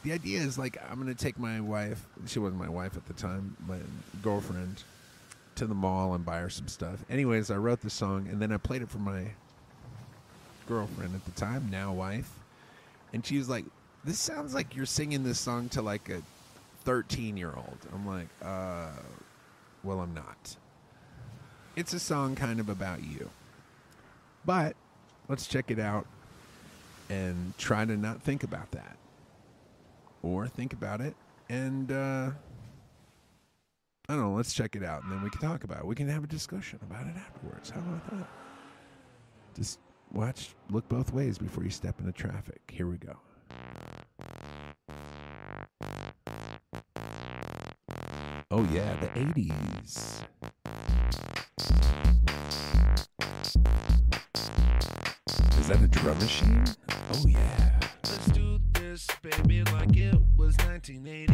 the 0.03 0.13
idea 0.13 0.41
is 0.41 0.59
like 0.59 0.81
I'm 0.91 0.99
gonna 0.99 1.15
take 1.15 1.39
my 1.39 1.61
wife. 1.61 2.07
She 2.27 2.39
wasn't 2.39 2.61
my 2.61 2.69
wife 2.69 2.97
at 2.97 3.07
the 3.07 3.13
time, 3.13 3.57
my 3.69 3.79
girlfriend, 4.23 4.83
to 5.57 5.67
the 5.67 5.75
mall 5.75 6.15
and 6.15 6.25
buy 6.25 6.39
her 6.39 6.51
some 6.51 6.69
stuff. 6.69 7.05
Anyways, 7.11 7.51
I 7.51 7.57
wrote 7.57 7.81
the 7.81 7.91
song, 7.91 8.29
and 8.31 8.41
then 8.41 8.51
I 8.53 8.57
played 8.57 8.83
it 8.83 8.89
for 8.89 8.99
my 8.99 9.27
girlfriend 10.71 11.15
at 11.15 11.25
the 11.25 11.33
time, 11.33 11.69
now 11.71 11.93
wife, 11.93 12.31
and 13.13 13.27
she 13.27 13.37
was 13.37 13.49
like, 13.49 13.65
"This 14.05 14.19
sounds 14.19 14.55
like 14.55 14.77
you're 14.77 14.87
singing 14.87 15.25
this 15.25 15.41
song 15.41 15.69
to 15.71 15.83
like 15.83 16.09
a 16.09 16.23
13 16.85 17.37
year 17.37 17.53
old." 17.57 17.79
I'm 17.93 18.07
like, 18.07 18.29
"Uh, 18.41 18.91
well, 19.83 20.01
I'm 20.01 20.15
not." 20.15 20.57
It's 21.75 21.93
a 21.93 21.99
song 22.01 22.37
kind 22.37 22.61
of 22.61 22.69
about 22.69 23.03
you, 23.03 23.31
but 24.45 24.77
let's 25.29 25.47
check 25.47 25.71
it 25.71 25.79
out 25.79 26.07
and 27.09 27.53
try 27.59 27.85
to 27.85 27.97
not 27.97 28.23
think 28.23 28.45
about 28.45 28.71
that 28.71 28.97
or 30.23 30.47
think 30.47 30.73
about 30.73 31.01
it 31.01 31.15
and 31.49 31.91
uh 31.91 32.31
I 34.09 34.15
don't 34.15 34.23
know, 34.23 34.33
let's 34.33 34.53
check 34.53 34.75
it 34.75 34.83
out 34.83 35.03
and 35.05 35.13
then 35.13 35.23
we 35.23 35.31
can 35.31 35.41
talk 35.41 35.63
about 35.63 35.79
it. 35.79 35.87
We 35.87 35.95
can 35.95 36.09
have 36.09 36.25
a 36.25 36.27
discussion 36.27 36.81
about 36.83 37.07
it 37.07 37.15
afterwards. 37.17 37.71
How 37.71 37.79
about 37.79 38.11
that? 38.11 38.29
Just 39.55 39.79
watch, 40.13 40.55
look 40.71 40.89
both 40.89 41.13
ways 41.13 41.39
before 41.39 41.65
you 41.65 41.71
step 41.71 41.99
into 42.01 42.13
traffic. 42.13 42.61
Here 42.71 42.87
we 42.87 42.97
go. 42.97 43.17
Oh, 48.51 48.67
yeah, 48.73 48.97
the 49.01 49.07
80s. 49.09 50.25
Is 55.59 55.69
that 55.69 55.81
a 55.81 55.89
drum 55.89 56.19
machine? 56.19 56.65
Oh, 57.13 57.27
yeah. 57.29 57.81
Let's 58.05 58.27
do 58.27 58.59
this, 58.73 59.07
baby, 59.23 59.63
like 59.65 59.97
it 59.97 60.17
was 60.37 60.57
1980. 60.59 61.30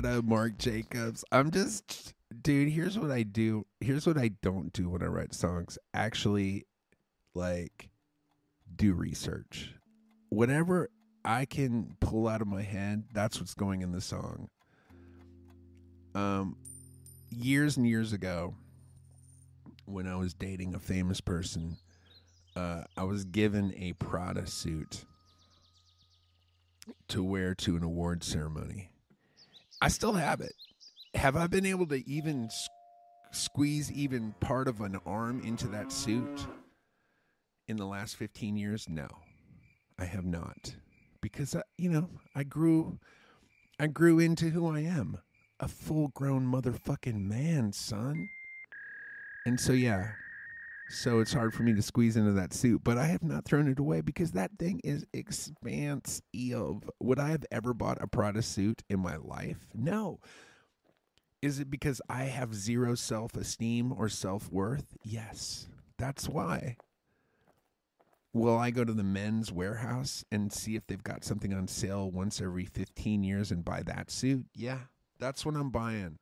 Prada, 0.00 0.20
Marc 0.20 0.58
Jacobs. 0.58 1.24
I'm 1.32 1.50
just 1.50 2.12
dude, 2.42 2.68
here's 2.68 2.98
what 2.98 3.10
I 3.10 3.22
do. 3.22 3.64
Here's 3.80 4.06
what 4.06 4.18
I 4.18 4.28
don't 4.42 4.70
do 4.74 4.90
when 4.90 5.02
I 5.02 5.06
write 5.06 5.32
songs. 5.32 5.78
Actually 5.94 6.66
like 7.32 7.88
do 8.74 8.92
research. 8.92 9.72
Whatever 10.28 10.90
I 11.24 11.46
can 11.46 11.96
pull 11.98 12.28
out 12.28 12.42
of 12.42 12.46
my 12.46 12.60
head, 12.60 13.04
that's 13.14 13.40
what's 13.40 13.54
going 13.54 13.80
in 13.80 13.92
the 13.92 14.02
song. 14.02 14.50
Um 16.14 16.58
years 17.30 17.78
and 17.78 17.86
years 17.86 18.12
ago 18.12 18.54
when 19.86 20.06
I 20.06 20.16
was 20.16 20.34
dating 20.34 20.74
a 20.74 20.78
famous 20.78 21.22
person, 21.22 21.78
uh, 22.54 22.82
I 22.98 23.04
was 23.04 23.24
given 23.24 23.72
a 23.78 23.94
Prada 23.94 24.46
suit 24.46 25.06
to 27.08 27.24
wear 27.24 27.54
to 27.54 27.76
an 27.76 27.82
award 27.82 28.22
ceremony. 28.22 28.90
I 29.80 29.88
still 29.88 30.12
have 30.12 30.40
it. 30.40 30.54
Have 31.14 31.36
I 31.36 31.46
been 31.46 31.66
able 31.66 31.86
to 31.88 32.08
even 32.08 32.50
squeeze 33.30 33.90
even 33.92 34.34
part 34.40 34.68
of 34.68 34.80
an 34.80 34.98
arm 35.06 35.40
into 35.44 35.66
that 35.68 35.92
suit 35.92 36.46
in 37.68 37.76
the 37.76 37.86
last 37.86 38.16
15 38.16 38.56
years? 38.56 38.88
No. 38.88 39.08
I 39.98 40.04
have 40.04 40.24
not. 40.24 40.76
Because 41.20 41.54
I, 41.54 41.62
you 41.78 41.90
know, 41.90 42.08
I 42.34 42.44
grew 42.44 42.98
I 43.78 43.86
grew 43.86 44.18
into 44.18 44.50
who 44.50 44.66
I 44.74 44.80
am. 44.80 45.18
A 45.60 45.68
full-grown 45.68 46.46
motherfucking 46.46 47.20
man, 47.20 47.72
son. 47.72 48.28
And 49.46 49.58
so 49.58 49.72
yeah, 49.72 50.12
so 50.88 51.20
it's 51.20 51.32
hard 51.32 51.52
for 51.52 51.62
me 51.62 51.74
to 51.74 51.82
squeeze 51.82 52.16
into 52.16 52.32
that 52.32 52.52
suit, 52.52 52.82
but 52.84 52.96
I 52.96 53.06
have 53.06 53.22
not 53.22 53.44
thrown 53.44 53.68
it 53.68 53.78
away 53.78 54.00
because 54.00 54.32
that 54.32 54.52
thing 54.58 54.80
is 54.84 55.04
expansive. 55.12 56.22
Would 57.00 57.18
I 57.18 57.28
have 57.30 57.44
ever 57.50 57.74
bought 57.74 58.02
a 58.02 58.06
Prada 58.06 58.42
suit 58.42 58.82
in 58.88 59.00
my 59.00 59.16
life? 59.16 59.68
No. 59.74 60.20
Is 61.42 61.58
it 61.58 61.70
because 61.70 62.00
I 62.08 62.24
have 62.24 62.54
zero 62.54 62.94
self 62.94 63.36
esteem 63.36 63.92
or 63.92 64.08
self 64.08 64.50
worth? 64.50 64.96
Yes. 65.02 65.68
That's 65.98 66.28
why. 66.28 66.76
Will 68.32 68.58
I 68.58 68.70
go 68.70 68.84
to 68.84 68.92
the 68.92 69.02
Men's 69.02 69.50
Wearhouse 69.50 70.22
and 70.30 70.52
see 70.52 70.76
if 70.76 70.86
they've 70.86 71.02
got 71.02 71.24
something 71.24 71.54
on 71.54 71.68
sale 71.68 72.10
once 72.10 72.40
every 72.40 72.66
15 72.66 73.22
years 73.22 73.50
and 73.50 73.64
buy 73.64 73.82
that 73.84 74.10
suit? 74.10 74.46
Yeah. 74.54 74.80
That's 75.18 75.44
what 75.44 75.56
I'm 75.56 75.70
buying. 75.70 76.18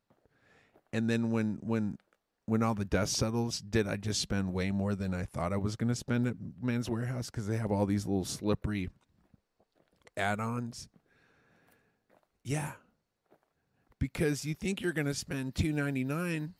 And 0.92 1.10
then 1.10 1.30
when 1.32 1.58
when 1.60 1.98
when 2.46 2.62
all 2.62 2.74
the 2.74 2.84
dust 2.84 3.16
settles, 3.16 3.60
did 3.60 3.88
I 3.88 3.96
just 3.96 4.20
spend 4.20 4.52
way 4.52 4.70
more 4.70 4.94
than 4.94 5.14
I 5.14 5.24
thought 5.24 5.52
I 5.52 5.56
was 5.56 5.76
going 5.76 5.88
to 5.88 5.94
spend 5.94 6.26
at 6.26 6.36
Men's 6.62 6.88
Wearhouse 6.88 7.26
because 7.26 7.46
they 7.46 7.56
have 7.56 7.70
all 7.70 7.86
these 7.86 8.06
little 8.06 8.24
slippery 8.24 8.90
add-ons? 10.16 10.88
Yeah, 12.42 12.72
because 13.98 14.44
you 14.44 14.54
think 14.54 14.80
you're 14.80 14.92
going 14.92 15.06
to 15.06 15.14
spend 15.14 15.54
two 15.54 15.72
ninety 15.72 16.04
nine 16.04 16.54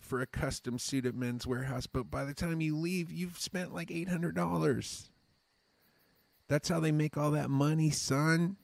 for 0.00 0.20
a 0.20 0.26
custom 0.26 0.80
suit 0.80 1.06
at 1.06 1.14
Men's 1.14 1.46
Wearhouse, 1.46 1.86
but 1.90 2.10
by 2.10 2.24
the 2.24 2.34
time 2.34 2.60
you 2.60 2.76
leave, 2.76 3.12
you've 3.12 3.38
spent 3.38 3.72
like 3.72 3.90
eight 3.92 4.08
hundred 4.08 4.34
dollars. 4.34 5.10
That's 6.48 6.68
how 6.68 6.80
they 6.80 6.90
make 6.92 7.16
all 7.16 7.30
that 7.30 7.48
money, 7.48 7.90
son. 7.90 8.56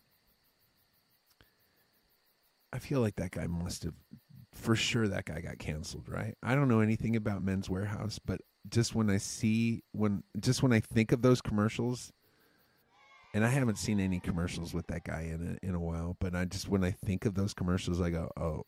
I 2.72 2.80
feel 2.80 3.00
like 3.00 3.16
that 3.16 3.30
guy 3.30 3.46
must 3.46 3.84
have 3.84 3.94
for 4.58 4.74
sure 4.74 5.06
that 5.08 5.24
guy 5.24 5.40
got 5.40 5.58
canceled, 5.58 6.08
right? 6.08 6.34
I 6.42 6.54
don't 6.54 6.68
know 6.68 6.80
anything 6.80 7.16
about 7.16 7.42
Men's 7.42 7.68
Wearhouse, 7.68 8.18
but 8.24 8.40
just 8.68 8.94
when 8.94 9.08
I 9.08 9.18
see 9.18 9.82
when 9.92 10.24
just 10.38 10.62
when 10.62 10.72
I 10.72 10.80
think 10.80 11.12
of 11.12 11.22
those 11.22 11.40
commercials, 11.40 12.12
and 13.32 13.44
I 13.44 13.48
haven't 13.48 13.78
seen 13.78 14.00
any 14.00 14.20
commercials 14.20 14.74
with 14.74 14.88
that 14.88 15.04
guy 15.04 15.30
in 15.32 15.58
a, 15.62 15.66
in 15.66 15.74
a 15.74 15.80
while, 15.80 16.16
but 16.20 16.34
I 16.34 16.44
just 16.44 16.68
when 16.68 16.84
I 16.84 16.90
think 16.90 17.24
of 17.24 17.34
those 17.34 17.54
commercials, 17.54 18.00
I 18.00 18.10
go, 18.10 18.30
oh, 18.36 18.64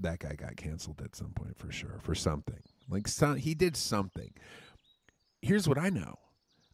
that 0.00 0.18
guy 0.18 0.34
got 0.34 0.56
canceled 0.56 1.00
at 1.02 1.14
some 1.14 1.30
point 1.30 1.56
for 1.56 1.70
sure 1.70 2.00
for 2.02 2.14
something. 2.14 2.60
Like 2.88 3.06
some, 3.06 3.36
he 3.36 3.54
did 3.54 3.76
something. 3.76 4.32
Here's 5.40 5.68
what 5.68 5.78
I 5.78 5.88
know: 5.88 6.16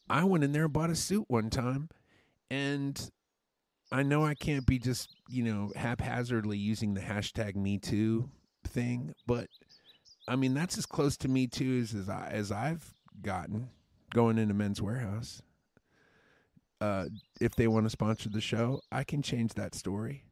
I 0.08 0.24
went 0.24 0.42
in 0.42 0.52
there 0.52 0.64
and 0.64 0.72
bought 0.72 0.90
a 0.90 0.96
suit 0.96 1.26
one 1.28 1.50
time, 1.50 1.90
and 2.50 3.10
I 3.92 4.02
know 4.02 4.24
I 4.24 4.34
can't 4.34 4.66
be 4.66 4.78
just 4.78 5.14
you 5.28 5.44
know 5.44 5.70
haphazardly 5.76 6.56
using 6.56 6.94
the 6.94 7.02
hashtag 7.02 7.56
Me 7.56 7.78
Too 7.78 8.30
thing, 8.74 9.14
but 9.26 9.46
I 10.28 10.36
mean 10.36 10.52
that's 10.52 10.76
as 10.76 10.84
close 10.84 11.16
to 11.18 11.28
Me 11.28 11.46
Too 11.46 11.80
as 11.82 11.94
as, 11.94 12.08
I, 12.08 12.28
as 12.30 12.52
I've 12.52 12.92
gotten 13.22 13.70
going 14.12 14.36
into 14.36 14.54
Men's 14.54 14.80
Wearhouse. 14.80 15.40
Uh, 16.80 17.06
if 17.40 17.54
they 17.54 17.68
want 17.68 17.86
to 17.86 17.90
sponsor 17.90 18.28
the 18.28 18.40
show, 18.40 18.80
I 18.92 19.04
can 19.04 19.22
change 19.22 19.54
that 19.54 19.74
story 19.74 20.24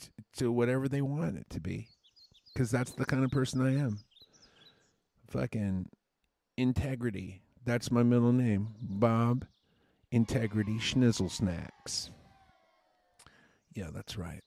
t- 0.00 0.08
to 0.38 0.50
whatever 0.50 0.88
they 0.88 1.02
want 1.02 1.36
it 1.36 1.48
to 1.50 1.60
be, 1.60 1.88
because 2.52 2.70
that's 2.70 2.92
the 2.92 3.04
kind 3.04 3.24
of 3.24 3.30
person 3.30 3.60
I 3.64 3.78
am. 3.78 4.00
Fucking 5.28 5.88
integrity. 6.56 7.42
That's 7.64 7.90
my 7.92 8.02
middle 8.02 8.32
name, 8.32 8.68
Bob. 8.80 9.44
Integrity 10.10 10.78
Schnizzle 10.78 11.30
Snacks. 11.30 12.10
Yeah, 13.74 13.90
that's 13.92 14.16
right. 14.16 14.42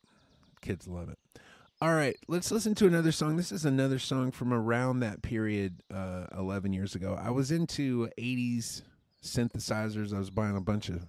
Kids 0.61 0.87
love 0.87 1.09
it. 1.09 1.19
All 1.81 1.93
right, 1.93 2.17
let's 2.27 2.51
listen 2.51 2.75
to 2.75 2.87
another 2.87 3.13
song. 3.13 3.37
This 3.37 3.53
is 3.53 3.63
another 3.63 3.99
song 3.99 4.31
from 4.31 4.51
around 4.51 4.99
that 4.99 5.21
period, 5.21 5.81
uh, 5.93 6.25
11 6.37 6.73
years 6.73 6.93
ago. 6.93 7.17
I 7.17 7.29
was 7.29 7.51
into 7.51 8.09
80s 8.17 8.81
synthesizers. 9.23 10.13
I 10.13 10.19
was 10.19 10.29
buying 10.29 10.57
a 10.57 10.61
bunch 10.61 10.89
of 10.89 11.07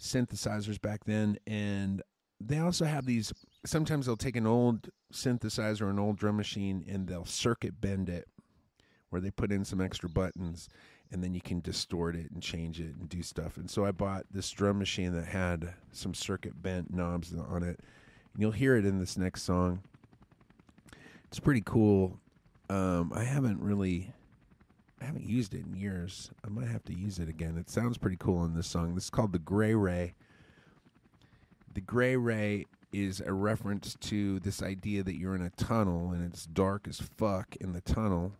synthesizers 0.00 0.80
back 0.80 1.04
then, 1.04 1.36
and 1.46 2.00
they 2.40 2.60
also 2.60 2.86
have 2.86 3.04
these. 3.04 3.30
Sometimes 3.66 4.06
they'll 4.06 4.16
take 4.16 4.36
an 4.36 4.46
old 4.46 4.88
synthesizer, 5.12 5.90
an 5.90 5.98
old 5.98 6.16
drum 6.16 6.38
machine, 6.38 6.82
and 6.88 7.06
they'll 7.06 7.26
circuit 7.26 7.78
bend 7.78 8.08
it, 8.08 8.26
where 9.10 9.20
they 9.20 9.30
put 9.30 9.52
in 9.52 9.66
some 9.66 9.82
extra 9.82 10.08
buttons, 10.08 10.70
and 11.12 11.22
then 11.22 11.34
you 11.34 11.42
can 11.42 11.60
distort 11.60 12.16
it 12.16 12.30
and 12.30 12.42
change 12.42 12.80
it 12.80 12.96
and 12.98 13.10
do 13.10 13.22
stuff. 13.22 13.58
And 13.58 13.70
so 13.70 13.84
I 13.84 13.92
bought 13.92 14.24
this 14.30 14.50
drum 14.50 14.78
machine 14.78 15.12
that 15.12 15.26
had 15.26 15.74
some 15.92 16.14
circuit 16.14 16.62
bent 16.62 16.90
knobs 16.90 17.34
on 17.34 17.62
it. 17.62 17.80
You'll 18.36 18.50
hear 18.50 18.76
it 18.76 18.84
in 18.84 18.98
this 18.98 19.16
next 19.16 19.42
song. 19.42 19.82
It's 21.28 21.38
pretty 21.38 21.62
cool. 21.64 22.18
Um, 22.68 23.12
I 23.14 23.22
haven't 23.22 23.60
really, 23.60 24.12
I 25.00 25.04
haven't 25.04 25.24
used 25.24 25.54
it 25.54 25.64
in 25.64 25.76
years. 25.76 26.30
I 26.44 26.48
might 26.48 26.68
have 26.68 26.84
to 26.84 26.94
use 26.94 27.18
it 27.18 27.28
again. 27.28 27.56
It 27.58 27.70
sounds 27.70 27.96
pretty 27.98 28.16
cool 28.18 28.44
in 28.44 28.54
this 28.54 28.66
song. 28.66 28.94
This 28.94 29.04
is 29.04 29.10
called 29.10 29.32
the 29.32 29.38
Gray 29.38 29.74
Ray. 29.74 30.14
The 31.74 31.80
Gray 31.80 32.16
Ray 32.16 32.66
is 32.92 33.20
a 33.20 33.32
reference 33.32 33.96
to 34.00 34.40
this 34.40 34.62
idea 34.62 35.02
that 35.02 35.16
you're 35.16 35.34
in 35.34 35.42
a 35.42 35.50
tunnel 35.50 36.12
and 36.12 36.24
it's 36.24 36.46
dark 36.46 36.86
as 36.88 37.00
fuck 37.00 37.56
in 37.56 37.72
the 37.72 37.80
tunnel, 37.80 38.32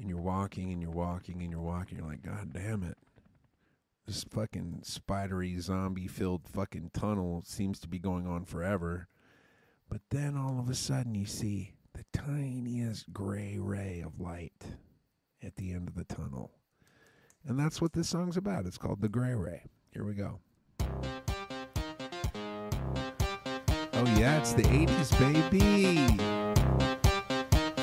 and 0.00 0.08
you're 0.08 0.20
walking 0.20 0.72
and 0.72 0.82
you're 0.82 0.90
walking 0.90 1.40
and 1.42 1.50
you're 1.50 1.60
walking. 1.60 1.98
You're 1.98 2.08
like, 2.08 2.22
God 2.22 2.52
damn 2.52 2.82
it. 2.82 2.96
This 4.08 4.24
fucking 4.24 4.80
spidery, 4.84 5.60
zombie 5.60 6.06
filled 6.06 6.48
fucking 6.48 6.92
tunnel 6.94 7.42
seems 7.44 7.78
to 7.80 7.88
be 7.88 7.98
going 7.98 8.26
on 8.26 8.46
forever. 8.46 9.06
But 9.90 10.00
then 10.08 10.34
all 10.34 10.58
of 10.58 10.70
a 10.70 10.74
sudden 10.74 11.14
you 11.14 11.26
see 11.26 11.74
the 11.92 12.06
tiniest 12.18 13.12
gray 13.12 13.58
ray 13.58 14.02
of 14.02 14.18
light 14.18 14.64
at 15.42 15.56
the 15.56 15.72
end 15.72 15.88
of 15.88 15.94
the 15.94 16.04
tunnel. 16.04 16.52
And 17.46 17.60
that's 17.60 17.82
what 17.82 17.92
this 17.92 18.08
song's 18.08 18.38
about. 18.38 18.64
It's 18.64 18.78
called 18.78 19.02
The 19.02 19.10
Gray 19.10 19.34
Ray. 19.34 19.64
Here 19.92 20.04
we 20.06 20.14
go. 20.14 20.40
Oh, 23.92 24.14
yeah, 24.16 24.38
it's 24.38 24.54
the 24.54 24.62
80s, 24.62 25.18
baby. 25.18 26.16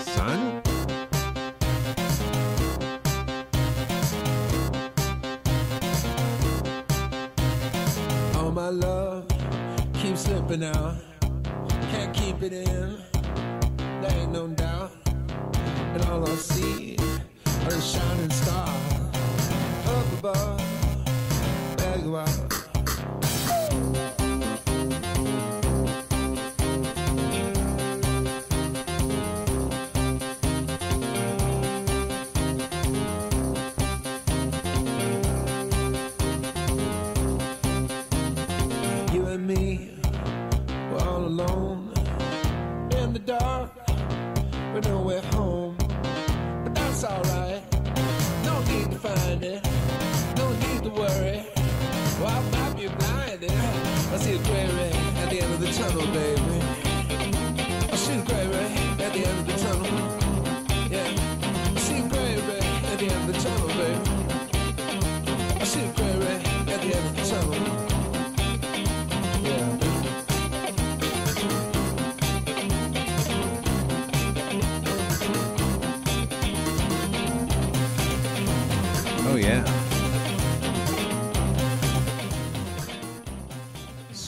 Son? 0.02 0.55
Keep 12.48 13.15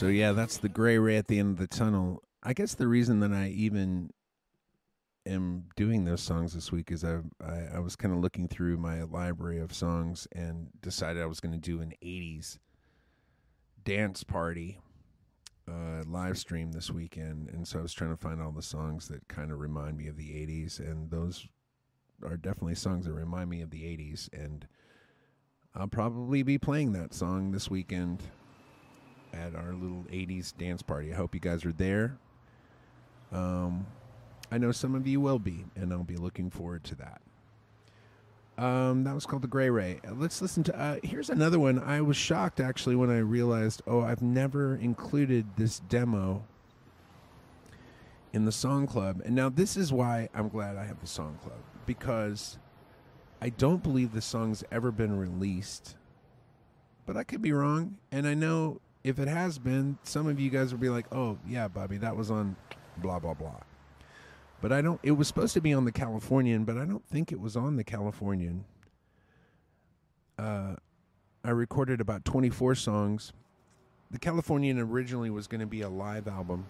So, 0.08 0.12
yeah, 0.12 0.32
that's 0.32 0.56
the 0.56 0.70
gray 0.70 0.98
ray 0.98 1.18
at 1.18 1.28
the 1.28 1.38
end 1.38 1.52
of 1.52 1.58
the 1.58 1.68
tunnel. 1.68 2.24
I 2.42 2.54
guess 2.54 2.74
the 2.74 2.88
reason 2.88 3.20
that 3.20 3.34
I 3.34 3.50
even 3.50 4.12
am 5.26 5.66
doing 5.76 6.06
those 6.06 6.22
songs 6.22 6.54
this 6.54 6.72
week 6.72 6.94
is 6.94 7.04
I, 7.04 7.18
I, 7.46 7.76
I 7.76 7.80
was 7.80 7.98
kind 7.98 8.14
of 8.14 8.22
looking 8.22 8.48
through 8.48 8.78
my 8.78 9.04
library 9.04 9.60
of 9.60 9.74
songs 9.74 10.26
and 10.32 10.70
decided 10.80 11.22
I 11.22 11.26
was 11.26 11.42
going 11.42 11.52
to 11.52 11.58
do 11.58 11.82
an 11.82 11.92
80s 12.02 12.58
dance 13.84 14.24
party 14.24 14.80
uh, 15.70 16.04
live 16.06 16.38
stream 16.38 16.72
this 16.72 16.90
weekend. 16.90 17.50
And 17.50 17.68
so 17.68 17.80
I 17.80 17.82
was 17.82 17.92
trying 17.92 18.12
to 18.12 18.16
find 18.16 18.42
all 18.42 18.52
the 18.52 18.62
songs 18.62 19.10
that 19.10 19.28
kind 19.28 19.52
of 19.52 19.60
remind 19.60 19.98
me 19.98 20.08
of 20.08 20.16
the 20.16 20.30
80s. 20.30 20.80
And 20.80 21.12
those 21.12 21.46
are 22.24 22.38
definitely 22.38 22.76
songs 22.76 23.08
that 23.08 23.12
remind 23.12 23.50
me 23.50 23.60
of 23.60 23.72
the 23.72 23.84
80s. 23.84 24.30
And 24.32 24.66
I'll 25.76 25.88
probably 25.88 26.44
be 26.44 26.58
playing 26.58 26.94
that 26.94 27.14
song 27.14 27.52
this 27.52 27.70
weekend 27.70 28.24
at 29.38 29.56
our 29.56 29.74
little 29.74 30.06
80s 30.12 30.56
dance 30.58 30.82
party. 30.82 31.14
I 31.14 31.16
hope 31.16 31.34
you 31.34 31.40
guys 31.40 31.66
are 31.66 31.72
there. 31.72 32.18
Um, 33.32 33.86
I 34.52 34.58
know 34.58 34.72
some 34.72 34.96
of 34.96 35.06
you 35.06 35.20
will 35.20 35.40
be, 35.40 35.66
and 35.76 35.92
I'll 35.92 36.04
be 36.04 36.16
looking 36.16 36.50
forward 36.50 36.84
to 36.86 36.96
that. 36.96 37.22
Um, 38.58 39.04
that 39.04 39.14
was 39.14 39.26
called 39.26 39.44
the 39.44 39.48
Gray 39.48 39.70
Ray. 39.70 40.00
Uh, 40.08 40.14
Let's 40.16 40.42
listen 40.42 40.64
to. 40.64 40.80
Uh, 40.80 40.98
here's 41.04 41.30
another 41.30 41.60
one. 41.60 41.78
I 41.78 42.02
was 42.02 42.18
shocked 42.18 42.60
actually 42.60 42.96
when 42.96 43.12
I 43.12 43.20
realized, 43.20 43.84
oh, 43.86 44.02
I've 44.02 44.22
never 44.22 44.76
included 44.76 45.46
this 45.58 45.80
demo 45.80 46.44
in 48.34 48.46
the 48.46 48.52
song 48.52 48.88
club. 48.88 49.22
And 49.24 49.36
now 49.36 49.50
this 49.50 49.78
is 49.78 49.94
why 49.94 50.30
I'm 50.34 50.50
glad 50.50 50.76
I 50.76 50.86
have 50.86 51.02
the 51.02 51.08
song 51.08 51.38
club 51.44 51.60
because 51.86 52.58
I 53.42 53.50
don't 53.50 53.84
believe 53.84 54.14
the 54.14 54.22
song's 54.22 54.64
ever 54.72 54.92
been 54.92 55.18
released, 55.18 55.96
but 57.06 57.16
I 57.16 57.24
could 57.24 57.44
be 57.44 57.52
wrong. 57.52 57.98
And 58.12 58.28
I 58.28 58.34
know 58.34 58.82
if 59.08 59.20
it 59.20 59.30
has 59.30 59.58
been, 59.58 59.98
some 60.04 60.28
of 60.28 60.38
you 60.40 60.50
guys 60.50 60.74
will 60.74 60.80
be 60.80 60.90
like, 60.90 61.06
"Oh, 61.14 61.38
yeah, 61.48 61.70
Bobby, 61.70 61.98
that 61.98 62.16
was 62.16 62.30
on 62.30 62.58
blah 62.98 63.20
blah 63.20 63.34
blah." 63.34 63.62
But 64.62 64.72
I 64.74 64.82
don't. 64.82 65.00
It 65.02 65.12
was 65.12 65.28
supposed 65.28 65.54
to 65.54 65.62
be 65.62 65.74
on 65.74 65.86
the 65.86 65.94
Californian, 65.94 66.66
but 66.66 66.78
I 66.78 66.84
don't 66.86 67.08
think 67.08 67.32
it 67.32 67.40
was 67.40 67.56
on 67.56 67.78
the 67.78 67.86
Californian. 67.86 68.66
Uh, 70.38 70.76
I 71.44 71.52
recorded 71.52 72.02
about 72.02 72.26
24 72.26 72.76
songs. 72.76 73.32
The 74.12 74.20
Californian 74.20 74.78
originally 74.80 75.30
was 75.30 75.48
going 75.48 75.62
to 75.62 75.68
be 75.68 75.82
a 75.82 75.90
live 75.90 76.28
album 76.28 76.66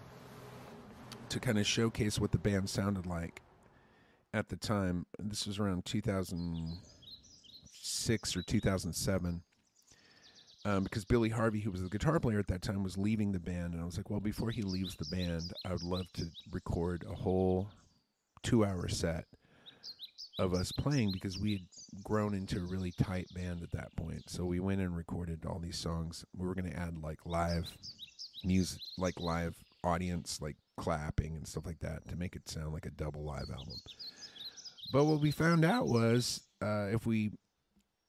to 1.28 1.40
kind 1.40 1.58
of 1.58 1.66
showcase 1.66 2.20
what 2.20 2.30
the 2.30 2.38
band 2.38 2.70
sounded 2.70 3.04
like 3.04 3.42
at 4.32 4.48
the 4.48 4.54
time. 4.56 5.06
This 5.18 5.44
was 5.46 5.58
around 5.58 5.84
2006 5.84 8.36
or 8.36 8.42
2007. 8.42 9.42
Um, 10.64 10.82
because 10.82 11.04
Billy 11.04 11.28
Harvey, 11.28 11.60
who 11.60 11.70
was 11.70 11.82
the 11.82 11.88
guitar 11.88 12.18
player 12.18 12.40
at 12.40 12.48
that 12.48 12.62
time, 12.62 12.82
was 12.82 12.98
leaving 12.98 13.32
the 13.32 13.38
band, 13.38 13.74
and 13.74 13.82
I 13.82 13.86
was 13.86 13.96
like, 13.96 14.10
well, 14.10 14.20
before 14.20 14.50
he 14.50 14.62
leaves 14.62 14.96
the 14.96 15.04
band, 15.04 15.52
I 15.64 15.72
would 15.72 15.84
love 15.84 16.12
to 16.14 16.26
record 16.50 17.04
a 17.08 17.14
whole 17.14 17.68
two-hour 18.42 18.88
set 18.88 19.24
of 20.38 20.54
us 20.54 20.72
playing 20.72 21.10
because 21.12 21.38
we 21.38 21.52
had 21.52 22.02
grown 22.04 22.34
into 22.34 22.58
a 22.58 22.66
really 22.66 22.92
tight 22.92 23.28
band 23.34 23.62
at 23.62 23.72
that 23.72 23.94
point. 23.96 24.28
So 24.28 24.44
we 24.44 24.60
went 24.60 24.80
and 24.80 24.96
recorded 24.96 25.44
all 25.46 25.58
these 25.58 25.78
songs. 25.78 26.24
We 26.36 26.46
were 26.46 26.54
going 26.54 26.70
to 26.70 26.76
add 26.76 27.02
like 27.02 27.18
live 27.24 27.72
music, 28.44 28.80
like 28.96 29.18
live 29.18 29.56
audience, 29.82 30.40
like 30.40 30.56
clapping 30.76 31.34
and 31.36 31.46
stuff 31.46 31.66
like 31.66 31.80
that 31.80 32.06
to 32.08 32.16
make 32.16 32.36
it 32.36 32.48
sound 32.48 32.72
like 32.72 32.86
a 32.86 32.90
double 32.90 33.24
live 33.24 33.50
album. 33.50 33.80
But 34.92 35.04
what 35.04 35.20
we 35.20 35.30
found 35.30 35.64
out 35.64 35.88
was 35.88 36.40
uh, 36.62 36.86
if 36.92 37.04
we, 37.04 37.32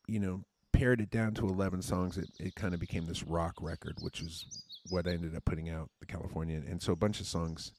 you 0.08 0.20
know, 0.20 0.43
pared 0.72 1.01
it 1.01 1.11
down 1.11 1.34
to 1.36 1.47
11 1.47 1.82
songs, 1.82 2.17
it, 2.17 2.30
it 2.39 2.55
kind 2.55 2.74
of 2.74 2.80
became 2.80 3.05
this 3.05 3.24
rock 3.24 3.55
record, 3.61 3.95
which 4.01 4.22
is 4.22 4.45
what 4.89 5.07
I 5.07 5.11
ended 5.11 5.36
up 5.36 5.45
putting 5.45 5.70
out, 5.70 5.89
the 5.99 6.05
Californian. 6.05 6.65
And 6.70 6.82
so 6.82 6.93
a 6.93 6.97
bunch 6.97 7.20
of 7.20 7.28
songs 7.28 7.72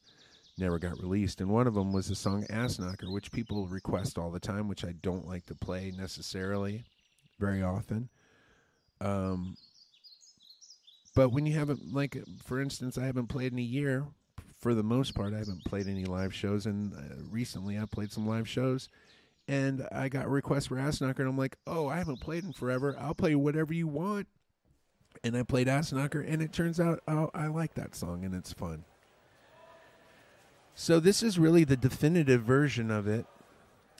never 0.57 0.79
got 0.79 0.99
released. 0.99 1.41
And 1.41 1.49
one 1.49 1.67
of 1.67 1.73
them 1.73 1.91
was 1.93 2.07
the 2.07 2.15
song 2.15 2.45
Ass 2.49 2.79
Knocker, 2.79 3.09
which 3.11 3.31
people 3.31 3.67
request 3.67 4.17
all 4.17 4.31
the 4.31 4.39
time, 4.39 4.67
which 4.67 4.85
I 4.85 4.93
don't 5.01 5.27
like 5.27 5.45
to 5.47 5.55
play 5.55 5.91
necessarily 5.97 6.83
very 7.39 7.63
often. 7.63 8.09
Um, 8.99 9.57
but 11.15 11.29
when 11.29 11.45
you 11.45 11.57
haven't, 11.57 11.93
like, 11.93 12.17
for 12.45 12.61
instance, 12.61 12.97
I 12.97 13.05
haven't 13.05 13.27
played 13.27 13.51
in 13.51 13.59
a 13.59 13.63
year. 13.63 14.05
For 14.59 14.75
the 14.75 14.83
most 14.83 15.15
part, 15.15 15.33
I 15.33 15.39
haven't 15.39 15.65
played 15.65 15.87
any 15.87 16.05
live 16.05 16.35
shows. 16.35 16.67
And 16.67 16.93
uh, 16.93 17.23
recently 17.29 17.79
I 17.79 17.85
played 17.85 18.11
some 18.11 18.27
live 18.27 18.47
shows. 18.47 18.89
And 19.51 19.85
I 19.91 20.07
got 20.07 20.29
requests 20.29 20.67
for 20.67 20.79
Ass 20.79 21.01
Knocker, 21.01 21.23
and 21.23 21.29
I'm 21.29 21.37
like, 21.37 21.57
oh, 21.67 21.89
I 21.89 21.97
haven't 21.97 22.21
played 22.21 22.45
in 22.45 22.53
forever. 22.53 22.95
I'll 22.97 23.13
play 23.13 23.35
whatever 23.35 23.73
you 23.73 23.85
want. 23.85 24.27
And 25.25 25.35
I 25.35 25.43
played 25.43 25.67
Ass 25.67 25.91
Knocker, 25.91 26.21
and 26.21 26.41
it 26.41 26.53
turns 26.53 26.79
out 26.79 27.01
oh, 27.05 27.29
I 27.33 27.47
like 27.47 27.73
that 27.73 27.93
song, 27.93 28.23
and 28.23 28.33
it's 28.33 28.53
fun. 28.53 28.85
So 30.73 31.01
this 31.01 31.21
is 31.21 31.37
really 31.37 31.65
the 31.65 31.75
definitive 31.75 32.43
version 32.43 32.89
of 32.89 33.09
it 33.09 33.25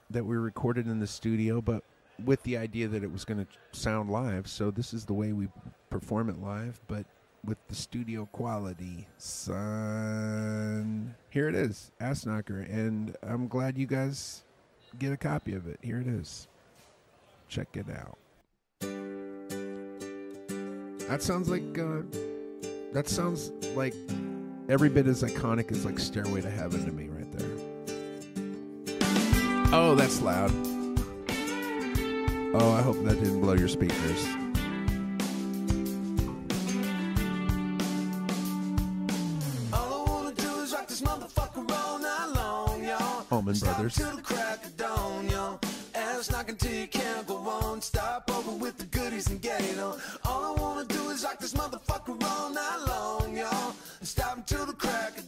that 0.10 0.24
we 0.24 0.38
recorded 0.38 0.88
in 0.88 1.02
the 1.02 1.08
studio, 1.08 1.62
but 1.62 1.84
with 2.24 2.41
the 2.43 2.56
idea 2.56 2.88
that 2.88 3.04
it 3.04 3.12
was 3.12 3.26
going 3.26 3.45
to 3.45 3.78
sound 3.78 4.10
live. 4.10 4.47
So 4.47 4.72
this 4.72 4.93
is 4.93 5.04
the 5.04 5.14
way 5.14 5.34
we 5.34 5.49
perform 5.89 6.30
it 6.30 6.39
live, 6.39 6.80
but 6.88 7.06
with 7.43 7.58
the 7.68 7.76
studio 7.76 8.26
quality. 8.32 9.06
Son, 9.18 11.14
here 11.30 11.49
it 11.49 11.56
is, 11.56 11.91
Ass 11.99 12.26
Knocker, 12.26 12.62
and 12.62 13.18
I'm 13.22 13.49
glad 13.49 13.78
you 13.78 13.86
guys 13.86 14.43
get 15.00 15.12
a 15.12 15.18
copy 15.18 15.54
of 15.54 15.68
it. 15.68 15.80
Here 15.82 16.00
it 16.00 16.08
is. 16.08 16.48
Check 17.48 17.76
it 17.76 17.88
out. 17.89 18.18
That 21.10 21.22
sounds 21.22 21.50
like 21.50 21.78
uh, 21.78 22.02
that 22.94 23.10
sounds 23.10 23.52
like 23.76 23.94
every 24.70 24.89
bit 24.89 25.08
as 25.08 25.24
iconic 25.24 25.72
as 25.72 25.86
like 25.86 26.00
Stairway 26.00 26.42
to 26.42 26.50
Heaven 26.50 26.86
to 26.86 26.92
me, 26.92 27.10
right 27.10 27.32
there. 27.38 27.50
Oh, 29.74 29.96
that's 29.96 30.22
loud. 30.22 30.52
Oh, 32.54 32.72
I 32.72 32.82
hope 32.82 33.02
that 33.06 33.16
didn't 33.16 33.39
blow 33.42 33.54
your 33.54 33.70
speakers. 33.70 34.28
All 39.74 40.32
I 43.64 43.74
Till 46.58 46.74
you 46.74 46.88
can't 46.88 47.26
go 47.28 47.38
on. 47.38 47.82
Stop 47.82 48.30
over 48.30 48.52
with 48.52 48.78
the 48.78 48.86
goodies 48.86 49.30
and 49.30 49.41
get 49.41 49.62
it 49.62 49.80
on. 49.80 49.97
All 50.26 50.58
I 50.58 50.62
wanna 50.62 50.86
do 50.86 51.10
is 51.10 51.24
rock 51.24 51.39
this 51.39 51.54
motherfucker 51.54 52.22
all 52.24 52.49
night 52.49 52.80
long, 52.88 53.38
y'all. 53.38 53.74
Stop 54.02 54.38
until 54.38 54.66
the 54.66 54.74
crack 54.74 55.21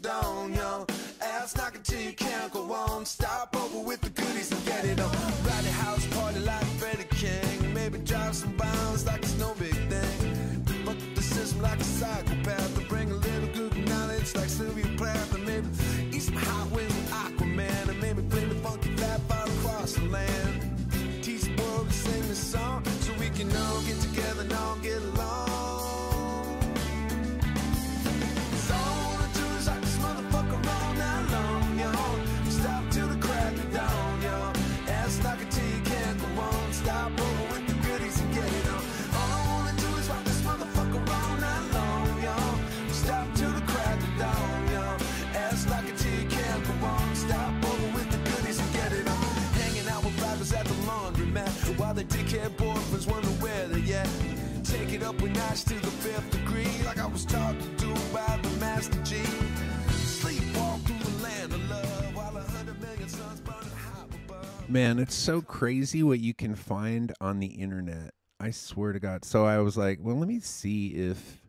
Man, 64.74 64.98
it's 64.98 65.14
so 65.14 65.40
crazy 65.40 66.02
what 66.02 66.20
you 66.20 66.34
can 66.34 66.56
find 66.56 67.14
on 67.22 67.40
the 67.40 67.46
internet. 67.46 68.16
I 68.40 68.50
swear 68.50 68.92
to 68.92 69.00
God. 69.00 69.24
So 69.24 69.46
I 69.46 69.60
was 69.60 69.78
like, 69.78 70.00
well, 70.02 70.16
let 70.16 70.28
me 70.28 70.40
see 70.40 70.88
if 70.96 71.44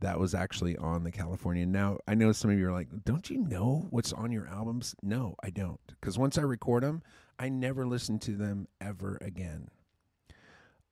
that 0.00 0.18
was 0.18 0.34
actually 0.34 0.76
on 0.76 1.04
the 1.04 1.12
California. 1.12 1.64
Now, 1.66 1.98
I 2.08 2.16
know 2.16 2.32
some 2.32 2.50
of 2.50 2.58
you 2.58 2.66
are 2.66 2.72
like, 2.72 2.88
don't 3.04 3.30
you 3.30 3.38
know 3.38 3.86
what's 3.90 4.12
on 4.12 4.32
your 4.32 4.48
albums? 4.48 4.96
No, 5.04 5.36
I 5.40 5.50
don't. 5.50 5.78
Because 5.86 6.18
once 6.18 6.36
I 6.36 6.42
record 6.42 6.82
them, 6.82 7.04
I 7.38 7.48
never 7.48 7.86
listen 7.86 8.18
to 8.18 8.32
them 8.32 8.66
ever 8.80 9.18
again. 9.20 9.68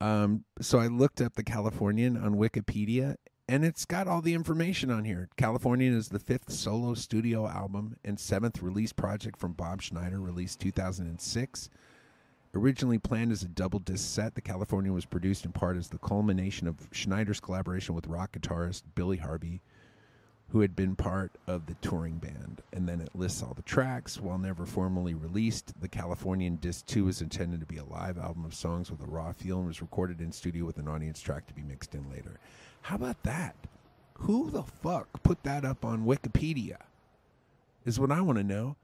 Um, 0.01 0.45
so 0.61 0.79
I 0.79 0.87
looked 0.87 1.21
up 1.21 1.35
the 1.35 1.43
Californian 1.43 2.17
on 2.17 2.37
Wikipedia, 2.37 3.17
and 3.49 3.65
it's 3.65 3.85
got 3.85 4.09
all 4.09 4.21
the 4.21 4.35
information 4.35 4.91
on 4.91 5.05
here. 5.05 5.29
Californian 5.37 5.97
is 5.97 6.09
the 6.09 6.19
fifth 6.19 6.51
solo 6.51 6.95
studio 6.95 7.47
album 7.47 7.97
and 8.05 8.19
seventh 8.19 8.61
release 8.61 8.93
project 8.93 9.39
from 9.39 9.53
Bob 9.53 9.83
Schneider, 9.83 10.21
released 10.21 10.61
2006. 10.61 11.71
Originally 12.55 12.99
planned 12.99 13.31
as 13.31 13.43
a 13.43 13.49
double 13.49 13.79
disc 13.79 14.15
set, 14.15 14.35
the 14.35 14.41
Californian 14.41 14.95
was 14.95 15.05
produced 15.05 15.45
in 15.45 15.53
part 15.53 15.77
as 15.77 15.89
the 15.89 15.99
culmination 15.99 16.67
of 16.67 16.89
Schneider's 16.91 17.39
collaboration 17.39 17.95
with 17.95 18.07
rock 18.09 18.33
guitarist 18.33 18.83
Billy 18.95 19.19
Harvey, 19.19 19.61
who 20.49 20.61
had 20.61 20.75
been 20.75 20.97
part 20.97 21.33
of 21.47 21.67
the 21.67 21.75
touring 21.75 22.19
band. 22.19 22.63
And 22.73 22.89
then 22.89 23.01
it 23.01 23.11
lists 23.15 23.43
all 23.43 23.55
the 23.55 23.63
tracks. 23.63 24.21
While 24.21 24.39
never 24.39 24.65
formally 24.65 25.15
released, 25.15 25.79
the 25.81 25.89
Californian 25.89 26.57
Disc 26.57 26.87
2 26.87 27.09
is 27.09 27.21
intended 27.21 27.61
to 27.61 27.67
be 27.67 27.77
a 27.77 27.85
live 27.85 28.19
album 28.19 28.45
of 28.45 28.55
songs 28.55 28.91
with 28.91 29.03
a 29.03 29.07
raw 29.07 29.33
feel 29.33 29.59
and 29.59 29.69
was 29.69 29.83
recorded 29.83 30.21
in 30.21 30.33
studio 30.33 30.65
with 30.65 30.79
an 30.79 30.89
audience 30.89 31.21
track 31.21 31.47
to 31.47 31.55
be 31.55 31.63
mixed 31.63 31.95
in 31.95 32.11
later. 32.11 32.41
How 32.87 32.95
about 32.95 33.21
that? 33.25 33.57
Who 34.19 34.49
the 34.49 34.63
fuck 34.63 35.21
put 35.25 35.43
that 35.43 35.65
up 35.65 35.85
on 35.85 36.05
Wikipedia? 36.05 36.77
Is 37.85 37.99
what 37.99 38.13
I 38.13 38.21
want 38.21 38.39
to 38.39 38.45
know. 38.45 38.77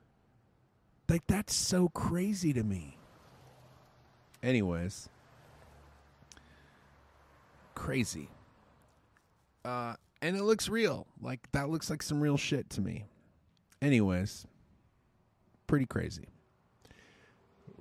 Like, 1.09 1.25
that's 1.29 1.55
so 1.55 1.89
crazy 1.89 2.53
to 2.53 2.65
me. 2.65 2.99
Anyways, 4.43 5.09
crazy. 7.77 8.29
Uh, 9.65 9.95
and 10.21 10.37
it 10.37 10.43
looks 10.43 10.69
real. 10.69 11.07
Like 11.21 11.53
that 11.53 11.69
looks 11.69 11.89
like 11.89 12.03
some 12.03 12.21
real 12.21 12.37
shit 12.37 12.71
to 12.71 12.81
me. 12.81 13.05
Anyways, 13.81 14.49
pretty 15.69 15.87
crazy. 15.87 16.27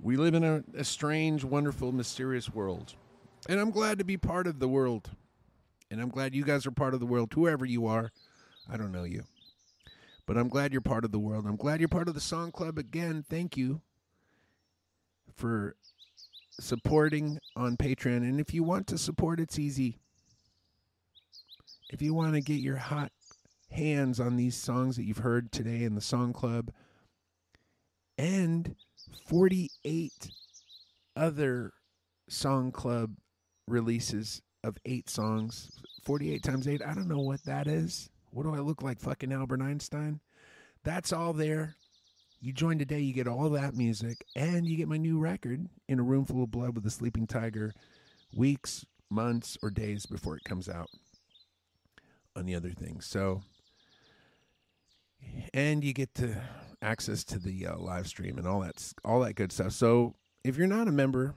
We 0.00 0.16
live 0.16 0.34
in 0.34 0.44
a, 0.44 0.62
a 0.76 0.84
strange, 0.84 1.42
wonderful, 1.42 1.90
mysterious 1.90 2.48
world. 2.54 2.94
And 3.48 3.58
I'm 3.58 3.72
glad 3.72 3.98
to 3.98 4.04
be 4.04 4.16
part 4.16 4.46
of 4.46 4.60
the 4.60 4.68
world. 4.68 5.10
And 5.92 6.00
I'm 6.00 6.08
glad 6.08 6.34
you 6.34 6.42
guys 6.42 6.66
are 6.66 6.70
part 6.70 6.94
of 6.94 7.00
the 7.00 7.06
world, 7.06 7.34
whoever 7.34 7.66
you 7.66 7.86
are. 7.86 8.12
I 8.66 8.78
don't 8.78 8.92
know 8.92 9.04
you. 9.04 9.24
But 10.24 10.38
I'm 10.38 10.48
glad 10.48 10.72
you're 10.72 10.80
part 10.80 11.04
of 11.04 11.12
the 11.12 11.18
world. 11.18 11.44
I'm 11.46 11.56
glad 11.56 11.80
you're 11.80 11.88
part 11.88 12.08
of 12.08 12.14
the 12.14 12.20
Song 12.20 12.50
Club 12.50 12.78
again. 12.78 13.26
Thank 13.28 13.58
you 13.58 13.82
for 15.36 15.76
supporting 16.50 17.38
on 17.54 17.76
Patreon. 17.76 18.18
And 18.18 18.40
if 18.40 18.54
you 18.54 18.62
want 18.62 18.86
to 18.86 18.96
support, 18.96 19.38
it's 19.38 19.58
easy. 19.58 19.98
If 21.90 22.00
you 22.00 22.14
want 22.14 22.36
to 22.36 22.40
get 22.40 22.60
your 22.60 22.78
hot 22.78 23.12
hands 23.70 24.18
on 24.18 24.36
these 24.36 24.56
songs 24.56 24.96
that 24.96 25.04
you've 25.04 25.18
heard 25.18 25.52
today 25.52 25.82
in 25.82 25.94
the 25.94 26.00
Song 26.00 26.32
Club 26.32 26.70
and 28.16 28.76
48 29.26 30.30
other 31.14 31.74
Song 32.30 32.72
Club 32.72 33.16
releases 33.68 34.40
of 34.64 34.76
eight 34.84 35.10
songs, 35.10 35.70
48 36.04 36.42
times 36.42 36.68
eight, 36.68 36.82
I 36.84 36.94
don't 36.94 37.08
know 37.08 37.20
what 37.20 37.44
that 37.44 37.66
is. 37.66 38.10
What 38.30 38.44
do 38.44 38.54
I 38.54 38.58
look 38.58 38.82
like, 38.82 39.00
fucking 39.00 39.32
Albert 39.32 39.60
Einstein? 39.62 40.20
That's 40.84 41.12
all 41.12 41.32
there. 41.32 41.76
You 42.40 42.52
join 42.52 42.78
today, 42.78 43.00
you 43.00 43.12
get 43.12 43.28
all 43.28 43.50
that 43.50 43.76
music, 43.76 44.24
and 44.34 44.66
you 44.66 44.76
get 44.76 44.88
my 44.88 44.96
new 44.96 45.18
record, 45.18 45.68
In 45.88 46.00
a 46.00 46.02
Room 46.02 46.24
Full 46.24 46.42
of 46.42 46.50
Blood 46.50 46.74
with 46.74 46.86
a 46.86 46.90
Sleeping 46.90 47.26
Tiger, 47.26 47.72
weeks, 48.34 48.84
months, 49.10 49.56
or 49.62 49.70
days 49.70 50.06
before 50.06 50.36
it 50.36 50.44
comes 50.44 50.68
out 50.68 50.88
on 52.34 52.46
the 52.46 52.54
other 52.54 52.70
things. 52.70 53.06
So, 53.06 53.42
and 55.54 55.84
you 55.84 55.92
get 55.92 56.14
to 56.16 56.36
access 56.80 57.22
to 57.24 57.38
the 57.38 57.66
uh, 57.66 57.76
live 57.78 58.08
stream 58.08 58.38
and 58.38 58.46
all 58.46 58.60
that, 58.60 58.92
all 59.04 59.20
that 59.20 59.34
good 59.34 59.52
stuff. 59.52 59.72
So, 59.72 60.14
if 60.42 60.56
you're 60.56 60.66
not 60.66 60.88
a 60.88 60.92
member 60.92 61.36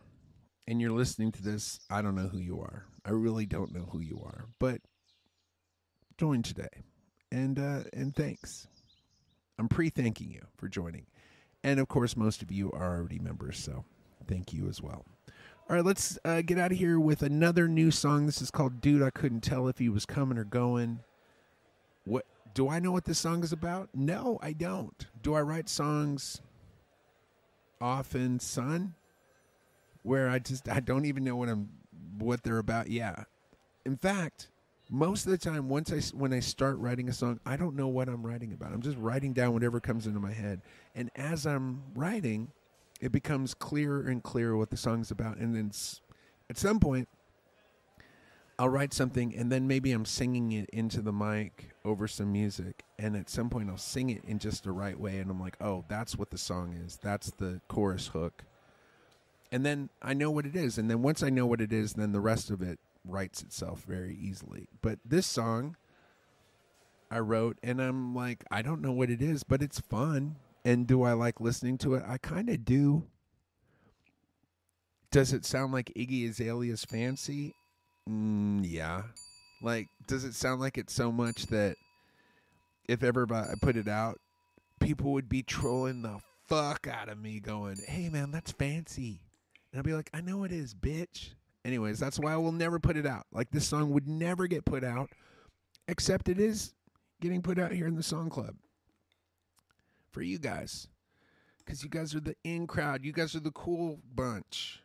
and 0.68 0.82
you're 0.82 0.92
listening 0.92 1.32
to 1.34 1.44
this, 1.44 1.80
I 1.92 2.02
don't 2.02 2.16
know 2.16 2.30
who 2.30 2.40
you 2.40 2.60
are. 2.62 2.86
I 3.06 3.12
really 3.12 3.46
don't 3.46 3.74
know 3.74 3.88
who 3.92 4.00
you 4.00 4.22
are, 4.26 4.46
but 4.58 4.82
join 6.18 6.42
today, 6.42 6.84
and 7.32 7.60
uh, 7.60 7.84
and 7.94 8.16
thanks. 8.16 8.68
I'm 9.60 9.70
pre-thanking 9.70 10.32
you 10.32 10.42
for 10.58 10.68
joining. 10.68 11.06
And 11.64 11.80
of 11.80 11.88
course, 11.88 12.18
most 12.18 12.42
of 12.42 12.52
you 12.52 12.72
are 12.72 12.98
already 12.98 13.20
members, 13.20 13.58
so 13.58 13.86
thank 14.28 14.54
you 14.54 14.68
as 14.68 14.82
well. 14.82 15.06
All 15.68 15.76
right, 15.76 15.86
let's 15.86 16.20
uh, 16.26 16.42
get 16.42 16.60
out 16.60 16.72
of 16.72 16.78
here 16.78 17.00
with 17.00 17.22
another 17.22 17.68
new 17.68 17.90
song. 17.90 18.26
This 18.26 18.42
is 18.42 18.52
called 18.52 18.82
"Dude." 18.82 19.04
I 19.04 19.12
couldn't 19.12 19.42
tell 19.42 19.68
if 19.68 19.78
he 19.78 19.90
was 19.90 20.06
coming 20.06 20.38
or 20.38 20.44
going. 20.44 21.00
What 22.06 22.26
do 22.54 22.70
I 22.70 22.80
know 22.80 22.92
what 22.92 23.06
this 23.06 23.20
song 23.20 23.44
is 23.44 23.52
about? 23.52 23.90
No, 23.94 24.40
I 24.42 24.54
don't. 24.54 25.06
Do 25.22 25.36
I 25.36 25.42
write 25.42 25.70
songs 25.70 26.42
often, 27.80 28.40
son? 28.40 28.96
Where 30.04 30.30
I 30.30 30.40
just 30.40 30.70
I 30.70 30.80
don't 30.80 31.06
even 31.06 31.24
know 31.24 31.36
what 31.36 31.50
I'm 31.50 31.70
what 32.20 32.44
they're 32.44 32.60
about. 32.60 32.90
Yeah. 32.90 33.24
In 33.86 33.98
fact, 33.98 34.50
most 34.90 35.26
of 35.26 35.32
the 35.32 35.38
time 35.38 35.68
once 35.68 35.92
i 35.92 36.00
when 36.16 36.32
i 36.32 36.40
start 36.40 36.78
writing 36.78 37.10
a 37.10 37.14
song 37.14 37.40
i 37.46 37.58
don't 37.58 37.76
know 37.76 37.88
what 37.88 38.08
i'm 38.08 38.26
writing 38.26 38.54
about. 38.54 38.72
I'm 38.72 38.82
just 38.82 38.98
writing 38.98 39.34
down 39.34 39.54
whatever 39.54 39.80
comes 39.80 40.06
into 40.06 40.20
my 40.20 40.32
head. 40.32 40.62
And 40.94 41.10
as 41.16 41.46
i'm 41.46 41.82
writing 41.96 42.52
it 43.02 43.12
becomes 43.12 43.54
clearer 43.54 44.08
and 44.08 44.24
clearer 44.24 44.56
what 44.56 44.70
the 44.70 44.78
song's 44.78 45.12
about. 45.12 45.38
And 45.38 45.56
then 45.56 45.72
at 46.50 46.58
some 46.58 46.80
point 46.80 47.08
i'll 48.60 48.70
write 48.70 48.94
something 48.94 49.36
and 49.36 49.52
then 49.52 49.68
maybe 49.68 49.92
i'm 49.92 50.06
singing 50.06 50.52
it 50.52 50.70
into 50.70 51.02
the 51.02 51.12
mic 51.12 51.72
over 51.84 52.08
some 52.08 52.32
music. 52.32 52.84
And 53.00 53.16
at 53.16 53.30
some 53.30 53.50
point 53.50 53.70
i'll 53.70 53.78
sing 53.78 54.12
it 54.12 54.24
in 54.26 54.38
just 54.38 54.64
the 54.64 54.72
right 54.72 55.00
way 55.00 55.18
and 55.18 55.32
i'm 55.32 55.40
like 55.40 55.58
oh 55.62 55.84
that's 55.88 56.16
what 56.16 56.30
the 56.30 56.38
song 56.38 56.74
is. 56.74 57.00
That's 57.02 57.32
the 57.32 57.60
chorus 57.68 58.08
hook 58.08 58.44
and 59.56 59.66
then 59.66 59.90
I 60.02 60.14
know 60.14 60.32
what 60.32 60.46
it 60.46 60.54
is. 60.54 60.78
And 60.78 60.90
then 60.90 61.02
once 61.02 61.24
I 61.24 61.30
know 61.30 61.46
what 61.46 61.62
it 61.62 61.72
is, 61.72 61.94
then 61.94 62.12
the 62.12 62.20
rest 62.20 62.52
of 62.52 62.62
it 62.62 62.78
writes 63.06 63.42
itself 63.42 63.86
very 63.88 64.14
easily. 64.14 64.68
But 64.82 65.00
this 65.06 65.26
song 65.26 65.78
I 67.10 67.20
wrote, 67.20 67.58
and 67.64 67.82
I'm 67.82 68.14
like, 68.14 68.44
I 68.52 68.62
don't 68.62 68.82
know 68.82 68.92
what 68.92 69.10
it 69.10 69.22
is, 69.22 69.44
but 69.44 69.62
it's 69.62 69.80
fun. 69.80 70.36
And 70.66 70.86
do 70.86 71.04
I 71.04 71.14
like 71.14 71.40
listening 71.40 71.78
to 71.80 71.94
it? 71.94 72.04
I 72.06 72.18
kind 72.18 72.50
of 72.50 72.66
do. 72.66 73.06
Does 75.10 75.32
it 75.32 75.46
sound 75.46 75.72
like 75.72 75.94
Iggy 75.96 76.28
Azalea's 76.30 76.84
Fancy? 76.84 77.56
Mm, 78.10 78.66
yeah. 78.70 79.04
Like, 79.62 79.88
does 80.06 80.26
it 80.26 80.36
sound 80.36 80.60
like 80.60 80.78
it 80.78 80.90
so 80.90 81.14
much 81.14 81.46
that 81.46 81.78
if 82.90 83.04
ever 83.04 83.26
I 83.34 83.54
put 83.62 83.78
it 83.78 83.88
out, 83.88 84.20
people 84.82 85.14
would 85.14 85.30
be 85.30 85.44
trolling 85.44 86.02
the 86.02 86.20
fuck 86.46 86.88
out 86.88 87.08
of 87.08 87.18
me 87.18 87.40
going, 87.40 87.78
hey 87.88 88.10
man, 88.10 88.32
that's 88.32 88.52
fancy. 88.52 89.22
And 89.76 89.82
I'll 89.82 89.84
be 89.84 89.94
like, 89.94 90.10
I 90.14 90.22
know 90.22 90.46
it 90.46 90.54
is, 90.54 90.74
bitch. 90.74 91.32
Anyways, 91.66 92.00
that's 92.00 92.18
why 92.18 92.32
I 92.32 92.38
will 92.38 92.54
never 92.54 92.80
put 92.80 92.96
it 92.96 93.06
out. 93.06 93.26
Like, 93.34 93.52
this 93.52 93.68
song 93.68 93.92
would 93.92 94.08
never 94.08 94.48
get 94.48 94.64
put 94.64 94.86
out, 94.86 95.10
except 95.90 96.30
it 96.30 96.40
is 96.40 96.74
getting 97.20 97.42
put 97.42 97.60
out 97.60 97.74
here 97.74 97.86
in 97.86 97.98
the 97.98 98.02
song 98.02 98.30
club 98.30 98.56
for 100.14 100.22
you 100.22 100.40
guys. 100.40 100.88
Because 101.58 101.84
you 101.84 101.90
guys 101.90 102.16
are 102.16 102.22
the 102.22 102.38
in 102.46 102.68
crowd. 102.68 103.04
You 103.04 103.12
guys 103.12 103.36
are 103.36 103.42
the 103.42 103.52
cool 103.52 104.00
bunch. 104.16 104.82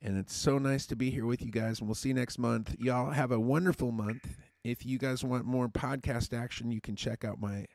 And 0.00 0.16
it's 0.16 0.36
so 0.36 0.58
nice 0.58 0.86
to 0.86 0.94
be 0.94 1.10
here 1.10 1.26
with 1.26 1.42
you 1.42 1.50
guys. 1.50 1.80
And 1.80 1.88
we'll 1.88 1.96
see 1.96 2.10
you 2.10 2.14
next 2.14 2.38
month. 2.38 2.76
Y'all 2.78 3.10
have 3.10 3.32
a 3.32 3.40
wonderful 3.40 3.90
month. 3.90 4.36
If 4.62 4.86
you 4.86 4.98
guys 4.98 5.24
want 5.24 5.46
more 5.46 5.68
podcast 5.68 6.32
action, 6.32 6.70
you 6.70 6.80
can 6.80 6.94
check 6.94 7.24
out 7.24 7.40
my 7.40 7.66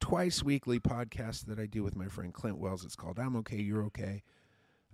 twice 0.00 0.42
weekly 0.42 0.80
podcast 0.80 1.44
that 1.44 1.58
I 1.58 1.66
do 1.66 1.82
with 1.82 1.94
my 1.94 2.06
friend 2.06 2.32
Clint 2.32 2.56
Wells. 2.56 2.86
It's 2.86 2.96
called 2.96 3.18
I'm 3.18 3.36
Okay, 3.36 3.60
You're 3.60 3.84
Okay. 3.84 4.22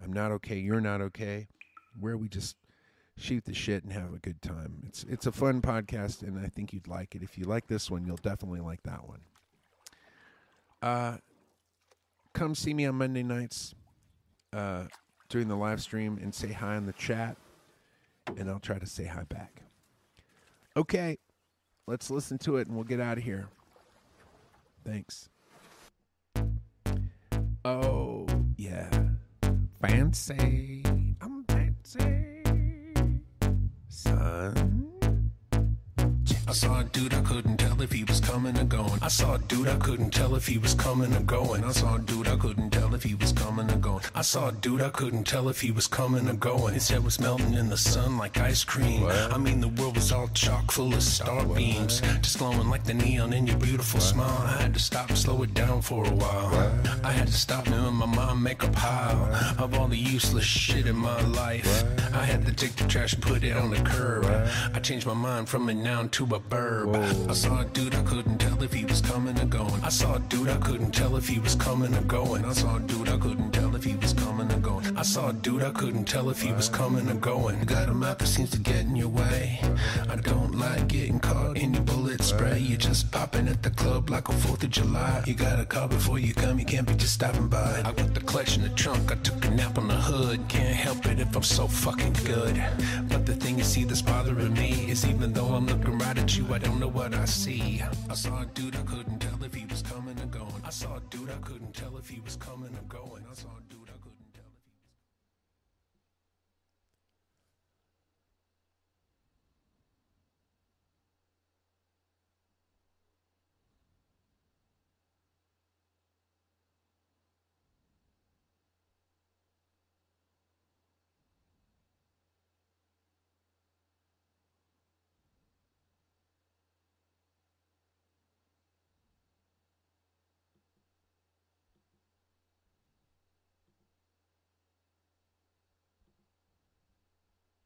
I'm 0.02 0.12
Not 0.12 0.32
Okay, 0.32 0.58
You're 0.58 0.80
Not 0.80 1.00
Okay, 1.00 1.48
where 1.98 2.16
we 2.16 2.28
just 2.28 2.56
shoot 3.16 3.44
the 3.44 3.54
shit 3.54 3.84
and 3.84 3.92
have 3.92 4.14
a 4.14 4.18
good 4.18 4.40
time. 4.42 4.82
It's 4.86 5.04
it's 5.04 5.26
a 5.26 5.32
fun 5.32 5.60
podcast 5.60 6.22
and 6.22 6.38
I 6.38 6.48
think 6.48 6.72
you'd 6.72 6.88
like 6.88 7.14
it. 7.14 7.22
If 7.22 7.38
you 7.38 7.44
like 7.44 7.66
this 7.66 7.90
one, 7.90 8.06
you'll 8.06 8.16
definitely 8.16 8.60
like 8.60 8.82
that 8.84 9.06
one. 9.06 9.20
Uh 10.80 11.18
come 12.32 12.54
see 12.54 12.72
me 12.72 12.86
on 12.86 12.94
Monday 12.94 13.22
nights 13.22 13.74
uh 14.52 14.84
during 15.28 15.48
the 15.48 15.56
live 15.56 15.80
stream 15.80 16.18
and 16.22 16.34
say 16.34 16.52
hi 16.52 16.76
in 16.76 16.86
the 16.86 16.92
chat 16.94 17.36
and 18.36 18.48
I'll 18.50 18.58
try 18.58 18.78
to 18.78 18.86
say 18.86 19.04
hi 19.04 19.24
back. 19.24 19.62
Okay. 20.76 21.18
Let's 21.86 22.10
listen 22.10 22.38
to 22.38 22.56
it 22.56 22.68
and 22.68 22.76
we'll 22.76 22.84
get 22.84 23.00
out 23.00 23.18
of 23.18 23.24
here. 23.24 23.48
Thanks. 24.84 25.28
Oh. 27.64 28.11
Fancy. 29.82 30.84
I'm 31.20 31.44
fancy. 31.48 32.42
Son. 33.88 34.91
I 36.52 36.54
saw 36.54 36.80
a 36.80 36.84
dude, 36.84 37.14
I 37.14 37.22
couldn't 37.22 37.56
tell 37.56 37.80
if 37.80 37.92
he 37.92 38.04
was 38.04 38.20
coming 38.20 38.58
or 38.58 38.64
going. 38.64 38.98
I 39.00 39.08
saw 39.08 39.36
a 39.36 39.38
dude, 39.38 39.68
I 39.68 39.76
couldn't 39.76 40.10
tell 40.10 40.34
if 40.34 40.46
he 40.46 40.58
was 40.58 40.74
coming 40.74 41.14
or 41.14 41.20
going. 41.20 41.64
I 41.64 41.72
saw 41.72 41.94
a 41.94 41.98
dude, 41.98 42.28
I 42.28 42.36
couldn't 42.36 42.68
tell 42.68 42.94
if 42.94 43.02
he 43.02 43.14
was 43.14 43.32
coming 43.32 43.70
or 43.70 43.76
going. 43.76 44.04
I 44.14 44.20
saw 44.20 44.48
a 44.48 44.52
dude, 44.52 44.82
I 44.82 44.90
couldn't 44.90 45.24
tell 45.24 45.48
if 45.48 45.62
he 45.62 45.70
was 45.70 45.86
coming 45.86 46.28
or 46.28 46.34
going. 46.34 46.74
His 46.74 46.90
head 46.90 47.04
was 47.04 47.18
melting 47.18 47.54
in 47.54 47.70
the 47.70 47.78
sun 47.78 48.18
like 48.18 48.36
ice 48.36 48.64
cream. 48.64 49.06
I 49.06 49.38
mean, 49.38 49.62
the 49.62 49.68
world 49.68 49.96
was 49.96 50.12
all 50.12 50.28
chock 50.34 50.70
full 50.70 50.92
of 50.92 51.02
star 51.02 51.46
beams, 51.46 52.02
just 52.20 52.36
glowing 52.36 52.68
like 52.68 52.84
the 52.84 52.92
neon 52.92 53.32
in 53.32 53.46
your 53.46 53.56
beautiful 53.56 54.00
smile. 54.00 54.42
I 54.42 54.60
had 54.60 54.74
to 54.74 54.80
stop 54.80 55.08
and 55.08 55.16
slow 55.16 55.42
it 55.44 55.54
down 55.54 55.80
for 55.80 56.04
a 56.04 56.14
while. 56.14 56.52
I 57.02 57.12
had 57.12 57.28
to 57.28 57.32
stop 57.32 57.66
and 57.66 57.74
in 57.74 57.94
my 57.94 58.04
mind 58.04 58.42
make 58.42 58.62
a 58.62 58.68
pile 58.68 59.34
of 59.56 59.72
all 59.78 59.88
the 59.88 59.96
useless 59.96 60.44
shit 60.44 60.86
in 60.86 60.96
my 60.96 61.18
life. 61.28 61.82
I 62.12 62.26
had 62.26 62.44
to 62.44 62.52
take 62.52 62.76
the 62.76 62.86
trash 62.86 63.14
and 63.14 63.22
put 63.22 63.42
it 63.42 63.56
on 63.56 63.70
the 63.70 63.80
curb. 63.80 64.26
I 64.74 64.80
changed 64.80 65.06
my 65.06 65.14
mind 65.14 65.48
from 65.48 65.70
a 65.70 65.74
noun 65.74 66.10
to 66.10 66.24
a 66.34 66.41
verb. 66.48 66.94
I 67.28 67.32
saw 67.34 67.60
a 67.60 67.64
dude, 67.64 67.94
I 67.94 68.02
couldn't 68.02 68.38
tell 68.38 68.62
if 68.62 68.72
he 68.72 68.84
was 68.84 69.00
coming 69.00 69.38
or 69.38 69.44
going. 69.44 69.82
I 69.82 69.88
saw 69.88 70.16
a 70.16 70.18
dude, 70.18 70.48
I 70.48 70.56
couldn't 70.58 70.92
tell 70.92 71.16
if 71.16 71.28
he 71.28 71.38
was 71.38 71.54
coming 71.54 71.94
or 71.94 72.02
going. 72.02 72.44
I 72.44 72.52
saw 72.52 72.76
a 72.76 72.80
dude, 72.80 73.08
I 73.08 73.18
couldn't 73.18 73.52
tell 73.52 73.74
if 73.74 73.84
he 73.84 73.94
was 73.96 74.12
coming 74.12 74.50
or 74.52 74.58
going. 74.58 74.96
I 74.96 75.02
saw 75.02 75.30
a 75.30 75.32
dude, 75.32 75.62
I 75.62 75.70
couldn't 75.70 76.04
tell 76.04 76.30
if 76.30 76.42
he 76.42 76.52
was 76.52 76.68
coming 76.68 77.08
or 77.08 77.14
going. 77.14 77.60
Got 77.64 77.88
a 77.88 77.94
mouth 77.94 78.18
that 78.18 78.26
seems 78.26 78.50
to 78.50 78.58
get 78.58 78.80
in 78.80 78.96
your 78.96 79.08
way. 79.08 79.60
I 80.08 80.16
don't 80.16 80.54
like 80.58 80.88
getting 80.88 81.20
caught 81.20 81.56
in 81.56 81.74
your 81.74 81.82
bullet 81.82 82.22
spray. 82.22 82.58
You're 82.58 82.78
just 82.78 83.10
popping 83.10 83.48
at 83.48 83.62
the 83.62 83.70
club 83.70 84.10
like 84.10 84.28
a 84.28 84.32
4th 84.32 84.64
of 84.64 84.70
July. 84.70 85.22
You 85.26 85.34
got 85.34 85.60
a 85.60 85.64
car 85.64 85.88
before 85.88 86.18
you 86.18 86.34
come, 86.34 86.58
you 86.58 86.64
can't 86.64 86.86
be 86.86 86.94
just 86.94 87.14
stopping 87.14 87.48
by. 87.48 87.82
I 87.84 87.92
got 87.92 88.14
the 88.14 88.20
clutch 88.20 88.56
in 88.56 88.62
the 88.62 88.70
trunk, 88.70 89.10
I 89.12 89.16
took 89.16 89.44
a 89.44 89.50
nap 89.50 89.78
on 89.78 89.88
the 89.88 89.94
hood. 89.94 90.48
Can't 90.48 90.74
help 90.74 91.06
it 91.06 91.20
if 91.20 91.34
I'm 91.34 91.42
so 91.42 91.66
fucking 91.66 92.14
good. 92.24 92.62
But 93.08 93.26
the 93.26 93.34
thing 93.34 93.58
you 93.58 93.64
see 93.64 93.84
that's 93.84 94.02
bothering 94.02 94.54
me 94.54 94.90
is 94.90 95.06
even 95.06 95.32
though 95.32 95.46
I'm 95.46 95.66
looking 95.66 95.98
right 95.98 96.18
at 96.18 96.31
you, 96.36 96.54
I 96.54 96.58
don't 96.58 96.80
know 96.80 96.88
what 96.88 97.14
I 97.14 97.24
see. 97.26 97.82
I 98.08 98.14
saw 98.14 98.42
a 98.42 98.46
dude, 98.46 98.76
I 98.76 98.82
couldn't 98.82 99.18
tell 99.18 99.42
if 99.44 99.54
he 99.54 99.66
was 99.66 99.82
coming 99.82 100.18
or 100.20 100.26
going. 100.26 100.62
I 100.64 100.70
saw 100.70 100.96
a 100.96 101.00
dude, 101.10 101.30
I 101.30 101.38
couldn't 101.46 101.74
tell 101.74 101.96
if 101.98 102.08
he 102.08 102.20
was 102.20 102.36
coming 102.36 102.70
or 102.74 102.82
going. 102.88 103.11